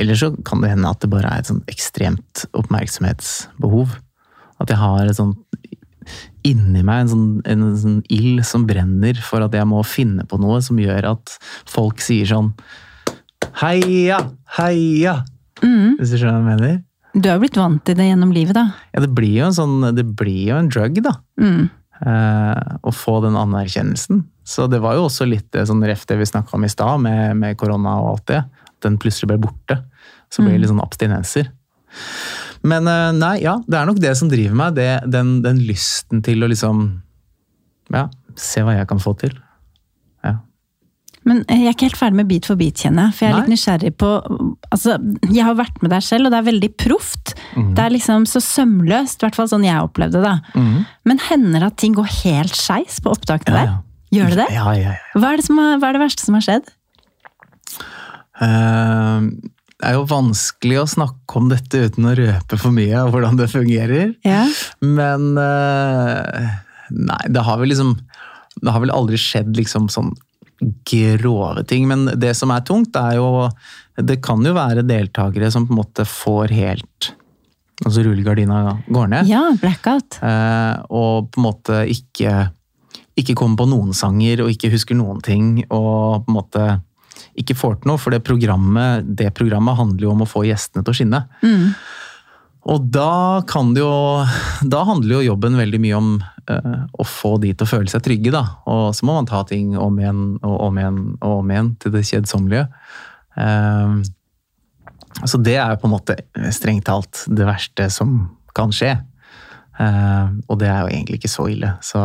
Eller 0.00 0.16
så 0.20 0.32
kan 0.44 0.64
det 0.64 0.72
hende 0.72 0.88
at 0.88 1.00
det 1.04 1.12
bare 1.12 1.28
er 1.28 1.42
et 1.42 1.50
sånn 1.50 1.64
ekstremt 1.68 2.46
oppmerksomhetsbehov. 2.56 3.98
At 4.58 4.72
jeg 4.72 4.80
har 4.80 5.04
et 5.04 5.16
sånt 5.16 5.36
inni 6.50 6.82
meg 6.86 7.04
en 7.04 7.12
sånn, 7.12 7.28
en 7.48 7.64
sånn 7.78 8.00
ild 8.14 8.44
som 8.46 8.66
brenner 8.68 9.18
for 9.24 9.44
at 9.44 9.54
jeg 9.56 9.68
må 9.68 9.82
finne 9.86 10.26
på 10.28 10.40
noe 10.40 10.60
som 10.64 10.80
gjør 10.80 11.12
at 11.14 11.38
folk 11.68 12.02
sier 12.04 12.28
sånn 12.30 12.52
Heia! 13.58 14.20
Heia! 14.58 15.20
Mm. 15.62 15.96
Hvis 15.98 16.12
du 16.12 16.20
skjønner 16.20 16.38
hva 16.38 16.38
jeg 16.38 16.48
mener? 16.48 16.76
Du 17.18 17.26
har 17.30 17.40
blitt 17.42 17.56
vant 17.58 17.80
til 17.86 17.96
det 17.98 18.06
gjennom 18.10 18.30
livet, 18.34 18.54
da. 18.54 18.68
Ja, 18.92 19.02
det 19.02 19.10
blir 19.16 19.32
jo 19.40 19.48
en 19.48 19.56
sånn 19.56 19.80
Det 19.96 20.04
blir 20.18 20.52
jo 20.52 20.58
en 20.60 20.70
drug, 20.70 21.00
da. 21.02 21.14
Mm. 21.40 21.68
Eh, 21.98 22.74
å 22.86 22.94
få 22.94 23.18
den 23.24 23.38
anerkjennelsen. 23.38 24.22
Så 24.46 24.68
det 24.70 24.78
var 24.84 24.96
jo 24.96 25.08
også 25.08 25.26
litt 25.28 25.56
sånn 25.66 25.82
ref 25.88 26.04
det 26.08 26.18
vi 26.20 26.28
snakka 26.28 26.54
om 26.56 26.66
i 26.66 26.70
stad, 26.70 27.02
med, 27.04 27.34
med 27.40 27.58
korona 27.58 27.98
og 28.02 28.12
alt 28.12 28.26
det. 28.30 28.42
At 28.68 28.86
den 28.86 29.00
plutselig 29.02 29.32
ble 29.32 29.40
borte. 29.48 29.80
Så 30.30 30.44
ble 30.44 30.54
det 30.54 30.62
litt 30.62 30.72
sånn 30.72 30.84
abstinenser. 30.84 31.50
Men 32.62 32.88
eh, 32.90 33.10
nei, 33.14 33.36
ja, 33.44 33.58
det 33.68 33.78
er 33.78 33.86
nok 33.86 34.00
det 34.02 34.16
som 34.18 34.30
driver 34.30 34.56
meg. 34.58 34.74
Det, 34.78 34.88
den, 35.12 35.36
den 35.44 35.60
lysten 35.68 36.22
til 36.26 36.42
å 36.42 36.48
liksom 36.50 36.86
Ja, 37.94 38.08
se 38.36 38.60
hva 38.66 38.74
jeg 38.76 38.88
kan 38.90 38.98
få 39.00 39.14
til. 39.20 39.32
Ja. 40.26 40.34
Men 41.28 41.44
eh, 41.48 41.62
jeg 41.64 41.70
er 41.70 41.76
ikke 41.76 41.88
helt 41.88 42.00
ferdig 42.00 42.18
med 42.20 42.28
Bit 42.30 42.46
for 42.50 42.56
bit, 42.60 42.76
kjenner 42.82 43.08
jeg. 43.08 43.16
For 43.18 43.24
jeg 43.26 43.32
er 43.32 43.36
Nei. 43.36 43.42
litt 43.46 43.52
nysgjerrig 43.54 43.92
på 44.00 44.10
Altså, 44.68 44.98
jeg 45.32 45.44
har 45.46 45.56
vært 45.58 45.78
med 45.82 45.90
der 45.94 46.04
selv, 46.04 46.28
og 46.28 46.34
det 46.34 46.38
er 46.42 46.48
veldig 46.50 46.70
proft. 46.82 47.34
Mm. 47.56 47.70
Det 47.78 47.84
er 47.86 47.94
liksom 47.94 48.26
så 48.28 48.42
sømløst, 48.44 49.22
i 49.22 49.26
hvert 49.26 49.38
fall 49.38 49.48
sånn 49.50 49.64
jeg 49.66 49.80
opplevde 49.86 50.20
det. 50.24 50.34
Mm. 50.58 50.74
Men 51.08 51.22
hender 51.30 51.62
det 51.64 51.70
at 51.72 51.78
ting 51.80 51.94
går 51.96 52.10
helt 52.22 52.56
skeis 52.58 52.98
på 53.04 53.14
opptakene 53.16 53.54
Ja, 53.54 53.60
der? 53.62 53.70
ja. 53.72 53.84
Gjør 54.18 54.30
det 54.32 54.36
det? 54.40 54.50
Ja, 54.56 54.66
ja, 54.72 54.92
ja. 54.96 55.20
Hva 55.20 55.30
er 55.34 55.40
det, 55.40 55.44
som 55.44 55.58
har, 55.60 55.74
hva 55.82 55.88
er 55.90 55.96
det 55.98 56.00
verste 56.00 56.24
som 56.24 56.36
har 56.38 56.44
skjedd? 56.46 56.68
Eh, 58.40 59.20
det 59.78 59.86
er 59.86 59.94
jo 59.94 60.06
vanskelig 60.10 60.80
å 60.80 60.88
snakke 60.90 61.38
om 61.38 61.50
dette 61.52 61.84
uten 61.86 62.08
å 62.10 62.14
røpe 62.18 62.56
for 62.58 62.74
mye 62.74 62.96
av 62.98 63.12
hvordan 63.14 63.38
det 63.38 63.46
fungerer. 63.52 64.08
Ja. 64.26 64.44
Men 64.82 65.36
eh, 65.38 66.48
Nei, 66.88 67.20
det 67.28 67.42
har 67.44 67.58
vel 67.60 67.68
liksom 67.68 67.90
Det 68.58 68.72
har 68.72 68.80
vel 68.80 68.90
aldri 68.94 69.18
skjedd 69.20 69.52
liksom 69.58 69.90
sånn 69.92 70.14
grove 70.88 71.62
ting. 71.70 71.84
Men 71.86 72.08
det 72.18 72.32
som 72.34 72.50
er 72.50 72.64
tungt, 72.66 72.96
er 72.98 73.20
jo 73.20 73.46
Det 73.94 74.18
kan 74.24 74.42
jo 74.42 74.56
være 74.56 74.82
deltakere 74.82 75.52
som 75.54 75.68
på 75.68 75.76
en 75.76 75.82
måte 75.82 76.08
får 76.08 76.54
helt 76.56 77.12
Altså 77.86 78.02
rullegardina 78.02 78.80
går 78.90 79.10
ned. 79.12 79.28
ja, 79.30 79.44
blackout. 79.62 80.16
Eh, 80.18 80.80
og 80.90 81.28
på 81.30 81.38
en 81.38 81.44
måte 81.44 81.76
ikke, 81.86 82.48
ikke 83.14 83.36
kommer 83.38 83.60
på 83.60 83.68
noen 83.70 83.94
sanger 83.94 84.42
og 84.42 84.50
ikke 84.50 84.72
husker 84.72 84.98
noen 84.98 85.20
ting. 85.22 85.60
Og 85.68 86.24
på 86.24 86.32
en 86.32 86.38
måte 86.40 86.64
ikke 87.40 87.56
får 87.58 87.78
til 87.78 87.92
noe, 87.92 88.00
for 88.00 88.14
det 88.14 88.24
programmet, 88.26 89.06
det 89.18 89.30
programmet 89.36 89.78
handler 89.78 90.08
jo 90.08 90.12
om 90.14 90.24
å 90.24 90.28
få 90.28 90.44
gjestene 90.48 90.84
til 90.84 90.94
å 90.94 90.98
skinne. 90.98 91.22
Mm. 91.42 91.72
Og 92.68 92.88
da 92.92 93.40
kan 93.48 93.70
det 93.72 93.80
jo 93.80 93.92
Da 94.68 94.82
handler 94.84 95.18
jo 95.18 95.30
jobben 95.30 95.56
veldig 95.56 95.80
mye 95.80 95.98
om 95.98 96.08
eh, 96.50 96.78
å 96.92 97.06
få 97.06 97.36
de 97.42 97.54
til 97.54 97.64
å 97.64 97.70
føle 97.70 97.92
seg 97.92 98.04
trygge, 98.04 98.32
da. 98.34 98.44
Og 98.68 98.90
så 98.96 99.06
må 99.08 99.16
man 99.16 99.28
ta 99.30 99.44
ting 99.48 99.76
om 99.78 99.98
igjen 100.00 100.22
og 100.42 100.56
om 100.68 100.80
igjen 100.80 101.02
og 101.16 101.34
om 101.40 101.52
igjen 101.52 101.74
til 101.80 101.94
det 101.94 102.04
kjedsommelige. 102.10 102.66
Eh, 103.38 103.98
så 105.24 105.40
det 105.42 105.56
er 105.58 105.72
jo 105.72 105.80
på 105.82 105.88
en 105.88 105.94
måte 105.96 106.18
strengt 106.54 106.86
talt 106.86 107.24
det 107.30 107.46
verste 107.48 107.88
som 107.90 108.20
kan 108.56 108.74
skje. 108.74 108.96
Eh, 109.78 110.30
og 110.50 110.58
det 110.58 110.66
er 110.66 110.80
jo 110.82 110.88
egentlig 110.90 111.20
ikke 111.20 111.30
så 111.30 111.44
ille, 111.52 111.68
så 111.86 112.00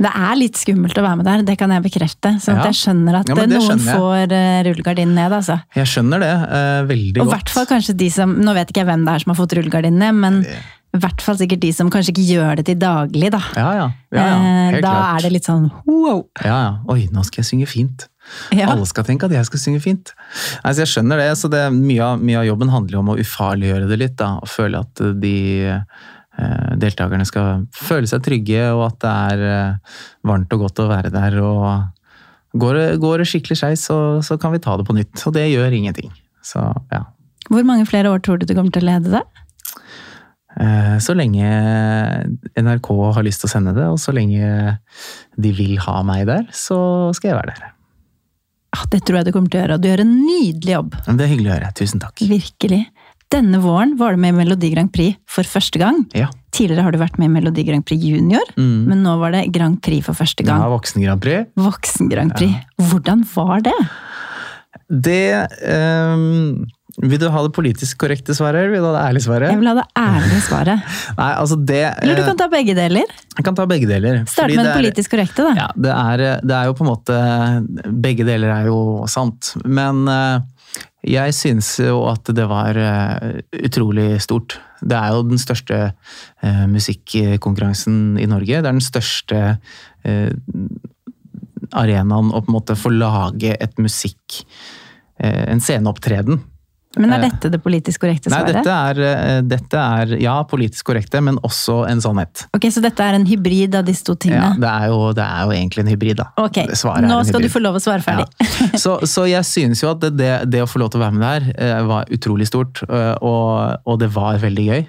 Det 0.00 0.08
er 0.08 0.36
litt 0.40 0.56
skummelt 0.56 0.96
å 0.96 1.02
være 1.04 1.16
med 1.20 1.26
der, 1.28 1.42
det 1.44 1.58
kan 1.60 1.72
jeg 1.74 1.84
bekrefte. 1.84 2.30
Så 2.40 2.54
Ja. 2.54 2.62
at 2.62 2.70
jeg 2.72 2.78
skjønner 2.80 3.18
at 3.20 3.28
Ja, 3.28 3.34
eh, 3.34 3.40
det 3.42 3.50
noen 3.50 3.66
skjønner 3.68 3.98
får 4.00 4.32
uh, 4.32 4.62
rullegardinen 4.70 5.14
ned, 5.14 5.32
altså. 5.36 5.58
jeg 5.76 5.86
skjønner 5.92 6.24
det 6.24 6.32
uh, 6.48 6.86
veldig 6.88 7.20
Og 7.20 7.26
i 7.26 7.28
godt. 7.28 7.34
hvert 7.34 7.50
fall 7.52 7.66
kanskje 7.66 7.96
de 7.96 8.08
som 8.10 8.32
Nå 8.32 8.54
vet 8.56 8.72
ikke 8.72 8.80
jeg 8.80 8.88
hvem 8.88 9.04
det 9.04 9.12
er 9.12 9.18
som 9.24 9.34
har 9.34 9.38
fått 9.42 9.52
rullegardinen 9.58 9.98
ned, 10.00 10.14
men 10.14 10.40
i 10.96 10.98
hvert 11.02 11.20
fall 11.20 11.36
sikkert 11.36 11.60
de 11.60 11.72
som 11.76 11.90
kanskje 11.92 12.14
ikke 12.14 12.24
gjør 12.32 12.56
det 12.56 12.64
til 12.70 12.78
daglig, 12.80 13.28
da. 13.34 13.42
Ja, 13.52 13.70
ja. 13.76 13.86
da 14.16 14.80
klart. 14.80 15.18
er 15.18 15.26
det 15.26 15.32
litt 15.36 15.44
sånn 15.44 15.68
wow. 15.84 16.24
Ja, 16.40 16.56
ja. 16.56 16.72
Oi, 16.88 17.08
nå 17.12 17.24
skal 17.28 17.42
jeg 17.44 17.50
synge 17.50 17.68
fint. 17.68 18.06
Ja. 18.56 18.70
Alle 18.72 18.86
skal 18.88 19.04
tenke 19.04 19.28
at 19.28 19.34
jeg 19.36 19.44
skal 19.44 19.60
synge 19.60 19.82
fint. 19.84 20.14
Altså, 20.64 20.86
jeg 20.86 20.94
skjønner 20.94 21.20
det, 21.20 21.30
så 21.36 21.50
det, 21.52 21.66
mye, 21.74 22.00
av, 22.02 22.22
mye 22.24 22.40
av 22.40 22.48
jobben 22.48 22.72
handler 22.72 22.96
jo 22.96 23.02
om 23.04 23.12
å 23.12 23.18
ufarliggjøre 23.20 23.90
det 23.92 23.98
litt. 24.00 24.16
Da, 24.16 24.38
og 24.40 24.48
føle 24.48 24.80
at 24.80 25.04
de 25.20 25.36
deltakerne 26.80 27.26
skal 27.28 27.64
føle 27.72 28.08
seg 28.10 28.24
trygge, 28.26 28.62
og 28.74 28.86
at 28.90 28.98
det 29.04 29.12
er 29.12 29.44
eh, 29.50 29.94
varmt 30.28 30.52
og 30.56 30.66
godt 30.66 30.82
å 30.84 30.90
være 30.90 31.12
der. 31.14 31.38
og 31.42 31.92
Går 32.56 32.78
går 33.02 33.20
det 33.20 33.28
skikkelig 33.28 33.58
skeis, 33.60 33.86
så, 33.88 33.96
så 34.24 34.38
kan 34.40 34.54
vi 34.54 34.60
ta 34.64 34.76
det 34.78 34.86
på 34.88 34.96
nytt. 34.96 35.26
Og 35.28 35.34
det 35.36 35.48
gjør 35.50 35.74
ingenting. 35.76 36.12
Så 36.44 36.62
ja. 36.92 37.02
Hvor 37.50 37.66
mange 37.68 37.86
flere 37.88 38.10
år 38.12 38.22
tror 38.24 38.40
du 38.40 38.46
du 38.48 38.54
kommer 38.56 38.72
til 38.74 38.86
å 38.86 38.90
lede 38.90 39.12
det? 39.18 39.22
Eh, 40.60 40.96
Så 41.04 41.14
lenge 41.16 41.46
NRK 42.56 42.90
har 43.16 43.26
lyst 43.26 43.42
til 43.44 43.50
å 43.50 43.52
sende 43.52 43.74
det, 43.76 43.86
og 43.92 44.00
så 44.00 44.14
lenge 44.16 44.76
de 45.36 45.52
vil 45.56 45.76
ha 45.84 46.00
meg 46.06 46.26
der, 46.30 46.46
så 46.52 46.78
skal 47.16 47.32
jeg 47.32 47.40
være 47.40 47.56
der. 47.56 47.72
Ah, 48.76 48.84
det 48.92 49.02
tror 49.06 49.20
jeg 49.20 49.28
du 49.28 49.32
kommer 49.36 49.52
til 49.52 49.60
å 49.60 49.62
gjøre, 49.64 49.76
og 49.76 49.82
du 49.84 49.88
gjør 49.88 50.02
en 50.04 50.14
nydelig 50.20 50.72
jobb. 50.74 50.96
Det 51.06 51.24
er 51.24 51.30
hyggelig 51.32 51.50
å 51.52 51.54
høre. 51.54 51.72
Tusen 51.78 52.02
takk. 52.02 52.20
Virkelig. 52.28 52.82
Denne 53.32 53.58
våren 53.58 53.96
var 53.98 54.14
du 54.14 54.20
med 54.22 54.34
i 54.34 54.36
Melodi 54.38 54.68
Grand 54.70 54.92
Prix 54.94 55.16
for 55.26 55.42
første 55.48 55.80
gang. 55.82 56.04
Ja. 56.14 56.28
Tidligere 56.54 56.84
har 56.86 56.94
du 56.94 57.00
vært 57.00 57.18
med 57.18 57.26
i 57.26 57.32
Melodi 57.34 57.64
Grand 57.66 57.84
Prix 57.86 58.04
Junior, 58.06 58.44
Mm. 58.56 58.86
men 58.86 59.02
nå 59.02 59.16
var 59.18 59.32
det 59.34 59.48
Grand 59.52 59.80
Prix 59.82 60.04
for 60.06 60.14
første 60.14 60.44
gang. 60.46 60.62
Ja. 60.62 60.68
Voksen 60.70 61.02
Grand 61.02 61.20
Prix. 61.20 61.50
Voksen 61.58 62.08
Grand 62.12 62.32
Prix. 62.38 62.54
Hvordan 62.78 63.26
var 63.34 63.60
det? 63.66 63.74
Det 64.86 65.48
um, 65.66 66.64
Vil 67.02 67.18
du 67.18 67.26
ha 67.28 67.42
det 67.42 67.52
politisk 67.52 67.98
korrekte 67.98 68.32
svaret, 68.36 68.62
eller 68.62 68.70
vil 68.76 68.80
du 68.84 68.86
ha 68.86 68.92
det 68.94 69.02
ærlige 69.08 69.24
svaret? 69.26 69.50
Jeg 69.50 69.58
vil 69.60 69.68
ha 69.68 69.74
det 69.74 69.86
ærlige 70.00 70.40
svaret. 70.46 70.94
Nei, 71.18 71.30
altså 71.42 71.56
det 71.58 71.82
Eller 72.02 72.14
du 72.16 72.22
eh, 72.22 72.28
kan 72.30 72.38
ta 72.40 72.46
begge 72.52 72.76
deler. 72.78 73.10
Jeg 73.36 73.44
kan 73.44 73.58
ta 73.58 73.66
begge 73.68 73.88
deler. 73.90 74.22
Start 74.30 74.54
med 74.54 74.62
det 74.62 74.68
det 74.70 74.76
politisk 74.78 75.12
korrekte, 75.12 75.44
da. 75.44 75.52
Ja, 75.58 75.66
det 75.76 75.92
er, 75.92 76.24
det 76.46 76.56
er 76.56 76.70
jo 76.70 76.76
på 76.78 76.86
en 76.86 76.92
måte 76.92 77.18
Begge 78.06 78.24
deler 78.28 78.54
er 78.54 78.70
jo 78.70 78.78
sant. 79.12 79.52
Men 79.66 80.06
eh, 80.08 80.38
jeg 81.06 81.34
syns 81.36 81.68
jo 81.82 82.00
at 82.10 82.28
det 82.34 82.46
var 82.50 82.78
eh, 82.80 83.38
utrolig 83.66 84.16
stort. 84.22 84.58
Det 84.80 84.96
er 84.96 85.14
jo 85.14 85.26
den 85.28 85.40
største 85.40 85.78
eh, 85.86 86.64
musikkonkurransen 86.70 88.18
i 88.20 88.26
Norge. 88.30 88.58
Det 88.58 88.64
er 88.64 88.74
den 88.74 88.84
største 88.84 89.40
eh, 90.06 90.32
arenaen 91.76 92.32
å 92.32 92.42
på 92.42 92.50
en 92.50 92.58
måte 92.58 92.78
få 92.78 92.92
lage 92.94 93.56
et 93.56 93.78
musikk 93.82 94.42
En 95.16 95.62
sceneopptreden. 95.64 96.42
Men 96.96 97.12
er 97.12 97.20
Eh, 97.20 97.28
dette 97.30 97.50
det 97.52 97.60
politisk 97.62 98.00
korrekte 98.04 98.30
Nei, 98.32 98.38
svaret? 98.40 98.54
dette 98.64 98.74
er, 98.74 99.00
eh, 99.06 99.40
dette 99.42 99.74
er 99.80 100.14
ja, 100.22 100.36
politisk 100.48 100.86
korrekte, 100.90 101.20
men 101.22 101.36
også 101.44 101.88
en 101.90 102.00
sannhet. 102.00 102.46
Ok, 102.56 102.68
Så 102.72 102.80
dette 102.82 103.00
er 103.04 103.14
en 103.18 103.26
hybrid 103.26 103.74
av 103.74 103.84
disse 103.84 104.02
to 104.04 104.12
Ja, 104.12 104.22
tingene? 104.26 104.60
det, 104.60 104.70
er 104.70 104.86
jo, 104.88 105.12
det 105.12 105.24
er 105.24 105.42
jo 105.44 105.50
egentlig 105.56 105.84
en 105.84 105.92
hybrid, 105.92 106.16
da. 106.16 106.28
Ok, 106.38 106.62
Svaret 106.74 107.04
nå 107.08 107.18
skal 107.28 107.42
du 107.42 107.48
få 107.52 107.60
lov 107.62 107.76
å 107.76 107.82
svare 107.84 108.02
ferdig. 108.02 108.26
Ja. 108.40 108.78
Så, 108.78 108.98
så 109.06 109.26
jeg 109.28 109.44
synes 109.44 109.82
jo 109.82 109.90
at 109.90 110.00
det, 110.00 110.16
det, 110.16 110.30
det 110.50 110.62
å 110.64 110.68
få 110.70 110.78
lov 110.80 110.90
til 110.94 111.00
å 111.00 111.04
være 111.04 111.16
med 111.18 111.26
der 111.26 111.52
eh, 111.58 111.82
var 111.86 112.04
utrolig 112.10 112.46
stort, 112.48 112.82
og, 112.88 113.76
og 113.86 113.98
det 114.00 114.08
var 114.14 114.38
veldig 114.42 114.66
gøy. 114.70 114.86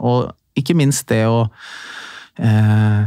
Og 0.00 0.30
ikke 0.60 0.74
minst 0.76 1.06
det 1.08 1.24
å 1.30 1.48
eh, 2.38 3.04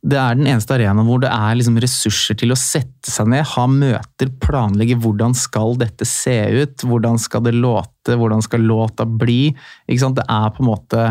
Det 0.00 0.16
er 0.16 0.36
den 0.38 0.46
eneste 0.48 0.72
arenaen 0.78 1.04
hvor 1.04 1.20
det 1.20 1.28
er 1.28 1.56
liksom 1.58 1.76
ressurser 1.82 2.36
til 2.40 2.54
å 2.54 2.56
sette 2.56 3.12
seg 3.12 3.28
ned, 3.28 3.44
ha 3.52 3.66
møter, 3.68 4.30
planlegge 4.40 4.96
hvordan 5.02 5.34
skal 5.36 5.76
dette 5.80 6.06
se 6.08 6.38
ut, 6.56 6.84
hvordan 6.88 7.20
skal 7.20 7.44
det 7.44 7.52
låte, 7.58 8.16
hvordan 8.16 8.40
skal 8.40 8.64
låta 8.64 9.04
bli. 9.04 9.52
Det 9.84 10.24
er 10.24 10.48
på 10.56 10.64
en 10.64 10.70
måte 10.70 11.04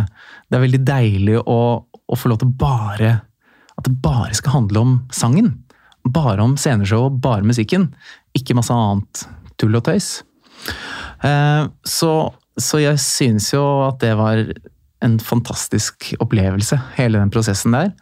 Det 0.50 0.58
er 0.58 0.66
veldig 0.66 0.82
deilig 0.88 1.38
å, 1.46 1.60
å 1.86 2.18
få 2.18 2.32
lov 2.32 2.42
til 2.42 2.50
bare 2.58 3.20
At 3.78 3.86
det 3.86 3.94
bare 4.02 4.34
skal 4.34 4.58
handle 4.58 4.82
om 4.82 4.98
sangen. 5.14 5.54
Bare 6.10 6.42
om 6.42 6.58
sceneshow 6.58 7.12
bare 7.14 7.46
musikken. 7.46 7.92
Ikke 8.34 8.58
masse 8.58 8.74
annet 8.74 9.28
tull 9.62 9.78
og 9.78 9.86
tøys. 9.86 10.24
Eh, 11.24 11.70
Så, 11.86 12.12
så 12.58 12.82
jeg 12.82 13.00
synes 13.00 13.54
jo 13.54 13.64
at 13.86 14.02
det 14.02 14.16
var 14.18 14.42
en 15.06 15.20
fantastisk 15.24 16.10
opplevelse, 16.20 16.76
hele 16.98 17.22
den 17.22 17.32
prosessen 17.32 17.72
der. 17.72 17.94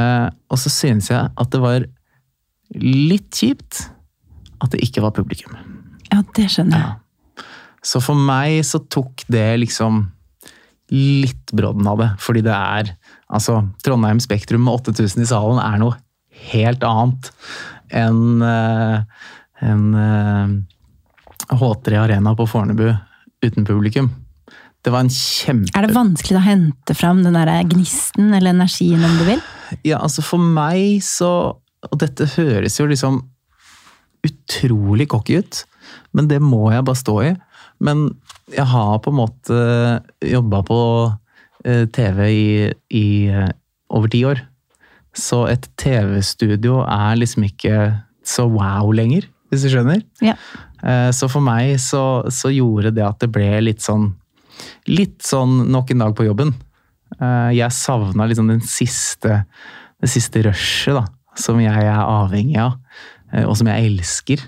Eh, 0.00 0.28
Og 0.50 0.58
så 0.58 0.72
synes 0.72 1.10
jeg 1.10 1.30
at 1.30 1.50
det 1.52 1.60
var 1.62 1.86
litt 2.74 3.30
kjipt 3.34 3.84
at 4.64 4.72
det 4.72 4.82
ikke 4.86 5.04
var 5.04 5.14
publikum. 5.14 5.54
Ja, 6.10 6.22
det 6.36 6.48
skjønner 6.52 6.80
jeg. 6.80 6.90
Ja. 6.90 7.44
Så 7.84 8.00
for 8.00 8.16
meg 8.16 8.62
så 8.64 8.80
tok 8.80 9.26
det 9.28 9.46
liksom 9.60 10.06
litt 10.94 11.52
brodden 11.52 11.86
av 11.88 12.00
det. 12.00 12.10
Fordi 12.22 12.44
det 12.44 12.54
er 12.54 12.94
Altså, 13.34 13.64
Trondheim 13.82 14.20
Spektrum 14.22 14.62
med 14.62 14.76
8000 14.92 15.24
i 15.24 15.26
salen 15.26 15.58
er 15.58 15.80
noe 15.80 15.96
helt 16.52 16.84
annet 16.86 17.30
enn 17.90 18.42
uh, 18.44 19.00
en, 19.64 19.82
eh, 19.94 21.56
H3 21.56 21.98
Arena 21.98 22.34
på 22.36 22.46
Fornebu 22.46 22.92
uten 23.42 23.66
publikum. 23.66 24.10
Det 24.84 24.92
var 24.92 25.06
en 25.06 25.12
kjempe... 25.12 25.72
Er 25.74 25.86
det 25.88 25.96
vanskelig 25.96 26.36
å 26.38 26.44
hente 26.44 26.94
fram 26.96 27.22
den 27.24 27.36
der 27.36 27.50
gnisten 27.70 28.34
eller 28.36 28.52
energien, 28.52 29.02
om 29.04 29.18
du 29.18 29.24
vil? 29.28 29.42
Ja, 29.84 29.98
altså 30.00 30.22
for 30.24 30.38
meg 30.40 31.02
så 31.04 31.30
Og 31.90 31.98
dette 32.00 32.24
høres 32.36 32.78
jo 32.80 32.86
liksom 32.88 33.22
utrolig 34.24 35.04
cocky 35.12 35.36
ut, 35.42 35.58
men 36.16 36.30
det 36.30 36.38
må 36.40 36.70
jeg 36.72 36.84
bare 36.86 36.96
stå 36.96 37.14
i. 37.26 37.32
Men 37.84 38.06
jeg 38.54 38.64
har 38.70 38.94
på 39.04 39.12
en 39.12 39.18
måte 39.18 39.58
jobba 40.24 40.62
på 40.64 40.78
eh, 41.68 41.84
TV 41.92 42.22
i, 42.30 42.46
i 42.96 43.04
eh, 43.28 43.50
over 43.92 44.08
ti 44.08 44.22
år. 44.24 44.40
Så 45.14 45.42
et 45.52 45.68
TV-studio 45.76 46.80
er 46.88 47.20
liksom 47.20 47.44
ikke 47.50 47.76
så 48.24 48.46
wow 48.48 48.88
lenger, 48.96 49.28
hvis 49.52 49.66
du 49.66 49.74
skjønner. 49.74 50.00
Ja. 50.24 50.38
Eh, 50.80 51.10
Så 51.12 51.28
for 51.28 51.44
meg 51.44 51.76
så, 51.84 52.24
så 52.32 52.48
gjorde 52.48 52.94
det 52.96 53.04
at 53.04 53.20
det 53.20 53.28
ble 53.34 53.50
litt 53.66 53.84
sånn 53.84 54.14
Litt 54.86 55.24
sånn 55.26 55.64
nok 55.74 55.88
en 55.90 56.02
dag 56.04 56.12
på 56.14 56.24
jobben. 56.28 56.52
Eh, 57.20 57.50
Jeg 57.56 57.70
savna 57.72 58.26
liksom 58.26 58.48
den 58.48 58.60
siste, 58.60 59.44
det 60.00 60.10
siste 60.10 60.42
rushet, 60.46 60.94
da. 60.94 61.04
Som 61.36 61.58
jeg 61.60 61.74
er 61.74 61.98
avhengig 62.04 62.56
av, 62.62 62.76
eh, 63.32 63.44
og 63.44 63.56
som 63.56 63.66
jeg 63.66 63.90
elsker. 63.90 64.44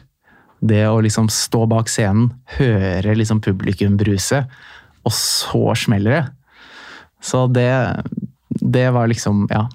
Det 0.66 0.84
å 0.88 1.00
liksom 1.02 1.28
stå 1.30 1.66
bak 1.68 1.86
scenen, 1.88 2.30
høre 2.58 3.14
liksom 3.16 3.40
publikum 3.44 3.96
bruse, 4.00 4.44
og 5.04 5.12
så 5.12 5.74
smeller 5.76 6.10
det. 6.10 6.24
Så 7.22 7.46
det, 7.52 7.70
det 8.60 8.90
var 8.92 9.06
liksom 9.08 9.46
Ja. 9.50 9.66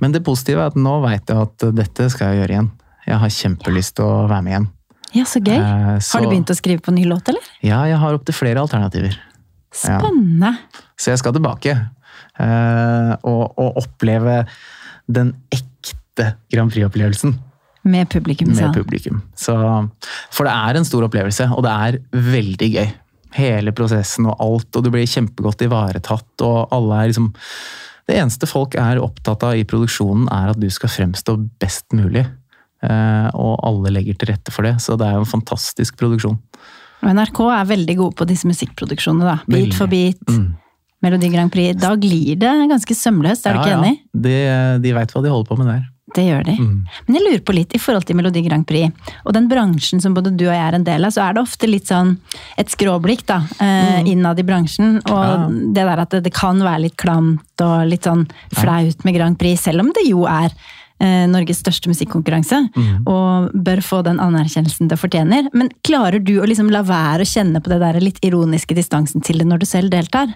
Men 0.00 0.12
det 0.12 0.24
positive 0.24 0.58
er 0.60 0.66
at 0.72 0.74
nå 0.76 1.00
veit 1.04 1.28
jeg 1.30 1.38
at 1.38 1.58
dette 1.76 2.08
skal 2.10 2.32
jeg 2.32 2.42
gjøre 2.42 2.50
igjen. 2.56 2.70
Jeg 3.06 3.18
har 3.22 3.28
kjempelyst 3.28 3.94
til 3.96 4.04
å 4.04 4.28
være 4.28 4.42
med 4.42 4.52
igjen. 4.52 4.66
Ja, 5.14 5.24
så 5.24 5.40
gøy. 5.40 5.54
Eh, 5.58 5.98
så- 6.00 6.12
Har 6.18 6.22
du 6.22 6.28
begynt 6.30 6.50
å 6.50 6.56
skrive 6.56 6.80
på 6.82 6.92
ny 6.92 7.04
låt, 7.04 7.28
eller? 7.28 7.40
Ja, 7.62 7.84
jeg 7.84 7.96
har 7.98 8.14
opptil 8.14 8.34
flere 8.34 8.56
alternativer. 8.60 9.16
Ja. 9.84 9.98
Spennende. 10.00 10.58
Så 10.98 11.12
jeg 11.12 11.18
skal 11.18 11.32
tilbake. 11.32 11.90
Eh, 12.40 13.12
og, 13.28 13.44
og 13.60 13.80
oppleve 13.82 14.42
den 15.10 15.34
ekte 15.52 16.32
Grand 16.52 16.72
Prix-opplevelsen 16.72 17.34
Med 17.88 18.08
publikum, 18.12 18.52
med 18.54 18.74
publikum. 18.76 19.22
Så, 19.34 19.54
for 20.30 20.46
det 20.46 20.52
er 20.54 20.78
en 20.78 20.86
stor 20.86 21.06
opplevelse, 21.08 21.48
og 21.50 21.64
det 21.66 21.72
er 21.72 22.26
veldig 22.32 22.68
gøy. 22.76 22.92
Hele 23.32 23.72
prosessen 23.72 24.28
og 24.28 24.36
alt, 24.44 24.68
og 24.76 24.84
du 24.84 24.90
blir 24.92 25.08
kjempegodt 25.08 25.64
ivaretatt, 25.64 26.44
og 26.44 26.74
alle 26.74 27.00
er 27.00 27.12
liksom 27.12 27.32
Det 28.06 28.16
eneste 28.18 28.48
folk 28.50 28.74
er 28.74 28.98
opptatt 29.00 29.44
av 29.46 29.56
i 29.56 29.64
produksjonen, 29.64 30.26
er 30.34 30.50
at 30.50 30.60
du 30.60 30.68
skal 30.74 30.90
fremstå 30.90 31.36
best 31.62 31.94
mulig. 31.94 32.24
Eh, 32.82 33.28
og 33.38 33.60
alle 33.62 33.92
legger 33.94 34.16
til 34.18 34.32
rette 34.32 34.50
for 34.50 34.66
det, 34.66 34.74
så 34.82 34.96
det 34.98 35.06
er 35.06 35.14
jo 35.16 35.22
en 35.22 35.34
fantastisk 35.36 35.96
produksjon. 36.00 36.38
Og 37.02 37.14
NRK 37.14 37.38
er 37.46 37.70
veldig 37.70 37.96
gode 37.98 38.18
på 38.18 38.26
disse 38.30 38.48
musikkproduksjonene, 38.50 39.26
da. 39.26 39.36
Bit 39.50 39.76
for 39.78 39.90
bit. 39.90 40.22
Mm. 40.30 40.52
Melodi 41.02 41.32
Grand 41.32 41.52
Prix. 41.52 41.78
Da 41.80 41.94
glir 41.98 42.36
det 42.40 42.52
ganske 42.70 42.94
sømløst, 42.96 43.46
er 43.46 43.56
du 43.56 43.62
ikke 43.64 43.78
enig? 43.80 43.96
De, 44.12 44.36
de 44.82 44.94
veit 44.94 45.12
hva 45.14 45.24
de 45.24 45.32
holder 45.32 45.48
på 45.48 45.58
med 45.60 45.72
der. 45.72 45.88
Det 46.12 46.26
gjør 46.26 46.42
de. 46.44 46.54
Mm. 46.60 46.80
Men 47.06 47.16
jeg 47.16 47.24
lurer 47.24 47.42
på 47.46 47.54
litt 47.56 47.72
i 47.72 47.80
forhold 47.80 48.04
til 48.04 48.18
Melodi 48.18 48.42
Grand 48.44 48.66
Prix, 48.68 48.92
og 49.24 49.32
den 49.32 49.46
bransjen 49.48 50.02
som 50.02 50.12
både 50.16 50.34
du 50.36 50.44
og 50.44 50.52
jeg 50.52 50.60
er 50.66 50.76
en 50.76 50.84
del 50.84 51.06
av, 51.08 51.14
så 51.14 51.22
er 51.24 51.36
det 51.36 51.40
ofte 51.40 51.70
litt 51.70 51.88
sånn 51.88 52.18
et 52.60 52.68
skråblikk 52.72 53.24
da, 53.30 53.38
mm. 53.56 54.10
innad 54.12 54.42
i 54.42 54.44
bransjen. 54.44 54.98
Og 55.06 55.22
Ja. 55.22 55.48
det 55.48 55.86
der 55.88 56.04
at 56.04 56.12
det, 56.12 56.22
det 56.26 56.34
kan 56.36 56.60
være 56.60 56.84
litt 56.84 56.98
klamt 57.00 57.64
og 57.64 57.88
litt 57.88 58.04
sånn 58.04 58.26
flaut 58.52 59.08
med 59.08 59.16
Grand 59.16 59.38
Prix, 59.40 59.64
selv 59.64 59.86
om 59.86 59.90
det 59.96 60.04
jo 60.10 60.26
er 60.28 60.52
eh, 61.00 61.24
Norges 61.32 61.64
største 61.64 61.88
musikkonkurranse, 61.88 62.60
og 63.08 63.50
bør 63.54 63.80
få 63.80 64.02
den 64.04 64.20
anerkjennelsen 64.20 64.92
det 64.92 65.00
fortjener. 65.00 65.48
Men 65.56 65.72
klarer 65.86 66.20
du 66.20 66.36
å 66.42 66.46
liksom 66.46 66.68
la 66.74 66.84
være 66.84 67.24
å 67.24 67.32
kjenne 67.32 67.62
på 67.62 67.72
det 67.72 67.80
der 67.80 68.02
litt 68.04 68.20
ironiske 68.22 68.76
distansen 68.76 69.24
til 69.24 69.40
det 69.40 69.48
når 69.48 69.64
du 69.64 69.70
selv 69.70 69.94
deltar? 69.94 70.34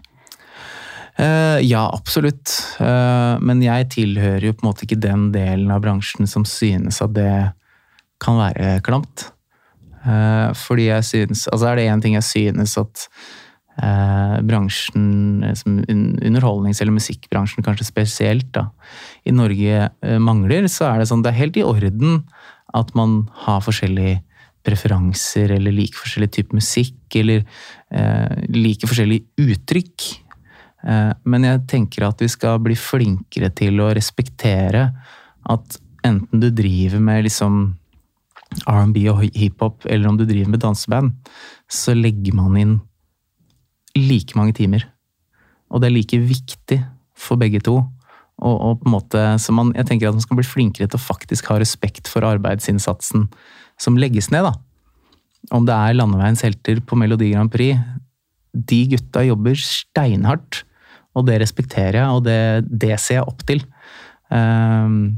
Eh, 1.16 1.60
ja, 1.64 1.86
absolutt. 1.94 2.52
Eh, 2.80 3.36
men 3.40 3.62
jeg 3.64 3.88
tilhører 3.94 4.50
jo 4.50 4.56
på 4.56 4.64
en 4.64 4.68
måte 4.68 4.84
ikke 4.84 5.00
den 5.00 5.30
delen 5.34 5.72
av 5.72 5.80
bransjen 5.84 6.28
som 6.28 6.44
synes 6.48 7.00
at 7.04 7.14
det 7.16 7.32
kan 8.22 8.38
være 8.40 8.76
klamt. 8.84 9.30
Eh, 10.06 10.52
fordi 10.54 10.90
jeg 10.90 11.04
synes 11.04 11.48
Altså 11.50 11.70
er 11.70 11.76
det 11.76 11.88
én 11.90 12.02
ting 12.02 12.14
jeg 12.14 12.26
synes 12.26 12.76
at 12.78 13.08
bransjen, 14.46 15.42
underholdnings- 16.24 16.80
eller 16.80 16.94
musikkbransjen 16.96 17.64
kanskje 17.66 17.84
spesielt, 17.84 18.46
da, 18.54 18.70
i 19.28 19.34
Norge 19.36 19.90
mangler, 20.16 20.64
så 20.64 20.86
er 20.88 21.02
det 21.02 21.08
sånn 21.10 21.20
det 21.20 21.34
er 21.34 21.40
helt 21.42 21.58
i 21.60 21.64
orden 21.66 22.22
at 22.72 22.94
man 22.96 23.28
har 23.44 23.60
forskjellige 23.60 24.22
preferanser 24.66 25.52
eller 25.56 25.74
liker 25.74 26.00
forskjellig 26.00 26.30
type 26.34 26.56
musikk, 26.56 26.98
eller 27.20 27.44
eh, 27.92 28.46
liker 28.54 28.90
forskjellige 28.90 29.46
uttrykk. 29.46 30.06
Eh, 30.84 31.12
Men 31.24 31.44
jeg 31.44 31.66
tenker 31.70 32.08
at 32.08 32.20
vi 32.20 32.28
skal 32.28 32.60
bli 32.62 32.76
flinkere 32.76 33.50
til 33.54 33.80
å 33.80 33.92
respektere 33.96 34.90
at 35.48 35.78
enten 36.06 36.40
du 36.40 36.50
driver 36.50 37.00
med 37.02 37.24
liksom 37.26 37.76
R&B 38.66 39.08
og 39.10 39.24
hiphop, 39.34 39.86
eller 39.90 40.08
om 40.08 40.16
du 40.18 40.24
driver 40.24 40.50
med 40.50 40.62
danseband, 40.62 41.12
så 41.68 41.94
legger 41.96 42.34
man 42.34 42.56
inn 42.56 42.76
like 43.96 44.36
mange 44.38 44.54
timer. 44.54 44.86
Og 45.70 45.82
det 45.82 45.88
er 45.88 45.96
like 45.96 46.20
viktig 46.28 46.78
for 47.16 47.40
begge 47.40 47.60
to. 47.64 47.80
Og, 48.36 48.54
og 48.54 48.80
på 48.82 48.88
en 48.88 48.92
måte, 48.92 49.22
så 49.40 49.54
man, 49.56 49.72
jeg 49.74 49.88
tenker 49.88 50.10
at 50.10 50.16
man 50.16 50.24
skal 50.24 50.38
bli 50.38 50.46
flinkere 50.46 50.86
til 50.86 50.98
å 50.98 51.02
faktisk 51.02 51.48
ha 51.50 51.58
respekt 51.58 52.10
for 52.10 52.26
arbeidsinnsatsen 52.28 53.26
som 53.80 53.98
legges 53.98 54.30
ned. 54.30 54.46
da. 54.46 54.52
Om 55.56 55.66
det 55.66 55.74
er 55.74 55.96
landeveiens 55.96 56.44
helter 56.44 56.82
på 56.84 56.98
Melodi 57.00 57.32
Grand 57.32 57.50
Prix. 57.52 57.80
De 58.56 58.80
gutta 58.94 59.24
jobber 59.26 59.58
steinhardt, 59.60 60.62
og 61.16 61.28
det 61.28 61.40
respekterer 61.42 62.00
jeg, 62.00 62.08
og 62.12 62.24
det, 62.26 62.40
det 62.68 62.96
ser 63.00 63.20
jeg 63.20 63.28
opp 63.28 63.44
til. 63.48 63.62
Um, 64.32 65.16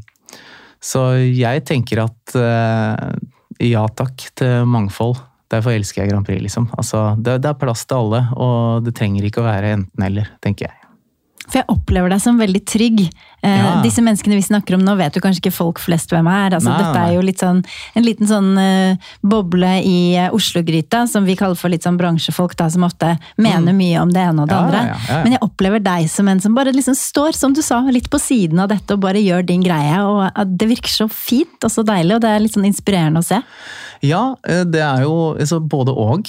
så 0.79 1.11
jeg 1.19 1.65
tenker 1.67 2.05
at 2.05 2.37
uh, 2.39 3.17
ja 3.63 3.87
takk 3.99 4.29
til 4.39 4.69
mangfold. 4.71 5.19
Derfor 5.49 5.73
elsker 5.73 6.05
jeg 6.05 6.13
Grand 6.13 6.27
Prix, 6.29 6.43
liksom. 6.45 6.69
Altså, 6.77 7.15
det, 7.17 7.39
det 7.43 7.51
er 7.51 7.61
plass 7.61 7.87
til 7.89 8.03
alle, 8.03 8.21
og 8.37 8.85
det 8.85 8.95
trenger 8.99 9.25
ikke 9.25 9.43
å 9.43 9.49
være 9.49 9.73
enten-eller, 9.79 10.29
tenker 10.45 10.69
jeg. 10.69 10.88
For 11.49 11.59
jeg 11.63 11.67
opplever 11.73 12.13
deg 12.13 12.21
som 12.21 12.39
veldig 12.39 12.61
trygg. 12.69 13.01
Eh, 13.43 13.57
Ja. 13.59 13.81
Disse 13.83 14.03
menneskene 14.05 14.37
vi 14.37 14.43
snakker 14.45 14.75
om 14.75 14.83
nå, 14.85 14.97
vet 14.99 15.15
jo 15.17 15.21
kanskje 15.25 15.41
ikke 15.47 15.53
folk 15.55 15.79
flest 15.81 16.11
hvem 16.13 16.27
er. 16.29 16.55
Altså, 16.57 16.69
Nei, 16.69 16.79
dette 16.83 17.03
er 17.07 17.15
jo 17.15 17.23
litt 17.25 17.39
sånn, 17.41 17.63
en 17.97 18.05
liten 18.05 18.27
sånn 18.29 18.51
uh, 18.59 18.97
boble 19.23 19.71
i 19.87 20.17
uh, 20.19 20.29
Oslo-gryta, 20.35 21.07
som 21.09 21.25
vi 21.25 21.37
kaller 21.39 21.57
for 21.57 21.71
litt 21.73 21.87
sånn 21.87 21.97
bransjefolk, 21.97 22.57
da, 22.59 22.67
som 22.69 22.85
ofte 22.85 23.15
mener 23.39 23.73
mye 23.73 24.01
om 24.03 24.13
det 24.13 24.21
ene 24.27 24.43
og 24.43 24.49
det 24.49 24.59
Mm. 24.59 24.59
Ja, 24.59 24.65
andre. 24.67 24.99
ja. 25.09 25.23
Men 25.23 25.33
jeg 25.37 25.43
opplever 25.47 25.81
deg 25.85 26.09
som 26.11 26.29
en 26.29 26.41
som 26.41 26.55
bare 26.55 26.73
liksom 26.75 26.95
står, 26.99 27.33
som 27.39 27.53
du 27.55 27.63
sa, 27.63 27.81
litt 27.89 28.11
på 28.11 28.19
siden 28.21 28.59
av 28.61 28.69
dette 28.69 28.93
og 28.95 29.01
bare 29.01 29.23
gjør 29.23 29.47
din 29.47 29.63
greie. 29.63 29.99
Og 30.03 30.59
det 30.59 30.69
virker 30.69 30.91
så 30.91 31.09
fint 31.09 31.63
og 31.65 31.71
så 31.71 31.85
deilig, 31.87 32.17
og 32.17 32.21
det 32.27 32.29
er 32.35 32.41
litt 32.45 32.55
sånn 32.59 32.67
inspirerende 32.69 33.23
å 33.23 33.25
se. 33.25 33.41
Ja, 34.03 34.35
det 34.45 34.83
er 34.83 35.03
jo 35.07 35.35
altså, 35.39 35.61
både 35.61 35.95
og. 35.95 36.29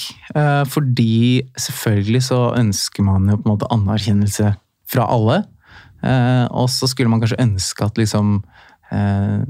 Fordi 0.70 1.42
selvfølgelig 1.58 2.22
så 2.30 2.40
ønsker 2.58 3.02
man 3.06 3.28
jo 3.30 3.36
på 3.38 3.46
en 3.48 3.54
måte 3.56 3.68
anerkjennelse 3.74 4.54
fra 4.90 5.06
alle. 5.10 5.42
Eh, 6.02 6.46
Og 6.50 6.68
så 6.72 6.88
skulle 6.90 7.10
man 7.12 7.20
kanskje 7.22 7.42
ønske 7.44 7.84
at 7.84 7.98
liksom 8.00 8.38
eh, 8.90 9.42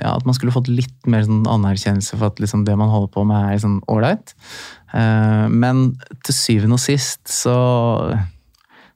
ja, 0.00 0.14
At 0.16 0.24
man 0.24 0.34
skulle 0.34 0.54
fått 0.54 0.70
litt 0.72 1.06
mer 1.06 1.24
sånn 1.26 1.44
anerkjennelse 1.48 2.16
for 2.16 2.32
at 2.32 2.40
liksom 2.40 2.64
det 2.64 2.76
man 2.80 2.90
holder 2.92 3.12
på 3.12 3.24
med 3.28 3.52
er 3.52 3.60
sånn. 3.62 3.78
Eh, 4.92 5.46
Men 5.52 5.96
til 6.24 6.34
syvende 6.34 6.78
og 6.80 6.82
sist 6.82 7.28
så, 7.28 7.56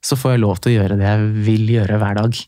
så 0.05 0.17
får 0.19 0.37
jeg 0.37 0.45
lov 0.45 0.61
til 0.61 0.73
å 0.73 0.77
gjøre 0.81 0.99
det 1.01 1.09
jeg 1.09 1.31
vil 1.47 1.73
gjøre 1.77 2.01
hver 2.03 2.19
dag. 2.21 2.41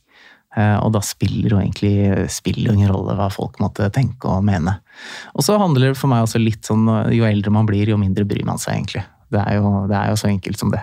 Eh, 0.56 0.76
Og 0.80 0.92
da 0.96 1.00
spiller 1.04 1.54
jo 1.54 1.60
egentlig 1.60 2.28
spiller 2.32 2.72
ingen 2.74 2.92
rolle 2.92 3.16
hva 3.18 3.30
folk 3.32 3.60
måtte 3.60 3.90
tenke 3.94 4.28
og 4.28 4.44
mene. 4.48 4.78
Og 5.36 5.44
så 5.44 5.58
handler 5.60 5.92
det 5.92 6.00
for 6.00 6.10
meg 6.10 6.24
også 6.24 6.40
litt 6.42 6.64
sånn 6.68 6.88
jo 7.14 7.28
eldre 7.28 7.52
man 7.54 7.68
blir, 7.68 7.88
jo 7.88 8.00
mindre 8.00 8.26
bryr 8.28 8.44
man 8.48 8.58
seg 8.60 8.78
egentlig. 8.80 9.04
Det 9.28 9.40
er 9.44 9.58
jo, 9.60 9.86
det 9.90 9.96
er 9.96 10.08
jo 10.08 10.16
så 10.16 10.30
enkelt 10.32 10.58
som 10.58 10.72
det. 10.72 10.80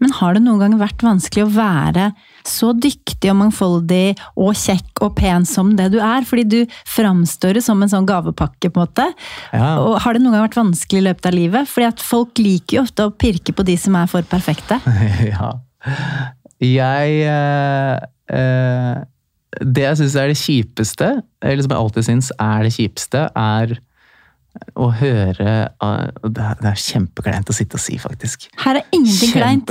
Men 0.00 0.14
har 0.16 0.36
det 0.36 0.42
noen 0.44 0.62
gang 0.62 0.76
vært 0.80 1.02
vanskelig 1.04 1.44
å 1.44 1.52
være 1.52 2.10
så 2.48 2.72
dyktig 2.72 3.30
og 3.32 3.38
mangfoldig 3.42 4.16
og 4.40 4.56
kjekk 4.56 5.02
og 5.04 5.14
pen 5.18 5.44
som 5.48 5.74
det 5.76 5.90
du 5.94 5.98
er? 6.00 6.24
Fordi 6.26 6.46
du 6.48 6.58
framstår 6.88 7.60
jo 7.60 7.64
som 7.64 7.82
en 7.84 7.92
sånn 7.92 8.08
gavepakke, 8.08 8.70
på 8.72 8.80
en 8.80 8.88
måte. 8.88 9.08
Ja. 9.52 9.74
Og 9.84 9.98
har 10.04 10.16
det 10.16 10.24
noen 10.24 10.38
gang 10.38 10.46
vært 10.48 10.60
vanskelig 10.60 11.02
i 11.02 11.06
løpet 11.10 11.30
av 11.30 11.36
livet? 11.36 11.70
Fordi 11.70 11.90
at 11.90 12.04
folk 12.04 12.40
liker 12.40 12.78
jo 12.78 12.84
ofte 12.86 13.06
å 13.06 13.14
pirke 13.14 13.54
på 13.56 13.66
de 13.68 13.76
som 13.80 13.98
er 14.00 14.08
for 14.10 14.26
perfekte. 14.30 14.80
ja. 15.32 15.52
Jeg 16.60 17.20
eh, 17.24 17.94
eh, 18.36 18.98
Det 19.64 19.84
jeg 19.86 20.00
syns 20.00 20.16
er 20.20 20.32
det 20.32 20.40
kjipeste, 20.40 21.12
eller 21.44 21.64
som 21.64 21.72
jeg 21.74 21.84
alltid 21.84 22.08
syns 22.08 22.32
er 22.40 22.66
det 22.66 22.74
kjipeste, 22.76 23.28
er 23.36 23.76
å 24.80 24.88
høre 24.98 25.52
eh, 25.70 26.30
Det 26.34 26.42
er, 26.42 26.78
kjempekleint 26.80 27.50
å 27.50 27.54
sitte 27.54 27.78
og 27.78 27.82
si, 27.82 27.96
faktisk. 28.02 28.48
Her 28.58 28.80
er 28.80 28.96
ingenting 28.96 29.32
kleint. 29.34 29.70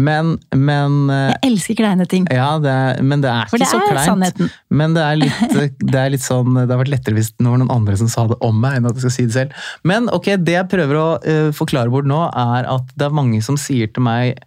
Men, 0.00 0.34
men 0.56 0.96
eh, 1.12 1.32
Jeg 1.34 1.50
elsker 1.50 1.78
kleine 1.82 2.06
ting. 2.08 2.24
Ja, 2.32 2.56
det 2.62 2.72
er, 2.72 3.02
men 3.04 3.24
det 3.24 3.30
er 3.32 3.50
For 3.50 3.60
ikke 3.60 3.66
det 3.66 3.70
så 3.72 3.80
er 3.80 3.92
kleint. 3.92 4.08
sannheten. 4.08 4.52
Men 4.80 4.96
det 4.96 5.04
er, 5.04 5.20
litt, 5.20 5.76
det 5.92 6.00
er 6.00 6.12
litt 6.14 6.24
sånn 6.24 6.56
Det 6.56 6.66
har 6.70 6.80
vært 6.80 6.92
lettere 6.94 7.18
hvis 7.18 7.32
det 7.34 7.44
var 7.44 7.60
noen 7.60 7.74
andre 7.74 7.98
som 8.00 8.10
sa 8.12 8.26
det 8.30 8.38
om 8.46 8.56
meg, 8.62 8.78
enn 8.78 8.88
at 8.88 8.96
jeg 8.96 9.06
skal 9.06 9.16
si 9.18 9.26
det 9.28 9.36
selv. 9.36 9.66
Men 9.86 10.08
ok, 10.12 10.32
det 10.46 10.56
jeg 10.56 10.70
prøver 10.72 11.00
å 11.00 11.06
uh, 11.20 11.50
forklare 11.56 11.92
bort 11.92 12.08
nå, 12.08 12.22
er 12.30 12.70
at 12.72 12.96
det 12.96 13.08
er 13.08 13.16
mange 13.16 13.42
som 13.44 13.58
sier 13.60 13.90
til 13.92 14.04
meg 14.06 14.40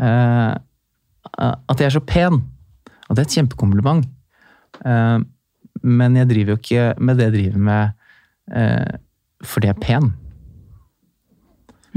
uh, 0.00 0.54
at 1.38 1.78
jeg 1.78 1.88
er 1.88 1.96
så 1.96 2.02
pen. 2.04 2.42
Og 3.06 3.14
det 3.14 3.24
er 3.24 3.28
et 3.28 3.38
kjempekompliment. 3.38 4.06
Uh, 4.82 5.22
men 5.84 6.18
jeg 6.18 6.30
driver 6.30 6.54
jo 6.54 6.60
ikke 6.62 6.88
med 6.98 7.20
det 7.20 7.28
jeg 7.28 7.36
driver 7.38 7.64
med, 7.68 8.00
fordi 9.48 9.70
jeg 9.70 9.76
er 9.76 9.82
pen. 9.84 10.12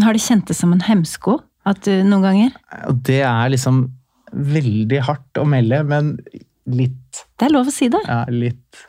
Har 0.03 0.13
det 0.13 0.55
som 0.55 0.73
en 0.75 0.83
hemsko 0.85 1.39
at 1.67 1.81
du 1.87 2.03
noen 2.05 2.25
ganger? 2.25 2.57
Det 2.93 3.21
er 3.25 3.53
liksom 3.53 3.87
veldig 4.31 4.99
hardt 5.07 5.39
å 5.39 5.45
melde, 5.47 5.81
men 5.87 6.17
litt 6.67 7.23
Det 7.39 7.47
er 7.47 7.53
lov 7.55 7.69
å 7.69 7.73
si 7.73 7.87
det. 7.89 8.01
Ja, 8.05 8.25
litt 8.27 8.81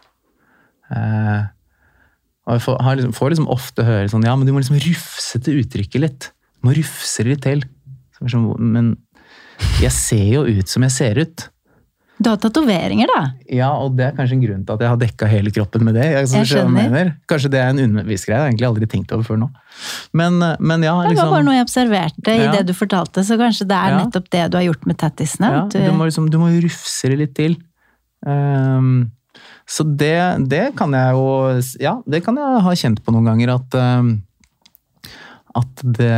eh, 0.90 1.46
Og 2.48 2.56
jeg 2.56 2.64
får, 2.64 2.80
har 2.82 2.98
liksom, 2.98 3.14
får 3.14 3.32
liksom 3.32 3.50
ofte 3.54 3.86
høre 3.86 4.10
sånn 4.10 4.26
Ja, 4.26 4.34
men 4.36 4.48
du 4.48 4.52
må 4.52 4.62
liksom 4.62 4.80
rufse 4.82 5.40
til 5.44 5.62
uttrykket 5.62 6.02
litt. 6.02 6.30
Du 6.58 6.68
må 6.68 6.74
rufse 6.76 7.24
det 7.24 7.36
litt 7.36 7.44
til. 7.46 7.62
Sånn, 8.18 8.50
Men 8.58 8.96
jeg 9.78 9.94
ser 9.94 10.26
jo 10.26 10.42
ut 10.48 10.70
som 10.70 10.84
jeg 10.86 10.94
ser 10.96 11.22
ut. 11.22 11.46
Du 12.18 12.28
har 12.32 12.38
tatoveringer, 12.42 13.06
da. 13.12 13.20
Ja, 13.54 13.68
og 13.78 13.92
det 13.98 14.08
er 14.08 14.14
kanskje 14.16 14.34
en 14.34 14.40
grunn 14.42 14.62
til 14.66 14.74
at 14.74 14.80
jeg 14.82 14.90
har 14.90 14.98
dekka 14.98 15.26
hele 15.30 15.52
kroppen 15.54 15.84
med 15.86 15.94
det. 15.94 16.06
Jeg, 16.10 16.26
Jeg 16.34 16.48
skjønner. 16.50 17.12
Kanskje 17.30 17.50
det 17.52 17.60
er 17.62 17.68
en 17.70 17.78
underbevisst 17.84 18.26
greie. 18.26 18.38
Jeg 18.40 18.42
har 18.42 18.50
egentlig 18.50 18.66
aldri 18.68 18.88
tenkt 18.90 19.12
over 19.14 19.22
før 19.28 19.38
nå. 19.44 19.48
Men, 20.18 20.40
men 20.58 20.82
ja, 20.82 20.96
Det 20.98 21.04
var 21.04 21.12
liksom 21.12 21.30
bare 21.36 21.46
noe 21.46 21.54
jeg 21.54 21.66
observerte 21.68 22.34
i 22.34 22.40
Ja. 22.42 22.50
det 22.56 22.64
du 22.66 22.74
fortalte, 22.74 23.22
så 23.22 23.38
kanskje 23.38 23.68
det 23.70 23.76
er 23.78 23.94
Ja. 23.94 24.00
nettopp 24.04 24.26
det 24.34 24.42
du 24.50 24.56
har 24.58 24.64
gjort 24.66 24.86
med 24.90 24.98
tattisene. 24.98 25.52
ja, 25.52 25.62
du, 25.70 25.92
må 25.94 26.08
liksom, 26.10 26.26
du 26.30 26.38
må 26.42 26.50
rufse 26.66 27.08
det 27.12 27.18
litt 27.22 27.34
til. 27.38 27.54
Um, 28.26 29.12
så 29.68 29.84
det, 29.86 30.48
det 30.50 30.74
kan 30.74 30.90
jeg 30.90 31.12
jo 31.14 31.26
Ja, 31.78 32.00
det 32.08 32.24
kan 32.24 32.34
jeg 32.34 32.62
ha 32.66 32.72
kjent 32.74 32.98
på 33.04 33.12
noen 33.14 33.28
ganger 33.30 33.52
at 33.54 33.74
um, 33.78 34.08
At 35.54 35.82
det 35.84 36.10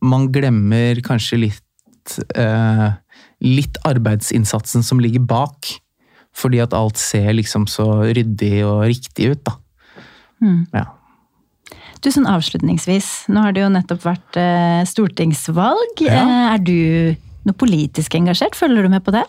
Man 0.00 0.28
glemmer 0.32 1.00
kanskje 1.04 1.40
litt 1.42 2.18
eh, 2.34 2.88
Litt 3.44 3.78
arbeidsinnsatsen 3.86 4.84
som 4.86 5.02
ligger 5.02 5.24
bak. 5.28 5.70
Fordi 6.38 6.60
at 6.62 6.76
alt 6.76 7.00
ser 7.00 7.32
liksom 7.34 7.66
så 7.70 7.86
ryddig 8.06 8.62
og 8.66 8.84
riktig 8.86 9.32
ut, 9.32 9.42
da. 9.48 9.56
Mm. 10.44 10.60
Ja. 10.74 10.84
Du, 11.98 12.12
sånn 12.14 12.28
avslutningsvis, 12.30 13.26
nå 13.32 13.42
har 13.42 13.54
det 13.56 13.64
jo 13.64 13.72
nettopp 13.74 14.04
vært 14.04 14.38
eh, 14.38 14.84
stortingsvalg. 14.86 16.04
Ja. 16.04 16.20
Eh, 16.20 16.44
er 16.54 16.62
du 16.62 16.78
noe 17.48 17.58
politisk 17.58 18.14
engasjert? 18.18 18.54
Følger 18.58 18.86
du 18.86 18.92
med 18.92 19.02
på 19.06 19.14
det? 19.16 19.24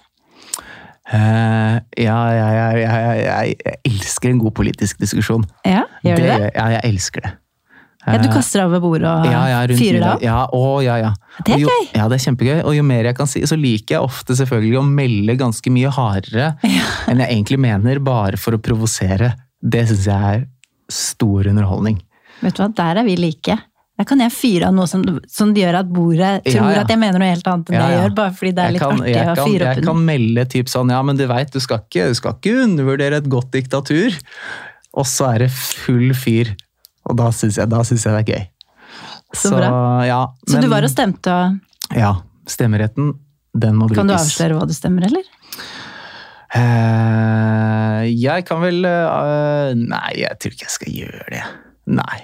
Uh, 1.09 1.81
ja, 1.97 2.17
jeg, 2.29 2.49
jeg, 2.53 2.81
jeg, 2.83 3.21
jeg, 3.25 3.77
elsker 3.89 4.29
en 4.29 4.41
god 4.43 4.53
politisk 4.59 4.99
diskusjon. 5.01 5.47
Ja, 5.65 5.87
gjør 6.05 6.19
du 6.21 6.25
det? 6.27 6.49
Ja, 6.53 6.67
jeg 6.75 6.83
elsker 6.91 7.25
det. 7.25 7.31
Ja, 8.05 8.17
Du 8.17 8.29
Eh, 8.29 8.33
kaster 8.33 8.61
deg 8.61 8.69
over 8.69 8.79
bordet 8.79 9.09
og 9.09 9.25
ja, 9.27 9.41
ja, 9.51 9.59
fyrer 9.75 9.99
deg 9.99 10.09
opp? 10.13 10.21
Ja, 10.23 10.37
å, 10.55 10.79
ja, 10.83 10.95
ja. 11.01 11.11
Det 11.43 11.57
er 11.57 11.63
jo, 11.65 11.67
gøy. 11.67 11.89
Ja, 11.97 12.07
det 12.07 12.15
er 12.19 12.23
kjempegøy. 12.23 12.59
Og 12.63 12.75
jo 12.77 12.83
mer 12.87 13.09
jeg 13.09 13.17
kan 13.17 13.27
si, 13.27 13.41
så 13.43 13.57
liker 13.59 13.97
jeg 13.97 14.07
ofte 14.07 14.37
selvfølgelig 14.39 14.79
å 14.79 14.85
melde 14.87 15.35
ganske 15.39 15.73
mye 15.73 15.91
hardere 15.91 16.53
enn 17.11 17.19
jeg 17.19 17.27
egentlig 17.27 17.59
mener, 17.59 17.99
bare 17.99 18.39
for 18.39 18.55
å 18.55 18.61
provosere. 18.63 19.33
Det 19.59 19.83
syns 19.89 20.07
jeg 20.07 20.37
er 20.37 20.45
stor 20.89 21.51
underholdning. 21.51 21.99
Vet 22.39 22.55
du 22.55 22.63
hva, 22.63 22.69
der 22.71 23.01
er 23.01 23.07
vi 23.07 23.17
like. 23.19 23.57
Der 23.99 24.07
kan 24.07 24.21
jeg 24.23 24.31
fyre 24.31 24.69
av 24.69 24.75
noe 24.77 24.87
som, 24.87 25.03
som 25.27 25.51
gjør 25.51 25.81
at 25.81 25.89
bordet 25.91 26.31
tror 26.45 26.69
ja. 26.71 26.85
at 26.85 26.91
jeg 26.93 27.01
mener 27.01 27.19
noe 27.19 27.33
helt 27.33 27.47
annet 27.51 27.67
enn 27.67 27.75
Ja, 27.75 27.81
det 27.81 27.91
jeg 27.91 27.99
gjør, 27.99 28.13
bare 28.15 28.35
fordi 28.37 28.51
det 28.55 28.61
er 28.63 28.69
Jeg 28.69 28.75
litt 28.77 28.83
kan, 28.85 28.93
artig 28.95 29.11
jeg 29.11 29.19
å 29.19 29.33
kan, 29.33 29.49
fyre 29.49 29.65
jeg 29.65 29.81
opp 29.81 29.87
kan 29.89 30.05
melde 30.07 30.45
typ 30.53 30.71
sånn 30.71 30.93
Ja, 30.93 30.99
men 31.03 31.19
du 31.19 31.25
veit, 31.27 31.51
du, 31.51 31.59
du 31.59 32.15
skal 32.15 32.37
ikke 32.37 32.55
undervurdere 32.63 33.19
et 33.19 33.27
godt 33.33 33.51
diktatur. 33.57 34.15
Og 34.95 35.09
så 35.09 35.27
er 35.33 35.43
det 35.43 35.49
full 35.51 36.15
fyr. 36.15 36.53
Og 37.09 37.17
da 37.17 37.29
syns 37.33 37.57
jeg, 37.57 37.69
jeg 38.05 38.15
det 38.15 38.21
er 38.21 38.29
gøy. 38.37 38.47
Så 39.35 39.51
bra. 39.53 39.69
ja, 40.05 40.21
Så 40.47 40.55
men- 40.57 40.63
du 40.63 40.69
var 40.69 40.83
og 40.83 40.89
stemte, 40.89 41.27
og 41.33 41.95
Ja. 41.95 42.15
Stemmeretten, 42.49 43.13
den 43.53 43.75
må 43.75 43.87
brukes. 43.87 43.97
kan 43.97 44.07
du 44.07 44.13
avsløre 44.13 44.57
hva 44.57 44.65
du 44.67 44.73
stemmer, 44.73 45.05
eller? 45.05 45.21
Uh, 46.49 48.01
jeg 48.09 48.45
kan 48.47 48.61
vel 48.63 48.81
uh, 48.85 49.69
Nei, 49.77 50.13
jeg 50.23 50.33
tror 50.41 50.55
ikke 50.55 50.65
jeg 50.65 50.73
skal 50.73 50.93
gjøre 50.93 51.27
det. 51.29 51.43
Nei. 51.99 52.19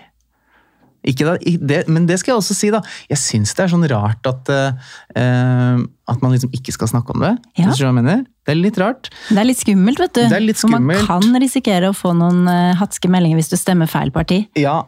Ikke 1.06 1.36
det, 1.38 1.84
men 1.92 2.08
det 2.10 2.18
skal 2.22 2.34
jeg 2.34 2.42
også 2.42 2.56
si, 2.58 2.72
da. 2.74 2.82
Jeg 3.12 3.22
syns 3.22 3.54
det 3.54 3.66
er 3.66 3.72
sånn 3.74 3.86
rart 3.92 4.26
at, 4.30 4.50
uh, 4.50 5.84
at 6.10 6.24
man 6.24 6.34
liksom 6.34 6.54
ikke 6.56 6.74
skal 6.74 6.90
snakke 6.90 7.14
om 7.14 7.22
det. 7.26 7.36
Ja. 7.60 7.68
Hvis 7.68 7.80
du 7.80 7.86
hva 7.86 7.92
jeg 7.92 8.00
mener? 8.00 8.26
Det 8.46 8.54
er 8.56 8.60
litt 8.60 8.80
rart. 8.82 9.12
Det 9.30 9.38
er 9.42 9.48
litt 9.48 9.62
skummelt, 9.62 10.02
vet 10.02 10.18
du. 10.18 10.24
Det 10.24 10.40
er 10.40 10.44
litt 10.44 10.62
For 10.62 10.74
man 10.74 11.06
kan 11.08 11.40
risikere 11.42 11.92
å 11.92 11.96
få 11.98 12.16
noen 12.18 12.44
uh, 12.50 12.74
hatske 12.80 13.12
meldinger 13.12 13.42
hvis 13.42 13.54
du 13.54 13.58
stemmer 13.60 13.90
feil 13.92 14.14
parti. 14.16 14.44
Ja, 14.60 14.80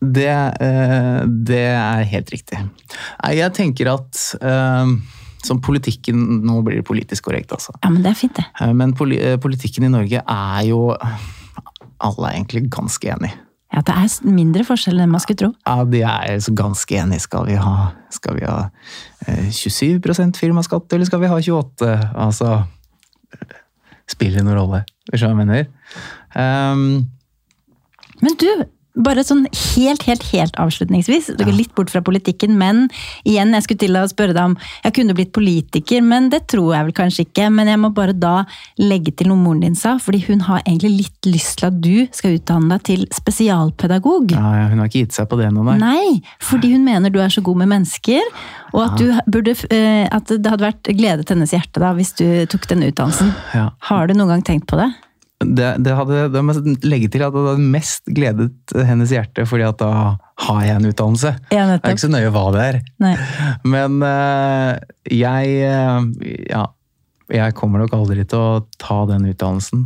det, 0.00 0.30
uh, 0.58 1.22
det 1.26 1.64
er 1.70 2.04
helt 2.14 2.34
riktig. 2.34 2.62
Nei, 3.22 3.34
jeg 3.38 3.54
tenker 3.58 3.92
at 3.94 4.24
uh, 4.42 4.94
som 5.46 5.60
politikken 5.64 6.42
Nå 6.44 6.58
blir 6.66 6.80
det 6.80 6.88
politisk 6.88 7.30
korrekt, 7.30 7.54
altså. 7.54 7.72
Ja, 7.78 7.92
men 7.92 8.02
det 8.04 8.10
er 8.12 8.18
fint, 8.18 8.36
det. 8.36 8.72
Men 8.76 8.92
politikken 8.96 9.86
i 9.86 9.92
Norge 9.92 10.20
er 10.20 10.66
jo 10.68 10.82
Alle 10.90 12.26
er 12.28 12.34
egentlig 12.34 12.66
ganske 12.72 13.08
enig. 13.14 13.30
Ja, 13.70 13.82
Det 13.86 13.94
er 13.94 14.32
mindre 14.34 14.64
forskjell 14.66 14.98
enn 14.98 15.12
man 15.12 15.22
skulle 15.22 15.38
tro. 15.44 15.50
Ja, 15.66 15.84
de 15.86 16.00
er 16.02 16.40
så 16.42 16.54
ganske 16.58 16.96
enige. 16.98 17.22
Skal 17.22 17.46
vi 17.46 17.54
ha, 17.54 17.90
skal 18.10 18.40
vi 18.40 18.46
ha 18.48 18.58
eh, 19.28 19.46
27% 19.54 20.40
firmaskatt, 20.40 20.90
eller 20.92 21.06
skal 21.06 21.22
vi 21.22 21.30
ha 21.30 21.38
28 21.38 21.92
Altså 22.18 22.64
Spiller 24.10 24.42
noen 24.42 24.58
rolle? 24.58 24.82
Hvis 25.06 25.20
du 25.20 25.22
skjønner 25.22 25.38
hva 25.38 25.44
jeg 25.44 25.50
mener? 25.52 25.68
Um, 26.34 27.10
Men 28.20 28.34
du, 28.42 28.48
bare 29.04 29.24
sånn 29.26 29.46
helt, 29.74 30.04
helt, 30.08 30.24
helt 30.32 30.56
avslutningsvis. 30.60 31.32
Går 31.38 31.52
litt 31.54 31.74
bort 31.76 31.92
fra 31.92 32.02
politikken, 32.04 32.56
men 32.60 32.86
igjen, 33.28 33.54
jeg 33.56 33.66
skulle 33.66 33.84
til 33.84 33.98
å 33.98 34.06
spørre 34.10 34.36
deg 34.36 34.52
om 34.52 34.56
Jeg 34.84 34.94
kunne 34.96 35.14
blitt 35.16 35.32
politiker, 35.36 36.02
men 36.04 36.28
det 36.32 36.42
tror 36.50 36.74
jeg 36.74 36.88
vel 36.88 36.96
kanskje 36.96 37.26
ikke. 37.26 37.48
Men 37.54 37.70
jeg 37.70 37.80
må 37.82 37.92
bare 37.96 38.14
da 38.16 38.44
legge 38.80 39.14
til 39.16 39.30
noe 39.30 39.40
moren 39.40 39.64
din 39.64 39.78
sa, 39.78 39.96
fordi 40.02 40.22
hun 40.28 40.44
har 40.48 40.62
egentlig 40.64 40.92
litt 41.04 41.30
lyst 41.30 41.60
til 41.60 41.70
at 41.70 41.80
du 41.82 42.06
skal 42.16 42.38
utdanne 42.38 42.70
deg 42.74 42.86
til 42.88 43.04
spesialpedagog. 43.14 44.34
ja, 44.36 44.54
ja, 44.60 44.68
hun 44.70 44.82
har 44.82 44.90
ikke 44.90 45.04
gitt 45.04 45.16
seg 45.16 45.28
på 45.30 45.38
det 45.40 45.48
ennå, 45.50 45.64
nei. 45.66 45.76
Nei, 45.80 46.34
fordi 46.44 46.72
hun 46.74 46.86
mener 46.86 47.12
du 47.12 47.20
er 47.22 47.32
så 47.32 47.42
god 47.44 47.62
med 47.62 47.72
mennesker, 47.74 48.24
og 48.72 48.82
at, 48.84 49.00
du 49.00 49.30
burde, 49.30 49.54
eh, 49.74 50.06
at 50.06 50.30
det 50.30 50.52
hadde 50.52 50.66
vært 50.66 50.90
glede 50.96 51.24
til 51.24 51.36
hennes 51.36 51.54
hjerte 51.54 51.82
da, 51.82 51.92
hvis 51.96 52.14
du 52.18 52.26
tok 52.50 52.68
den 52.70 52.86
utdannelsen. 52.86 53.32
Ja. 53.56 53.70
Har 53.90 54.08
du 54.08 54.16
noen 54.16 54.36
gang 54.36 54.44
tenkt 54.46 54.68
på 54.70 54.78
det? 54.80 54.90
Det, 55.40 55.68
det 55.80 55.94
hadde, 55.96 56.26
det 56.34 56.40
må 56.44 56.52
legge 56.84 57.08
til 57.08 57.22
at 57.24 57.32
det 57.32 57.42
hadde 57.46 57.70
mest 57.72 58.10
gledet 58.12 58.74
hennes 58.74 59.12
hjerte, 59.14 59.46
fordi 59.48 59.64
at 59.64 59.78
da 59.80 59.92
har 60.44 60.58
jeg 60.66 60.76
en 60.76 60.88
utdannelse. 60.90 61.32
Ja, 61.54 61.64
Det 61.70 61.78
er 61.80 61.94
ikke 61.94 62.02
så 62.04 62.10
nøye 62.12 62.32
hva 62.34 62.42
det 62.52 62.66
er. 62.66 62.78
Nei. 63.00 63.14
Men 63.64 64.02
eh, 64.04 64.74
jeg 65.16 65.56
eh, 65.64 66.44
Ja. 66.52 66.66
Jeg 67.30 67.54
kommer 67.54 67.78
nok 67.78 67.92
aldri 67.94 68.24
til 68.26 68.40
å 68.42 68.62
ta 68.82 69.04
den 69.06 69.28
utdannelsen. 69.30 69.84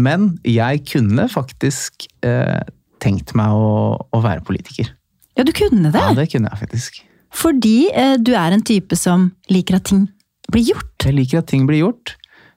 Men 0.00 0.38
jeg 0.48 0.80
kunne 0.88 1.26
faktisk 1.28 2.06
eh, 2.24 2.62
tenkt 3.04 3.34
meg 3.36 3.52
å, 3.52 3.98
å 4.00 4.20
være 4.24 4.40
politiker. 4.48 4.88
Ja, 5.36 5.44
du 5.44 5.52
kunne 5.52 5.92
det. 5.92 6.00
Ja, 6.00 6.14
det 6.16 6.30
kunne 6.32 6.48
jeg 6.48 6.62
faktisk. 6.62 7.02
Fordi 7.34 7.76
eh, 7.92 8.14
du 8.16 8.32
er 8.38 8.56
en 8.56 8.64
type 8.64 8.96
som 8.96 9.28
liker 9.52 9.76
at 9.76 9.90
ting 9.90 10.06
blir 10.48 10.64
gjort. 10.70 10.94
Jeg 11.04 11.18
liker 11.18 11.42
at 11.42 11.50
ting 11.52 11.68
blir 11.68 11.82
gjort. 11.82 12.14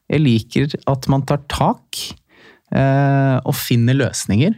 Jeg 0.07 0.23
liker 0.23 0.77
at 0.87 1.09
man 1.11 1.25
tar 1.27 1.43
tak 1.51 1.99
eh, 2.71 3.37
og 3.43 3.55
finner 3.57 3.97
løsninger. 3.97 4.55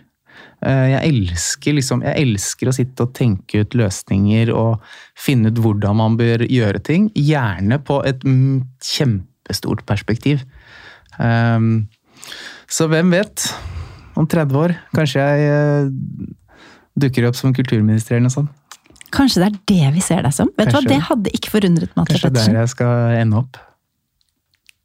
Eh, 0.60 0.86
jeg, 0.92 1.14
elsker 1.14 1.78
liksom, 1.78 2.04
jeg 2.06 2.26
elsker 2.26 2.70
å 2.70 2.76
sitte 2.76 3.06
og 3.06 3.14
tenke 3.18 3.64
ut 3.64 3.78
løsninger 3.80 4.52
og 4.54 4.84
finne 5.18 5.52
ut 5.52 5.62
hvordan 5.64 6.00
man 6.02 6.20
bør 6.20 6.44
gjøre 6.46 6.84
ting. 6.86 7.10
Gjerne 7.16 7.80
på 7.86 8.02
et 8.08 8.26
mm, 8.28 8.62
kjempestort 8.84 9.86
perspektiv. 9.90 10.44
Um, 11.20 11.90
så 12.70 12.88
hvem 12.92 13.12
vet? 13.12 13.50
Om 14.20 14.28
30 14.28 14.60
år 14.60 14.76
kanskje 14.96 15.24
jeg 15.24 15.50
eh, 15.50 15.92
dukker 17.00 17.30
opp 17.30 17.38
som 17.40 17.54
kulturminister 17.56 18.18
eller 18.18 18.28
noe 18.28 18.36
sånt. 18.36 18.56
Kanskje 19.16 19.42
det 19.42 19.48
er 19.48 19.60
det 19.72 19.94
vi 19.96 20.04
ser 20.06 20.22
deg 20.26 20.36
som? 20.36 20.52
Vet 20.60 20.70
du 20.70 20.76
hva, 20.76 20.84
Det 20.86 21.00
hadde 21.08 21.32
ikke 21.34 21.54
forundret 21.56 21.96
meg. 21.98 22.12
Kanskje 22.12 22.34
der 22.36 22.60
jeg 22.60 22.72
skal 22.76 23.16
ende 23.18 23.40
opp. 23.42 23.58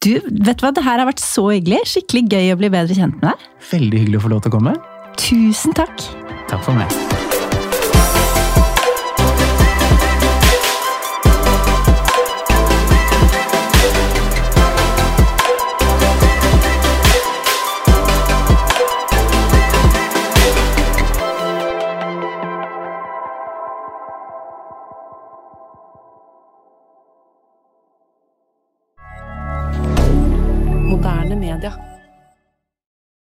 Du, 0.05 0.19
vet 0.21 0.59
du 0.61 0.67
hva, 0.67 0.73
Det 0.75 0.85
her 0.85 1.01
har 1.01 1.09
vært 1.09 1.23
så 1.25 1.47
hyggelig. 1.49 1.81
Skikkelig 1.95 2.27
gøy 2.29 2.53
å 2.53 2.61
bli 2.61 2.73
bedre 2.77 2.97
kjent 2.99 3.17
med 3.21 3.31
deg. 3.31 3.47
Veldig 3.73 4.03
hyggelig 4.05 4.21
å 4.21 4.27
få 4.27 4.35
lov 4.35 4.45
til 4.45 4.53
å 4.53 4.57
komme. 4.59 4.79
Tusen 5.17 5.77
takk. 5.77 6.09
Takk 6.51 6.67
for 6.67 6.77
meg. 6.77 7.24